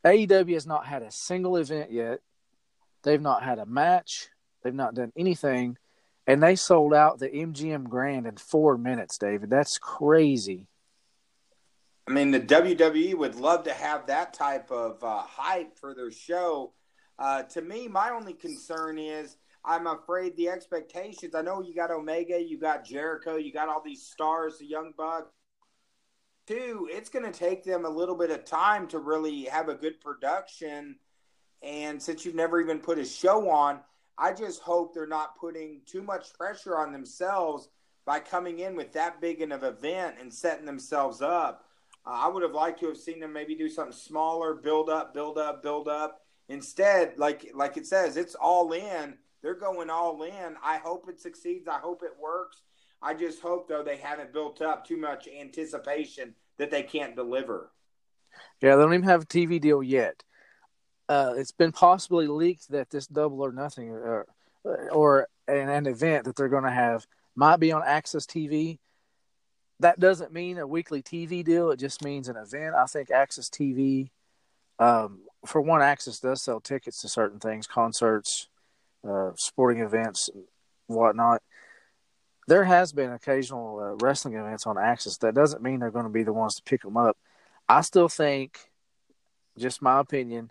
AEW 0.04 0.54
has 0.54 0.66
not 0.66 0.86
had 0.86 1.02
a 1.02 1.10
single 1.10 1.56
event 1.56 1.92
yet. 1.92 2.20
They've 3.04 3.20
not 3.20 3.42
had 3.42 3.58
a 3.58 3.66
match. 3.66 4.28
They've 4.62 4.74
not 4.74 4.94
done 4.94 5.12
anything. 5.16 5.78
And 6.26 6.42
they 6.42 6.56
sold 6.56 6.92
out 6.92 7.18
the 7.18 7.28
MGM 7.28 7.88
Grand 7.88 8.26
in 8.26 8.36
four 8.36 8.76
minutes, 8.76 9.16
David. 9.16 9.48
That's 9.48 9.78
crazy. 9.78 10.66
I 12.08 12.10
mean, 12.10 12.30
the 12.30 12.40
WWE 12.40 13.14
would 13.16 13.34
love 13.34 13.64
to 13.64 13.72
have 13.74 14.06
that 14.06 14.32
type 14.32 14.70
of 14.70 15.04
uh, 15.04 15.18
hype 15.18 15.78
for 15.78 15.94
their 15.94 16.10
show. 16.10 16.72
Uh, 17.18 17.42
to 17.42 17.60
me, 17.60 17.86
my 17.86 18.08
only 18.08 18.32
concern 18.32 18.98
is 18.98 19.36
I'm 19.62 19.86
afraid 19.86 20.34
the 20.34 20.48
expectations. 20.48 21.34
I 21.34 21.42
know 21.42 21.60
you 21.60 21.74
got 21.74 21.90
Omega, 21.90 22.42
you 22.42 22.58
got 22.58 22.86
Jericho, 22.86 23.36
you 23.36 23.52
got 23.52 23.68
all 23.68 23.82
these 23.84 24.04
stars, 24.04 24.56
the 24.56 24.64
Young 24.64 24.94
Bucks. 24.96 25.30
Two, 26.46 26.88
it's 26.90 27.10
going 27.10 27.30
to 27.30 27.38
take 27.38 27.62
them 27.62 27.84
a 27.84 27.90
little 27.90 28.16
bit 28.16 28.30
of 28.30 28.46
time 28.46 28.88
to 28.88 29.00
really 29.00 29.42
have 29.42 29.68
a 29.68 29.74
good 29.74 30.00
production. 30.00 30.96
And 31.62 32.02
since 32.02 32.24
you've 32.24 32.34
never 32.34 32.58
even 32.58 32.78
put 32.78 32.96
a 32.96 33.04
show 33.04 33.50
on, 33.50 33.80
I 34.16 34.32
just 34.32 34.62
hope 34.62 34.94
they're 34.94 35.06
not 35.06 35.36
putting 35.36 35.82
too 35.84 36.00
much 36.00 36.32
pressure 36.32 36.78
on 36.78 36.90
themselves 36.90 37.68
by 38.06 38.18
coming 38.18 38.60
in 38.60 38.76
with 38.76 38.94
that 38.94 39.20
big 39.20 39.42
of 39.42 39.50
an 39.50 39.62
event 39.62 40.16
and 40.18 40.32
setting 40.32 40.64
themselves 40.64 41.20
up. 41.20 41.67
Uh, 42.08 42.12
I 42.12 42.28
would 42.28 42.42
have 42.42 42.54
liked 42.54 42.80
to 42.80 42.86
have 42.86 42.96
seen 42.96 43.20
them 43.20 43.32
maybe 43.32 43.54
do 43.54 43.68
something 43.68 43.96
smaller, 43.96 44.54
build 44.54 44.88
up, 44.88 45.12
build 45.12 45.38
up, 45.38 45.62
build 45.62 45.88
up. 45.88 46.22
Instead, 46.48 47.18
like 47.18 47.50
like 47.54 47.76
it 47.76 47.86
says, 47.86 48.16
it's 48.16 48.34
all 48.34 48.72
in. 48.72 49.14
They're 49.42 49.54
going 49.54 49.90
all 49.90 50.22
in. 50.22 50.56
I 50.64 50.78
hope 50.78 51.08
it 51.08 51.20
succeeds. 51.20 51.68
I 51.68 51.78
hope 51.78 52.02
it 52.02 52.16
works. 52.20 52.62
I 53.02 53.14
just 53.14 53.40
hope 53.40 53.68
though 53.68 53.84
they 53.84 53.98
haven't 53.98 54.32
built 54.32 54.62
up 54.62 54.86
too 54.86 54.96
much 54.96 55.28
anticipation 55.28 56.34
that 56.56 56.70
they 56.70 56.82
can't 56.82 57.14
deliver. 57.14 57.70
Yeah, 58.60 58.76
they 58.76 58.82
don't 58.82 58.94
even 58.94 59.08
have 59.08 59.22
a 59.22 59.26
TV 59.26 59.60
deal 59.60 59.82
yet. 59.82 60.24
Uh, 61.08 61.34
it's 61.36 61.52
been 61.52 61.72
possibly 61.72 62.26
leaked 62.26 62.70
that 62.70 62.90
this 62.90 63.06
double 63.06 63.40
or 63.40 63.52
nothing 63.52 63.90
or, 63.90 64.26
uh, 64.64 64.88
or 64.92 65.28
an, 65.46 65.68
an 65.68 65.86
event 65.86 66.24
that 66.24 66.36
they're 66.36 66.48
going 66.48 66.64
to 66.64 66.70
have 66.70 67.06
might 67.34 67.58
be 67.58 67.72
on 67.72 67.82
AXS 67.82 68.26
TV. 68.26 68.78
That 69.80 70.00
doesn't 70.00 70.32
mean 70.32 70.58
a 70.58 70.66
weekly 70.66 71.02
TV 71.02 71.44
deal. 71.44 71.70
It 71.70 71.78
just 71.78 72.02
means 72.02 72.28
an 72.28 72.36
event. 72.36 72.74
I 72.74 72.86
think 72.86 73.10
AXS 73.10 73.48
TV, 73.48 74.10
um, 74.78 75.20
for 75.46 75.60
one, 75.60 75.80
AXS 75.80 76.20
does 76.20 76.42
sell 76.42 76.60
tickets 76.60 77.00
to 77.02 77.08
certain 77.08 77.38
things, 77.38 77.66
concerts, 77.66 78.48
uh, 79.08 79.30
sporting 79.36 79.82
events, 79.82 80.30
whatnot. 80.88 81.42
There 82.48 82.64
has 82.64 82.92
been 82.92 83.12
occasional 83.12 83.78
uh, 83.78 84.04
wrestling 84.04 84.34
events 84.34 84.66
on 84.66 84.76
AXS. 84.76 85.20
That 85.20 85.34
doesn't 85.34 85.62
mean 85.62 85.80
they're 85.80 85.90
going 85.90 86.06
to 86.06 86.10
be 86.10 86.24
the 86.24 86.32
ones 86.32 86.56
to 86.56 86.62
pick 86.62 86.82
them 86.82 86.96
up. 86.96 87.16
I 87.68 87.82
still 87.82 88.08
think, 88.08 88.58
just 89.58 89.82
my 89.82 90.00
opinion, 90.00 90.50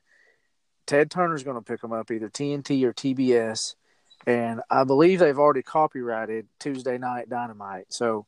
Ted 0.85 1.11
Turner's 1.11 1.43
going 1.43 1.57
to 1.57 1.61
pick 1.61 1.81
them 1.81 1.91
up 1.91 2.11
either 2.11 2.29
TNT 2.29 2.83
or 2.83 2.93
TBS, 2.93 3.75
and 4.25 4.61
I 4.69 4.83
believe 4.83 5.19
they've 5.19 5.37
already 5.37 5.63
copyrighted 5.63 6.47
Tuesday 6.59 6.97
Night 6.97 7.29
Dynamite. 7.29 7.87
So 7.89 8.25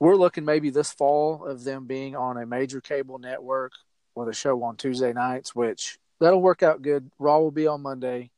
we're 0.00 0.16
looking 0.16 0.44
maybe 0.44 0.70
this 0.70 0.92
fall 0.92 1.44
of 1.44 1.64
them 1.64 1.86
being 1.86 2.14
on 2.14 2.36
a 2.36 2.46
major 2.46 2.80
cable 2.80 3.18
network 3.18 3.72
with 4.14 4.28
a 4.28 4.34
show 4.34 4.62
on 4.62 4.76
Tuesday 4.76 5.12
nights, 5.12 5.54
which 5.54 5.98
that'll 6.20 6.42
work 6.42 6.62
out 6.62 6.82
good. 6.82 7.10
Raw 7.18 7.38
will 7.38 7.50
be 7.50 7.66
on 7.66 7.82
Monday, 7.82 8.30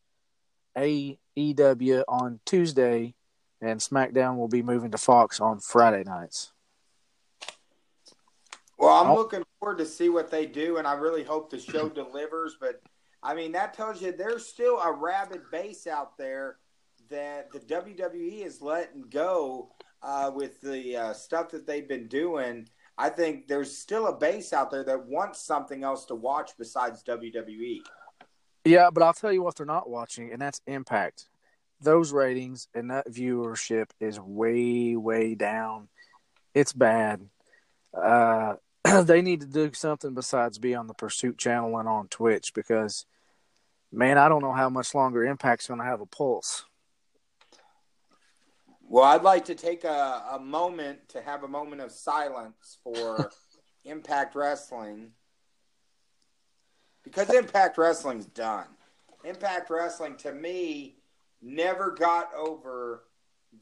AEW 0.77 2.05
on 2.09 2.41
Tuesday, 2.45 3.15
and 3.61 3.81
SmackDown 3.81 4.37
will 4.37 4.49
be 4.49 4.63
moving 4.63 4.91
to 4.91 4.99
Fox 4.99 5.41
on 5.41 5.61
Friday 5.61 6.05
nights. 6.05 6.53
Well, 8.79 8.95
I'm 8.95 9.11
oh. 9.11 9.15
looking 9.15 9.45
forward 9.59 9.79
to 9.79 9.87
see 9.87 10.09
what 10.09 10.31
they 10.31 10.47
do, 10.47 10.79
and 10.79 10.87
I 10.87 10.95
really 10.95 11.25
hope 11.25 11.51
the 11.51 11.59
show 11.59 11.89
delivers. 11.91 12.57
But 12.59 12.81
I 13.23 13.35
mean, 13.35 13.53
that 13.53 13.75
tells 13.75 14.01
you 14.01 14.13
there's 14.13 14.47
still 14.47 14.79
a 14.81 14.91
rabid 14.91 15.43
base 15.53 15.87
out 15.87 16.17
there 16.17 16.57
that 17.11 17.51
the 17.53 17.59
WWE 17.59 18.47
is 18.47 18.63
letting 18.63 19.05
go 19.11 19.73
uh, 20.03 20.31
with 20.35 20.61
the 20.61 20.97
uh, 20.97 21.13
stuff 21.13 21.51
that 21.51 21.67
they've 21.67 21.89
been 21.89 22.09
doing. 22.09 22.69
I 22.97 23.09
think 23.09 23.49
there's 23.49 23.77
still 23.77 24.07
a 24.07 24.17
base 24.17 24.53
out 24.53 24.71
there 24.71 24.85
that 24.85 25.07
wants 25.07 25.41
something 25.41 25.85
else 25.85 26.05
to 26.07 26.15
watch 26.15 26.53
besides 26.59 27.03
WWE. 27.03 27.81
Yeah, 28.65 28.91
but 28.91 29.03
I'll 29.03 29.15
tell 29.15 29.33
you 29.33 29.43
what 29.43 29.57
they're 29.57 29.67
not 29.67 29.89
watching, 29.89 30.33
and 30.33 30.41
that's 30.41 30.61
Impact. 30.67 31.29
Those 31.81 32.13
ratings 32.13 32.69
and 32.75 32.91
that 32.91 33.09
viewership 33.09 33.91
is 34.01 34.21
way, 34.21 34.97
way 34.97 35.35
down. 35.35 35.89
It's 36.55 36.75
bad. 36.75 37.27
Uh, 37.95 38.57
they 39.03 39.23
need 39.23 39.41
to 39.41 39.47
do 39.47 39.71
something 39.73 40.13
besides 40.13 40.59
be 40.59 40.75
on 40.75 40.87
the 40.87 40.95
Pursuit 40.95 41.39
channel 41.39 41.79
and 41.79 41.89
on 41.89 42.09
Twitch 42.09 42.53
because, 42.55 43.07
man, 43.91 44.19
I 44.19 44.29
don't 44.29 44.43
know 44.43 44.53
how 44.53 44.69
much 44.69 44.95
longer 44.95 45.25
Impact's 45.25 45.69
going 45.69 45.81
to 45.81 45.87
have 45.87 46.03
a 46.03 46.07
pulse. 46.07 46.65
Well, 48.91 49.05
I'd 49.05 49.23
like 49.23 49.45
to 49.45 49.55
take 49.55 49.85
a, 49.85 50.25
a 50.33 50.41
moment 50.41 51.11
to 51.11 51.23
have 51.23 51.45
a 51.45 51.49
moment 51.49 51.81
of 51.81 51.93
silence 51.93 52.79
for 52.83 53.31
Impact 53.85 54.35
Wrestling 54.35 55.13
because 57.05 57.33
Impact 57.33 57.79
Wrestling's 57.79 58.27
done. 58.27 58.67
Impact 59.23 59.71
Wrestling, 59.71 60.17
to 60.17 60.33
me, 60.33 60.97
never 61.41 61.93
got 61.93 62.35
over 62.35 63.05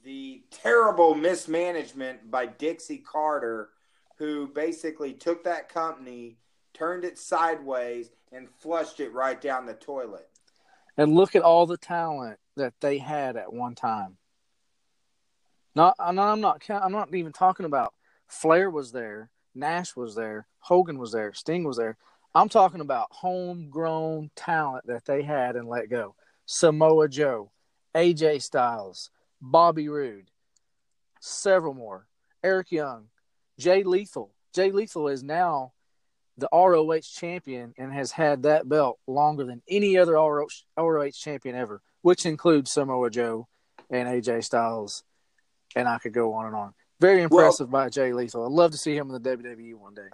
the 0.03 0.45
terrible 0.51 1.14
mismanagement 1.14 2.31
by 2.31 2.47
Dixie 2.47 2.97
Carter, 2.97 3.68
who 4.16 4.47
basically 4.47 5.12
took 5.12 5.45
that 5.45 5.68
company, 5.68 6.39
turned 6.72 7.05
it 7.05 7.18
sideways, 7.18 8.09
and 8.33 8.49
flushed 8.49 8.99
it 8.99 9.12
right 9.12 9.39
down 9.39 9.66
the 9.66 9.74
toilet. 9.74 10.31
And 10.97 11.14
look 11.14 11.37
at 11.37 11.43
all 11.43 11.66
the 11.66 11.76
talent 11.76 12.39
that 12.57 12.72
they 12.81 12.97
had 12.97 13.37
at 13.37 13.53
one 13.53 13.74
time. 13.74 14.16
Not, 15.79 15.95
I'm 16.01 16.16
not, 16.16 16.61
I'm 16.68 16.91
not 16.91 17.14
even 17.14 17.33
talking 17.33 17.64
about 17.64 17.95
Flair 18.26 18.68
was 18.68 18.91
there, 18.91 19.31
Nash 19.55 19.95
was 19.95 20.16
there, 20.16 20.49
Hogan 20.59 20.99
was 20.99 21.12
there, 21.12 21.33
Sting 21.33 21.62
was 21.62 21.76
there. 21.76 21.97
I'm 22.35 22.49
talking 22.49 22.81
about 22.81 23.07
homegrown 23.12 24.33
talent 24.35 24.89
that 24.89 25.05
they 25.05 25.22
had 25.22 25.55
and 25.55 25.68
let 25.68 25.89
go. 25.89 26.16
Samoa 26.47 27.09
Joe, 27.09 27.53
AJ 27.95 28.43
Styles, 28.43 29.11
Bobby 29.41 29.89
Roode, 29.89 30.33
several 31.20 31.74
more. 31.74 32.09
Eric 32.43 32.72
Young, 32.72 33.05
Jay 33.57 33.85
Lethal. 33.85 34.33
Jay 34.53 34.72
Lethal 34.72 35.07
is 35.07 35.22
now 35.22 35.74
the 36.39 36.49
ROH 36.53 37.03
champion 37.03 37.72
and 37.79 37.93
has 37.93 38.11
had 38.11 38.43
that 38.43 38.68
belt 38.68 38.99
longer 39.07 39.45
than 39.45 39.62
any 39.68 39.97
other 39.97 40.14
ROH 40.14 41.11
champion 41.12 41.55
ever, 41.55 41.81
which 42.03 42.26
includes 42.26 42.72
Samoa 42.72 43.11
Joe 43.11 43.47
and 43.91 44.09
AJ 44.09 44.43
Styles 44.43 45.05
and 45.77 45.89
I 45.89 45.99
could 45.99 46.12
go 46.12 46.35
on 46.35 46.47
and 46.47 46.55
on. 46.55 46.75
Very 47.01 47.23
impressive 47.23 47.71
well, 47.71 47.85
by 47.85 47.89
Jay 47.91 48.12
Lethal. 48.12 48.45
I'd 48.45 48.53
love 48.53 48.73
to 48.73 48.79
see 48.79 48.97
him 48.97 49.11
in 49.11 49.23
the 49.23 49.37
WWE 49.37 49.75
one 49.75 49.95
day. 49.95 50.09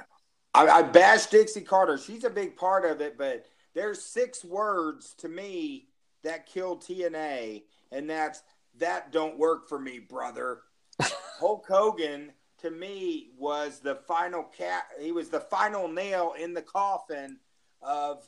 I, 0.55 0.67
I 0.67 0.83
bash 0.83 1.27
Dixie 1.27 1.63
Carter. 1.63 1.99
She's 1.99 2.25
a 2.25 2.31
big 2.31 2.57
part 2.57 2.85
of 2.85 3.01
it, 3.01 3.17
but 3.17 3.47
there's 3.75 4.03
six 4.03 4.45
words 4.45 5.15
to 5.19 5.29
me 5.29 5.89
that 6.23 6.47
killed 6.47 6.83
TNA, 6.83 7.63
and 7.91 8.09
that's 8.09 8.43
that 8.79 9.13
don't 9.13 9.39
work 9.39 9.69
for 9.69 9.79
me, 9.79 9.99
brother. 9.99 10.61
Hulk 11.01 11.67
Hogan 11.67 12.33
to 12.59 12.71
me 12.71 13.31
was 13.39 13.81
the 13.81 13.95
final 13.95 14.43
cat. 14.43 14.85
He 15.01 15.13
was 15.13 15.29
the 15.29 15.41
final 15.41 15.89
nail 15.89 16.35
in 16.39 16.55
the 16.55 16.63
coffin 16.63 17.39
of 17.83 18.27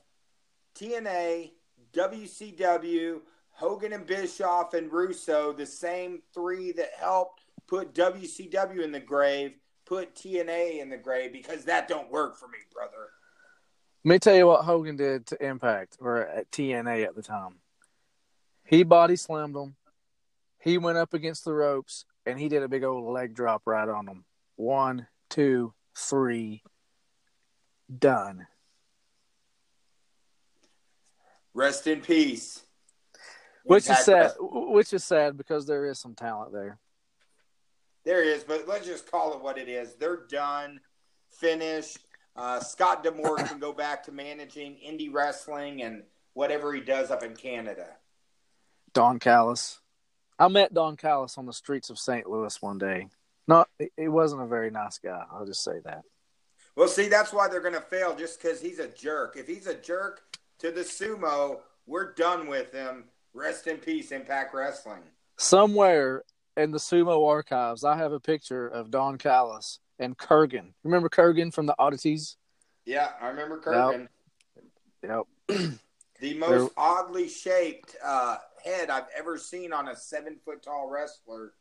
TNA, 0.75 1.53
WCW, 1.93 3.21
Hogan 3.57 3.95
and 3.95 4.07
Bischoff 4.07 4.75
and 4.75 4.93
Russo, 4.93 5.51
the 5.51 5.65
same 5.65 6.21
three 6.35 6.73
that 6.73 6.91
helped 7.01 7.41
put 7.67 7.95
WCW 7.95 8.85
in 8.85 8.93
the 8.93 9.01
grave, 9.01 9.55
put 9.87 10.15
TNA 10.15 10.81
in 10.83 10.91
the 10.91 10.99
grave 10.99 11.33
because 11.33 11.65
that 11.65 11.89
don't 11.89 12.11
work 12.11 12.37
for 12.37 12.49
me, 12.49 12.59
brother. 12.71 13.09
Let 14.05 14.13
me 14.13 14.19
tell 14.19 14.37
you 14.37 14.47
what 14.47 14.67
Hogan 14.67 14.97
did 14.97 15.27
to 15.29 15.43
Impact 15.43 15.97
or 16.01 16.19
at 16.19 16.51
TNA 16.51 17.07
at 17.07 17.17
the 17.17 17.23
time. 17.23 17.55
He 18.63 18.83
body 18.83 19.17
slammed 19.17 19.55
them. 19.55 19.77
He 20.61 20.77
went 20.77 20.99
up 20.99 21.15
against 21.15 21.47
the 21.47 21.55
ropes 21.55 22.05
and 22.27 22.39
he 22.39 22.51
did 22.51 22.63
a 22.63 22.69
big 22.69 22.85
old 22.85 23.11
leg 23.11 23.33
drop 23.33 23.63
right 23.65 23.89
on 23.89 24.05
them. 24.05 24.27
One, 24.57 25.07
two, 25.31 25.73
three, 25.97 26.63
done. 27.99 28.49
Rest 31.55 31.87
in 31.87 32.03
peace 32.03 32.66
which 33.67 33.91
is 33.91 33.99
sad. 33.99 34.33
Which 34.41 34.93
is 34.93 35.05
sad 35.05 35.37
because 35.37 35.67
there 35.67 35.87
is 35.87 35.99
some 35.99 36.15
talent 36.15 36.53
there. 36.53 36.79
There 38.05 38.23
is, 38.23 38.45
but 38.45 38.69
let's 38.69 38.87
just 38.87 39.11
call 39.11 39.35
it 39.35 39.43
what 39.43 39.59
it 39.59 39.69
is. 39.69 39.95
They're 39.95 40.27
done, 40.29 40.81
finished. 41.29 41.99
Uh, 42.37 42.61
Scott 42.61 43.03
D'Amore 43.03 43.37
can 43.39 43.59
go 43.59 43.73
back 43.73 44.05
to 44.05 44.13
managing 44.13 44.77
indie 44.87 45.13
wrestling 45.13 45.83
and 45.83 46.05
whatever 46.35 46.73
he 46.73 46.81
does 46.81 47.11
up 47.11 47.23
in 47.23 47.35
Canada. 47.35 47.89
Don 48.93 49.19
Callis. 49.19 49.81
I 50.39 50.49
met 50.49 50.73
Don 50.73 50.97
Callis 50.97 51.39
on 51.39 51.47
the 51.47 51.53
streets 51.53 51.91
of 51.91 51.99
St. 51.99 52.29
Louis 52.29 52.63
one 52.63 52.79
day. 52.79 53.09
Not, 53.49 53.69
he 53.97 54.09
wasn't 54.09 54.43
a 54.43 54.47
very 54.47 54.71
nice 54.71 54.99
guy. 54.99 55.25
I'll 55.33 55.47
just 55.47 55.65
say 55.65 55.81
that. 55.85 56.03
Well, 56.77 56.89
see, 56.89 57.09
that's 57.09 57.33
why 57.33 57.49
they're 57.49 57.61
going 57.61 57.75
to 57.75 57.81
fail, 57.81 58.15
just 58.15 58.41
because 58.41 58.61
he's 58.61 58.79
a 58.79 58.89
jerk. 58.89 59.37
If 59.37 59.47
he's 59.47 59.67
a 59.67 59.75
jerk 59.75 60.23
to 60.59 60.71
the 60.71 60.83
sumo, 60.83 61.61
we're 61.87 62.13
done 62.13 62.49
with 62.49 62.73
him 62.73 63.05
Rest 63.37 63.67
in 63.67 63.77
peace, 63.77 64.13
Impact 64.13 64.55
Wrestling. 64.55 65.03
Somewhere 65.37 66.25
in 66.57 66.71
the 66.71 66.79
sumo 66.79 67.29
archives, 67.29 67.85
I 67.85 67.97
have 67.99 68.13
a 68.13 68.19
picture 68.19 68.67
of 68.67 68.91
Don 68.91 69.19
Callis 69.19 69.79
and 69.99 70.17
Kurrgan. 70.17 70.73
Remember 70.83 71.11
Kurrgan 71.11 71.53
from 71.53 71.67
the 71.67 71.75
Oddities? 71.79 72.37
Yeah, 72.87 73.11
I 73.21 73.29
remember 73.29 73.61
Kurrgan. 73.61 74.09
Yep. 75.03 75.27
yep. 75.51 75.71
the 76.21 76.35
most 76.39 76.73
oddly 76.79 77.29
shaped 77.29 77.95
uh, 78.03 78.39
head 78.65 78.89
I've 78.89 79.09
ever 79.17 79.37
seen 79.37 79.71
on 79.71 79.89
a 79.89 79.97
seven 79.97 80.37
foot 80.43 80.63
tall 80.63 80.89
wrestler. 80.89 81.53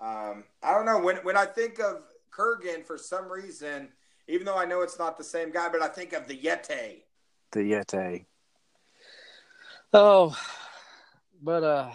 Um, 0.00 0.42
I 0.64 0.74
don't 0.74 0.84
know 0.84 0.98
when 0.98 1.18
when 1.18 1.36
I 1.36 1.44
think 1.44 1.78
of 1.78 2.02
Kurrgan, 2.32 2.84
for 2.84 2.98
some 2.98 3.30
reason, 3.30 3.90
even 4.26 4.44
though 4.44 4.58
I 4.58 4.64
know 4.64 4.82
it's 4.82 4.98
not 4.98 5.16
the 5.16 5.22
same 5.22 5.52
guy, 5.52 5.68
but 5.68 5.80
I 5.80 5.86
think 5.86 6.12
of 6.12 6.26
the 6.26 6.36
Yeti. 6.36 7.02
The 7.52 7.60
Yeti. 7.60 8.24
Oh, 9.92 10.36
but 11.44 11.62
uh, 11.62 11.90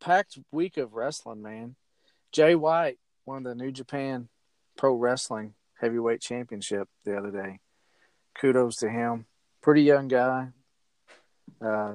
packed 0.00 0.38
week 0.50 0.78
of 0.78 0.94
wrestling, 0.94 1.42
man. 1.42 1.76
Jay 2.32 2.54
White 2.54 2.98
won 3.26 3.42
the 3.42 3.54
New 3.54 3.70
Japan 3.70 4.28
Pro 4.76 4.94
Wrestling 4.94 5.52
Heavyweight 5.78 6.22
Championship 6.22 6.88
the 7.04 7.16
other 7.16 7.30
day. 7.30 7.60
Kudos 8.40 8.76
to 8.76 8.88
him. 8.88 9.26
Pretty 9.60 9.82
young 9.82 10.08
guy, 10.08 10.48
uh, 11.60 11.94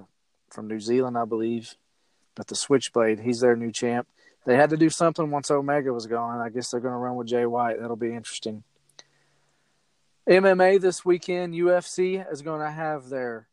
from 0.52 0.68
New 0.68 0.80
Zealand, 0.80 1.18
I 1.18 1.26
believe. 1.26 1.74
But 2.36 2.48
the 2.48 2.56
Switchblade, 2.56 3.20
he's 3.20 3.40
their 3.40 3.56
new 3.56 3.72
champ. 3.72 4.08
They 4.46 4.56
had 4.56 4.70
to 4.70 4.78
do 4.78 4.92
something 4.92 5.32
once 5.32 5.50
Omega 5.50 5.92
was 5.92 6.06
gone. 6.06 6.40
I 6.40 6.50
guess 6.50 6.70
they're 6.70 6.80
going 6.80 6.94
to 6.94 7.00
run 7.00 7.16
with 7.16 7.28
Jay 7.28 7.48
White. 7.48 7.82
That'll 7.82 7.96
be 7.96 8.14
interesting. 8.14 8.64
MMA 10.30 10.80
this 10.80 11.04
weekend, 11.04 11.56
UFC 11.56 12.24
is 12.32 12.44
going 12.44 12.62
to 12.62 12.70
have 12.70 13.10
their 13.10 13.48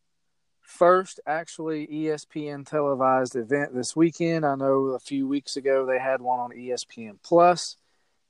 first 0.64 1.20
actually 1.26 1.86
ESPN 1.86 2.66
televised 2.66 3.36
event 3.36 3.74
this 3.74 3.94
weekend. 3.94 4.44
I 4.44 4.54
know 4.54 4.86
a 4.86 4.98
few 4.98 5.28
weeks 5.28 5.56
ago 5.56 5.86
they 5.86 5.98
had 5.98 6.20
one 6.20 6.40
on 6.40 6.50
ESPN 6.50 7.18
Plus. 7.22 7.76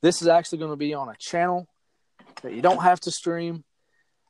This 0.01 0.21
is 0.21 0.27
actually 0.27 0.59
going 0.59 0.71
to 0.71 0.77
be 0.77 0.93
on 0.93 1.09
a 1.09 1.15
channel 1.15 1.67
that 2.43 2.53
you 2.53 2.61
don't 2.61 2.83
have 2.83 2.99
to 3.01 3.11
stream. 3.11 3.63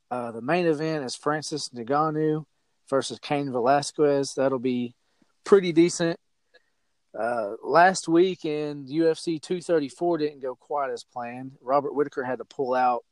Uh, 0.10 0.32
the 0.32 0.42
main 0.42 0.68
event 0.68 1.04
is 1.04 1.16
Francis 1.16 1.70
Ngannou 1.70 2.46
versus 2.90 3.20
Cain 3.20 3.52
Velasquez. 3.52 4.36
That'll 4.36 4.60
be 4.60 4.96
pretty 5.44 5.72
decent. 5.72 6.20
Uh, 7.18 7.54
last 7.64 8.08
week 8.08 8.46
in 8.46 8.86
UFC 8.88 9.42
234 9.42 10.18
didn't 10.20 10.42
go 10.42 10.56
quite 10.56 10.92
as 10.92 11.04
planned. 11.04 11.54
Robert 11.62 11.96
Whitaker 11.96 12.24
had 12.24 12.40
to 12.40 12.46
pull 12.46 12.74
out 12.74 13.04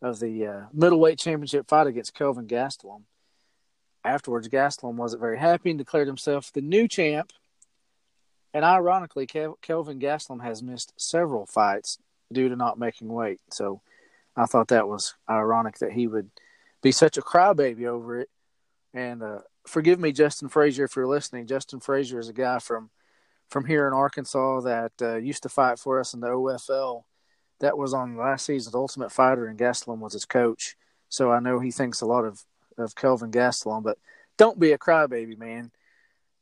of 0.00 0.20
the 0.20 0.46
uh, 0.46 0.60
middleweight 0.72 1.18
championship 1.18 1.68
fight 1.68 1.86
against 1.86 2.14
Kelvin 2.14 2.46
Gastelum. 2.46 3.02
Afterwards, 4.04 4.48
Gastelum 4.48 4.94
wasn't 4.94 5.20
very 5.20 5.38
happy 5.38 5.70
and 5.70 5.78
declared 5.78 6.08
himself 6.08 6.52
the 6.52 6.60
new 6.60 6.88
champ. 6.88 7.32
And 8.54 8.64
ironically, 8.64 9.26
Kel- 9.26 9.58
Kelvin 9.62 10.00
Gastelum 10.00 10.42
has 10.42 10.62
missed 10.62 10.92
several 10.96 11.46
fights 11.46 11.98
due 12.32 12.48
to 12.48 12.56
not 12.56 12.78
making 12.78 13.08
weight. 13.08 13.40
So 13.50 13.80
I 14.36 14.46
thought 14.46 14.68
that 14.68 14.88
was 14.88 15.14
ironic 15.28 15.78
that 15.78 15.92
he 15.92 16.06
would 16.06 16.30
be 16.82 16.92
such 16.92 17.16
a 17.16 17.22
crybaby 17.22 17.86
over 17.86 18.20
it. 18.20 18.28
And 18.92 19.22
uh, 19.22 19.38
forgive 19.66 20.00
me, 20.00 20.12
Justin 20.12 20.48
Frazier, 20.48 20.84
if 20.84 20.96
you're 20.96 21.06
listening. 21.06 21.46
Justin 21.46 21.80
Frazier 21.80 22.18
is 22.18 22.28
a 22.28 22.34
guy 22.34 22.58
from 22.58 22.90
from 23.48 23.66
here 23.66 23.86
in 23.86 23.92
Arkansas 23.92 24.60
that 24.62 24.92
uh, 25.02 25.16
used 25.16 25.42
to 25.42 25.48
fight 25.50 25.78
for 25.78 26.00
us 26.00 26.14
in 26.14 26.20
the 26.20 26.28
OFL 26.28 27.02
that 27.60 27.76
was 27.76 27.92
on 27.92 28.16
last 28.16 28.46
season's 28.46 28.74
Ultimate 28.74 29.12
Fighter, 29.12 29.46
and 29.46 29.58
Gastelum 29.58 29.98
was 29.98 30.14
his 30.14 30.24
coach. 30.24 30.74
So 31.10 31.30
I 31.30 31.38
know 31.38 31.60
he 31.60 31.70
thinks 31.70 32.00
a 32.00 32.06
lot 32.06 32.24
of 32.24 32.42
of 32.78 32.94
Kelvin 32.94 33.30
Gastelum, 33.30 33.82
but 33.82 33.98
don't 34.38 34.58
be 34.58 34.72
a 34.72 34.78
crybaby, 34.78 35.38
man. 35.38 35.70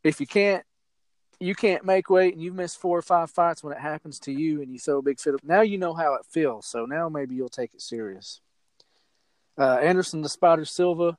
If 0.03 0.21
you 0.21 0.27
can't, 0.27 0.65
you 1.39 1.55
can't 1.55 1.85
make 1.85 2.11
weight, 2.11 2.35
and 2.35 2.43
you've 2.43 2.55
missed 2.55 2.79
four 2.79 2.99
or 2.99 3.03
five 3.03 3.31
fights 3.31 3.63
when 3.63 3.75
it 3.75 3.81
happens 3.81 4.19
to 4.21 4.33
you, 4.33 4.63
and 4.63 4.73
you 4.73 4.79
throw 4.79 4.99
a 4.99 5.03
big 5.03 5.21
fit. 5.21 5.35
Now 5.43 5.63
you 5.63 5.79
know 5.79 5.95
how 5.95 6.15
it 6.15 6.27
feels, 6.27 6.67
so 6.67 6.87
now 6.87 7.09
maybe 7.09 7.35
you'll 7.35 7.49
take 7.49 7.75
it 7.75 7.83
serious. 7.83 8.41
Uh, 9.59 9.77
Anderson 9.77 10.23
the 10.23 10.29
Spider 10.29 10.65
Silva 10.65 11.19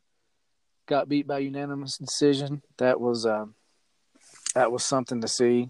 got 0.88 1.10
beat 1.10 1.28
by 1.28 1.40
unanimous 1.40 1.98
decision. 1.98 2.62
That 2.78 3.00
was 3.00 3.26
um, 3.26 3.56
that 4.56 4.72
was 4.72 4.84
something 4.84 5.22
to 5.22 5.28
see 5.28 5.70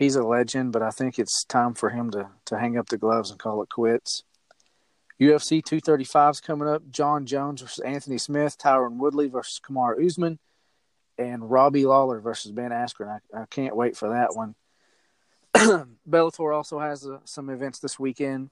he's 0.00 0.16
a 0.16 0.22
legend, 0.24 0.72
but 0.72 0.82
I 0.82 0.90
think 0.90 1.18
it's 1.18 1.44
time 1.44 1.74
for 1.74 1.90
him 1.90 2.10
to 2.12 2.30
to 2.46 2.58
hang 2.58 2.76
up 2.76 2.88
the 2.88 2.98
gloves 2.98 3.30
and 3.30 3.38
call 3.38 3.62
it 3.62 3.68
quits. 3.68 4.24
UFC 5.20 5.62
235 5.62 6.30
is 6.30 6.40
coming 6.40 6.68
up. 6.68 6.88
Jon 6.90 7.26
Jones 7.26 7.60
versus 7.60 7.80
Anthony 7.80 8.16
Smith, 8.16 8.56
Tyron 8.58 8.96
Woodley 8.96 9.28
versus 9.28 9.60
Kamaru 9.62 10.04
Usman, 10.04 10.38
and 11.18 11.50
Robbie 11.50 11.84
Lawler 11.84 12.20
versus 12.20 12.52
Ben 12.52 12.70
Askren. 12.70 13.20
I, 13.34 13.42
I 13.42 13.44
can't 13.50 13.76
wait 13.76 13.96
for 13.96 14.08
that 14.08 14.34
one. 14.34 14.54
Bellator 16.08 16.54
also 16.54 16.78
has 16.78 17.06
uh, 17.06 17.18
some 17.24 17.50
events 17.50 17.80
this 17.80 17.98
weekend. 17.98 18.48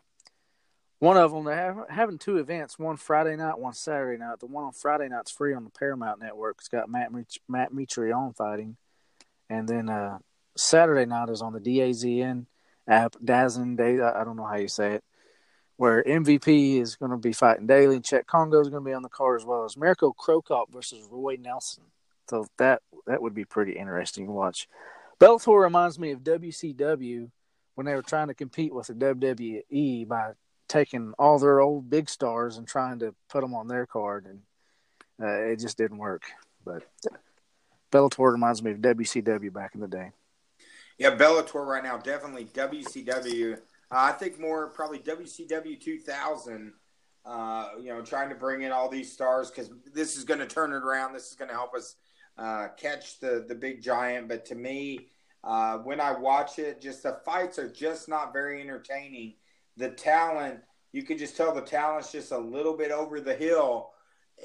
One 0.98 1.16
of 1.16 1.30
them, 1.30 1.44
they're 1.44 1.86
having 1.88 2.18
two 2.18 2.36
events, 2.38 2.78
one 2.78 2.96
Friday 2.96 3.36
night, 3.36 3.58
one 3.58 3.72
Saturday 3.72 4.18
night. 4.18 4.40
The 4.40 4.46
one 4.46 4.64
on 4.64 4.72
Friday 4.72 5.08
night's 5.08 5.30
free 5.30 5.54
on 5.54 5.64
the 5.64 5.70
Paramount 5.70 6.20
Network. 6.20 6.56
It's 6.58 6.68
got 6.68 6.90
Matt 6.90 7.12
Matt 7.48 7.72
Mitrione 7.72 8.36
fighting. 8.36 8.76
And 9.48 9.66
then 9.68 9.88
uh, 9.88 10.18
Saturday 10.56 11.06
night 11.06 11.30
is 11.30 11.40
on 11.40 11.52
the 11.52 11.60
DAZN 11.60 12.46
app, 12.86 13.14
DAZN 13.24 13.76
Day. 13.76 14.00
I 14.00 14.24
don't 14.24 14.36
know 14.36 14.44
how 14.44 14.56
you 14.56 14.68
say 14.68 14.94
it. 14.94 15.04
Where 15.78 16.02
MVP 16.02 16.80
is 16.82 16.96
going 16.96 17.12
to 17.12 17.16
be 17.16 17.32
fighting 17.32 17.66
Daley, 17.66 17.96
and 17.96 18.04
Cheick 18.04 18.26
Kongo 18.26 18.60
is 18.60 18.68
going 18.68 18.82
to 18.82 18.88
be 18.88 18.94
on 18.94 19.02
the 19.02 19.08
card 19.08 19.40
as 19.40 19.46
well 19.46 19.64
as 19.64 19.76
Mirko 19.76 20.12
Cro 20.12 20.42
Cop 20.42 20.72
versus 20.72 21.06
Roy 21.10 21.38
Nelson. 21.40 21.84
So 22.28 22.46
that 22.58 22.82
that 23.06 23.22
would 23.22 23.34
be 23.34 23.44
pretty 23.44 23.72
interesting 23.72 24.26
to 24.26 24.32
watch. 24.32 24.68
Bellator 25.20 25.62
reminds 25.62 25.98
me 25.98 26.10
of 26.10 26.20
WCW 26.20 27.30
when 27.74 27.86
they 27.86 27.94
were 27.94 28.02
trying 28.02 28.26
to 28.28 28.34
compete 28.34 28.74
with 28.74 28.88
the 28.88 28.94
WWE 28.94 30.06
by 30.08 30.32
taking 30.68 31.14
all 31.18 31.38
their 31.38 31.60
old 31.60 31.88
big 31.88 32.08
stars 32.08 32.58
and 32.58 32.66
trying 32.66 32.98
to 32.98 33.14
put 33.28 33.40
them 33.40 33.54
on 33.54 33.68
their 33.68 33.86
card, 33.86 34.26
and 34.26 34.40
uh, 35.22 35.52
it 35.52 35.60
just 35.60 35.78
didn't 35.78 35.98
work. 35.98 36.24
But 36.64 36.82
Bellator 37.90 38.32
reminds 38.32 38.62
me 38.62 38.72
of 38.72 38.78
WCW 38.78 39.52
back 39.52 39.74
in 39.74 39.80
the 39.80 39.88
day. 39.88 40.10
Yeah, 40.98 41.16
Bellator 41.16 41.64
right 41.64 41.82
now, 41.82 41.96
definitely 41.96 42.46
WCW. 42.46 43.58
Uh, 43.90 44.10
I 44.10 44.12
think 44.12 44.38
more 44.38 44.68
probably 44.68 44.98
WCW 44.98 45.80
2000. 45.80 46.72
Uh, 47.24 47.68
you 47.78 47.88
know, 47.88 48.00
trying 48.00 48.30
to 48.30 48.34
bring 48.34 48.62
in 48.62 48.72
all 48.72 48.88
these 48.88 49.12
stars 49.12 49.50
because 49.50 49.70
this 49.92 50.16
is 50.16 50.24
going 50.24 50.40
to 50.40 50.46
turn 50.46 50.72
it 50.72 50.76
around. 50.76 51.12
This 51.12 51.28
is 51.28 51.34
going 51.34 51.48
to 51.48 51.54
help 51.54 51.74
us 51.74 51.96
uh, 52.38 52.68
catch 52.76 53.20
the 53.20 53.44
the 53.46 53.54
big 53.54 53.82
giant. 53.82 54.28
But 54.28 54.46
to 54.46 54.54
me, 54.54 55.08
uh, 55.44 55.78
when 55.78 56.00
I 56.00 56.12
watch 56.12 56.58
it, 56.58 56.80
just 56.80 57.02
the 57.02 57.20
fights 57.24 57.58
are 57.58 57.70
just 57.70 58.08
not 58.08 58.32
very 58.32 58.60
entertaining. 58.60 59.34
The 59.76 59.90
talent, 59.90 60.60
you 60.92 61.02
can 61.02 61.18
just 61.18 61.36
tell 61.36 61.54
the 61.54 61.60
talent's 61.60 62.12
just 62.12 62.32
a 62.32 62.38
little 62.38 62.76
bit 62.76 62.90
over 62.90 63.20
the 63.20 63.34
hill, 63.34 63.90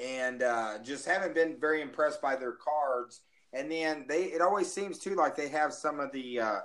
and 0.01 0.43
uh, 0.43 0.79
just 0.83 1.05
haven't 1.05 1.35
been 1.35 1.57
very 1.59 1.81
impressed 1.81 2.21
by 2.21 2.35
their 2.35 2.53
cards. 2.53 3.21
And 3.53 3.71
then 3.71 4.05
they, 4.09 4.23
it 4.25 4.41
always 4.41 4.71
seems 4.71 4.97
too 4.97 5.15
like 5.15 5.35
they 5.35 5.47
have 5.49 5.73
some 5.73 5.99
of 5.99 6.11
the 6.11 6.39
uh, 6.39 6.59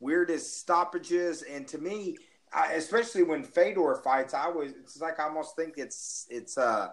weirdest 0.00 0.58
stoppages. 0.58 1.42
And 1.42 1.66
to 1.68 1.78
me, 1.78 2.16
I, 2.52 2.72
especially 2.74 3.22
when 3.22 3.42
Fedor 3.42 4.00
fights, 4.04 4.34
I 4.34 4.48
was, 4.48 4.72
it's 4.72 5.00
like 5.00 5.18
I 5.18 5.24
almost 5.24 5.56
think 5.56 5.74
it's, 5.76 6.26
it's, 6.30 6.56
uh, 6.56 6.90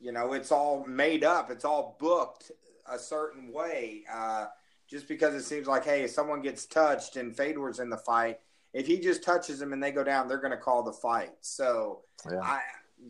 you 0.00 0.12
know, 0.12 0.32
it's 0.32 0.52
all 0.52 0.84
made 0.86 1.24
up. 1.24 1.50
It's 1.50 1.64
all 1.64 1.96
booked 1.98 2.50
a 2.90 2.98
certain 2.98 3.52
way. 3.52 4.04
Uh, 4.12 4.46
just 4.86 5.08
because 5.08 5.34
it 5.34 5.42
seems 5.42 5.66
like, 5.66 5.84
hey, 5.84 6.02
if 6.02 6.10
someone 6.10 6.42
gets 6.42 6.66
touched 6.66 7.16
and 7.16 7.34
Fedor's 7.34 7.80
in 7.80 7.88
the 7.88 7.96
fight, 7.96 8.40
if 8.74 8.86
he 8.86 8.98
just 8.98 9.22
touches 9.22 9.58
them 9.58 9.72
and 9.72 9.82
they 9.82 9.92
go 9.92 10.04
down, 10.04 10.28
they're 10.28 10.38
going 10.38 10.50
to 10.50 10.56
call 10.58 10.82
the 10.82 10.92
fight. 10.92 11.32
So, 11.40 12.02
yeah. 12.30 12.40
I, 12.40 12.60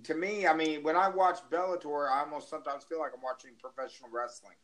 to 0.04 0.14
me, 0.14 0.46
I 0.46 0.54
mean, 0.54 0.82
when 0.82 0.96
I 0.96 1.08
watch 1.08 1.38
Bellator, 1.50 2.10
I 2.10 2.20
almost 2.20 2.48
sometimes 2.48 2.84
feel 2.84 3.00
like 3.00 3.12
I'm 3.14 3.22
watching 3.22 3.52
professional 3.58 4.10
wrestling. 4.12 4.56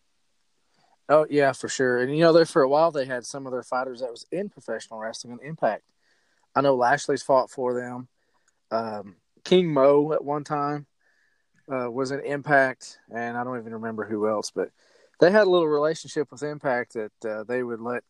Oh 1.11 1.27
yeah, 1.29 1.53
for 1.53 1.69
sure. 1.69 1.99
And 1.99 2.17
you 2.17 2.21
know, 2.21 2.33
there 2.33 2.47
for 2.47 2.63
a 2.63 2.69
while 2.69 2.93
they 2.93 3.05
had 3.05 3.27
some 3.27 3.45
of 3.45 3.53
their 3.53 3.65
fighters 3.65 4.01
that 4.01 4.13
was 4.13 4.25
in 4.31 4.49
professional 4.49 5.01
wrestling 5.01 5.33
and 5.33 5.43
Impact. 5.43 5.83
I 6.55 6.61
know 6.61 6.77
Lashley's 6.77 7.23
fought 7.23 7.51
for 7.51 7.75
them. 7.75 8.07
Um, 8.71 9.17
King 9.45 9.73
Mo 9.73 10.13
at 10.13 10.25
one 10.25 10.45
time 10.45 10.87
uh, 11.71 11.91
was 11.91 12.13
an 12.13 12.21
Impact, 12.21 13.01
and 13.13 13.37
I 13.37 13.43
don't 13.43 13.59
even 13.59 13.73
remember 13.73 14.05
who 14.05 14.29
else, 14.29 14.53
but 14.53 14.71
they 15.19 15.33
had 15.33 15.49
a 15.49 15.51
little 15.51 15.67
relationship 15.67 16.31
with 16.31 16.45
Impact 16.45 16.95
that 16.95 17.29
uh, 17.29 17.43
they 17.43 17.65
would 17.65 17.81
let 17.81 18.05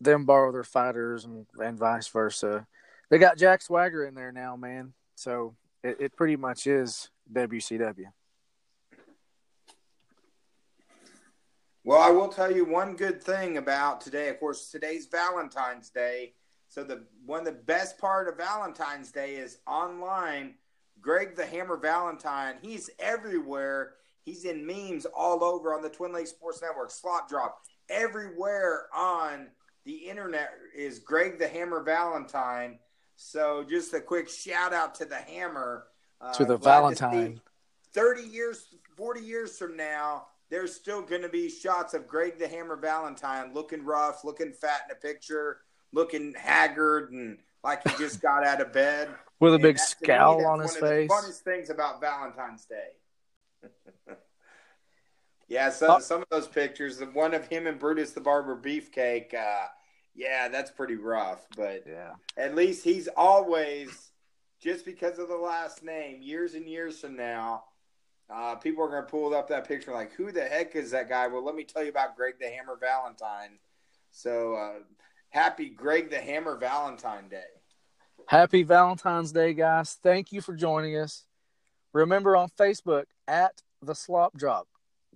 them 0.00 0.24
borrow 0.24 0.52
their 0.52 0.64
fighters 0.64 1.24
and, 1.24 1.46
and 1.58 1.76
vice 1.76 2.06
versa. 2.06 2.68
They 3.10 3.18
got 3.18 3.36
Jack 3.36 3.62
Swagger 3.62 4.04
in 4.04 4.14
there 4.14 4.32
now, 4.32 4.54
man. 4.54 4.94
So 5.16 5.56
it, 5.82 5.96
it 6.00 6.16
pretty 6.16 6.36
much 6.36 6.68
is 6.68 7.10
WCW. 7.32 8.12
Well, 11.84 12.00
I 12.00 12.10
will 12.10 12.28
tell 12.28 12.54
you 12.54 12.64
one 12.64 12.94
good 12.94 13.22
thing 13.22 13.56
about 13.56 14.00
today. 14.00 14.28
Of 14.28 14.38
course, 14.38 14.70
today's 14.70 15.06
Valentine's 15.06 15.90
Day. 15.90 16.34
So 16.68 16.84
the 16.84 17.04
one 17.26 17.40
of 17.40 17.44
the 17.46 17.52
best 17.52 17.98
part 17.98 18.28
of 18.28 18.36
Valentine's 18.36 19.10
Day 19.10 19.34
is 19.34 19.58
online. 19.66 20.54
Greg 21.00 21.34
the 21.34 21.44
Hammer 21.44 21.76
Valentine. 21.76 22.54
He's 22.62 22.88
everywhere. 23.00 23.94
He's 24.24 24.44
in 24.44 24.64
memes 24.64 25.06
all 25.06 25.42
over 25.42 25.74
on 25.74 25.82
the 25.82 25.88
Twin 25.88 26.12
Lakes 26.12 26.30
Sports 26.30 26.62
Network, 26.62 26.92
Slop 26.92 27.28
Drop. 27.28 27.58
Everywhere 27.88 28.86
on 28.94 29.48
the 29.84 29.92
internet 29.92 30.50
is 30.76 31.00
Greg 31.00 31.40
the 31.40 31.48
Hammer 31.48 31.82
Valentine. 31.82 32.78
So 33.16 33.66
just 33.68 33.92
a 33.92 34.00
quick 34.00 34.28
shout 34.28 34.72
out 34.72 34.94
to 34.96 35.04
the 35.04 35.16
Hammer. 35.16 35.86
Uh, 36.20 36.32
to 36.34 36.44
the 36.44 36.56
Valentine. 36.56 37.34
To 37.34 38.00
30 38.00 38.22
years, 38.22 38.76
40 38.96 39.20
years 39.20 39.58
from 39.58 39.76
now, 39.76 40.26
there's 40.52 40.76
still 40.76 41.00
going 41.00 41.22
to 41.22 41.30
be 41.30 41.48
shots 41.48 41.94
of 41.94 42.06
Greg 42.06 42.38
the 42.38 42.46
Hammer 42.46 42.76
Valentine 42.76 43.54
looking 43.54 43.82
rough, 43.86 44.22
looking 44.22 44.52
fat 44.52 44.82
in 44.86 44.92
a 44.92 45.00
picture, 45.00 45.60
looking 45.94 46.34
haggard, 46.34 47.10
and 47.10 47.38
like 47.64 47.80
he 47.88 47.96
just 47.96 48.20
got 48.22 48.44
out 48.44 48.60
of 48.60 48.70
bed 48.70 49.08
with 49.40 49.54
a 49.54 49.58
big 49.58 49.78
scowl 49.78 50.38
me, 50.40 50.44
on 50.44 50.60
his 50.60 50.76
face. 50.76 51.10
funnest 51.10 51.38
things 51.38 51.70
about 51.70 52.00
Valentine's 52.00 52.66
Day. 52.66 53.70
Yeah, 55.48 55.68
so, 55.68 55.98
some 55.98 56.22
of 56.22 56.28
those 56.30 56.48
pictures, 56.48 56.96
the 56.96 57.06
one 57.06 57.34
of 57.34 57.46
him 57.46 57.66
and 57.66 57.78
Brutus 57.78 58.12
the 58.12 58.22
Barber 58.22 58.56
Beefcake, 58.56 59.34
uh, 59.34 59.66
yeah, 60.14 60.48
that's 60.48 60.70
pretty 60.70 60.94
rough. 60.94 61.46
But 61.54 61.84
Yeah. 61.86 62.12
at 62.38 62.54
least 62.54 62.84
he's 62.84 63.06
always, 63.08 64.12
just 64.62 64.86
because 64.86 65.18
of 65.18 65.28
the 65.28 65.36
last 65.36 65.82
name, 65.82 66.22
years 66.22 66.54
and 66.54 66.66
years 66.66 67.00
from 67.00 67.16
now, 67.16 67.64
uh, 68.32 68.54
people 68.56 68.84
are 68.84 68.88
going 68.88 69.02
to 69.02 69.10
pull 69.10 69.34
up 69.34 69.48
that 69.48 69.66
picture 69.68 69.92
like, 69.92 70.12
who 70.12 70.32
the 70.32 70.42
heck 70.42 70.74
is 70.74 70.90
that 70.92 71.08
guy? 71.08 71.26
Well, 71.26 71.44
let 71.44 71.54
me 71.54 71.64
tell 71.64 71.82
you 71.82 71.90
about 71.90 72.16
Greg 72.16 72.34
the 72.40 72.48
Hammer 72.48 72.76
Valentine. 72.80 73.58
So 74.10 74.54
uh, 74.54 74.80
happy 75.30 75.68
Greg 75.68 76.10
the 76.10 76.20
Hammer 76.20 76.56
Valentine 76.56 77.28
Day. 77.28 77.42
Happy 78.26 78.62
Valentine's 78.62 79.32
Day, 79.32 79.52
guys. 79.52 79.98
Thank 80.02 80.32
you 80.32 80.40
for 80.40 80.54
joining 80.54 80.96
us. 80.96 81.24
Remember 81.92 82.36
on 82.36 82.48
Facebook 82.58 83.04
at 83.28 83.62
the 83.82 83.94
Slop 83.94 84.36
Drop. 84.36 84.66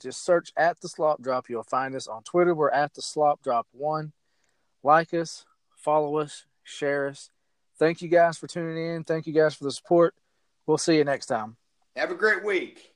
Just 0.00 0.24
search 0.24 0.52
at 0.56 0.80
the 0.80 0.88
Slop 0.88 1.22
Drop. 1.22 1.48
You'll 1.48 1.62
find 1.62 1.94
us 1.94 2.06
on 2.06 2.22
Twitter. 2.22 2.54
We're 2.54 2.70
at 2.70 2.94
the 2.94 3.02
Slop 3.02 3.42
Drop 3.42 3.66
One. 3.72 4.12
Like 4.82 5.14
us, 5.14 5.44
follow 5.76 6.18
us, 6.18 6.44
share 6.64 7.08
us. 7.08 7.30
Thank 7.78 8.02
you 8.02 8.08
guys 8.08 8.36
for 8.36 8.46
tuning 8.46 8.76
in. 8.76 9.04
Thank 9.04 9.26
you 9.26 9.32
guys 9.32 9.54
for 9.54 9.64
the 9.64 9.72
support. 9.72 10.14
We'll 10.66 10.78
see 10.78 10.96
you 10.96 11.04
next 11.04 11.26
time. 11.26 11.56
Have 11.94 12.10
a 12.10 12.14
great 12.14 12.44
week. 12.44 12.95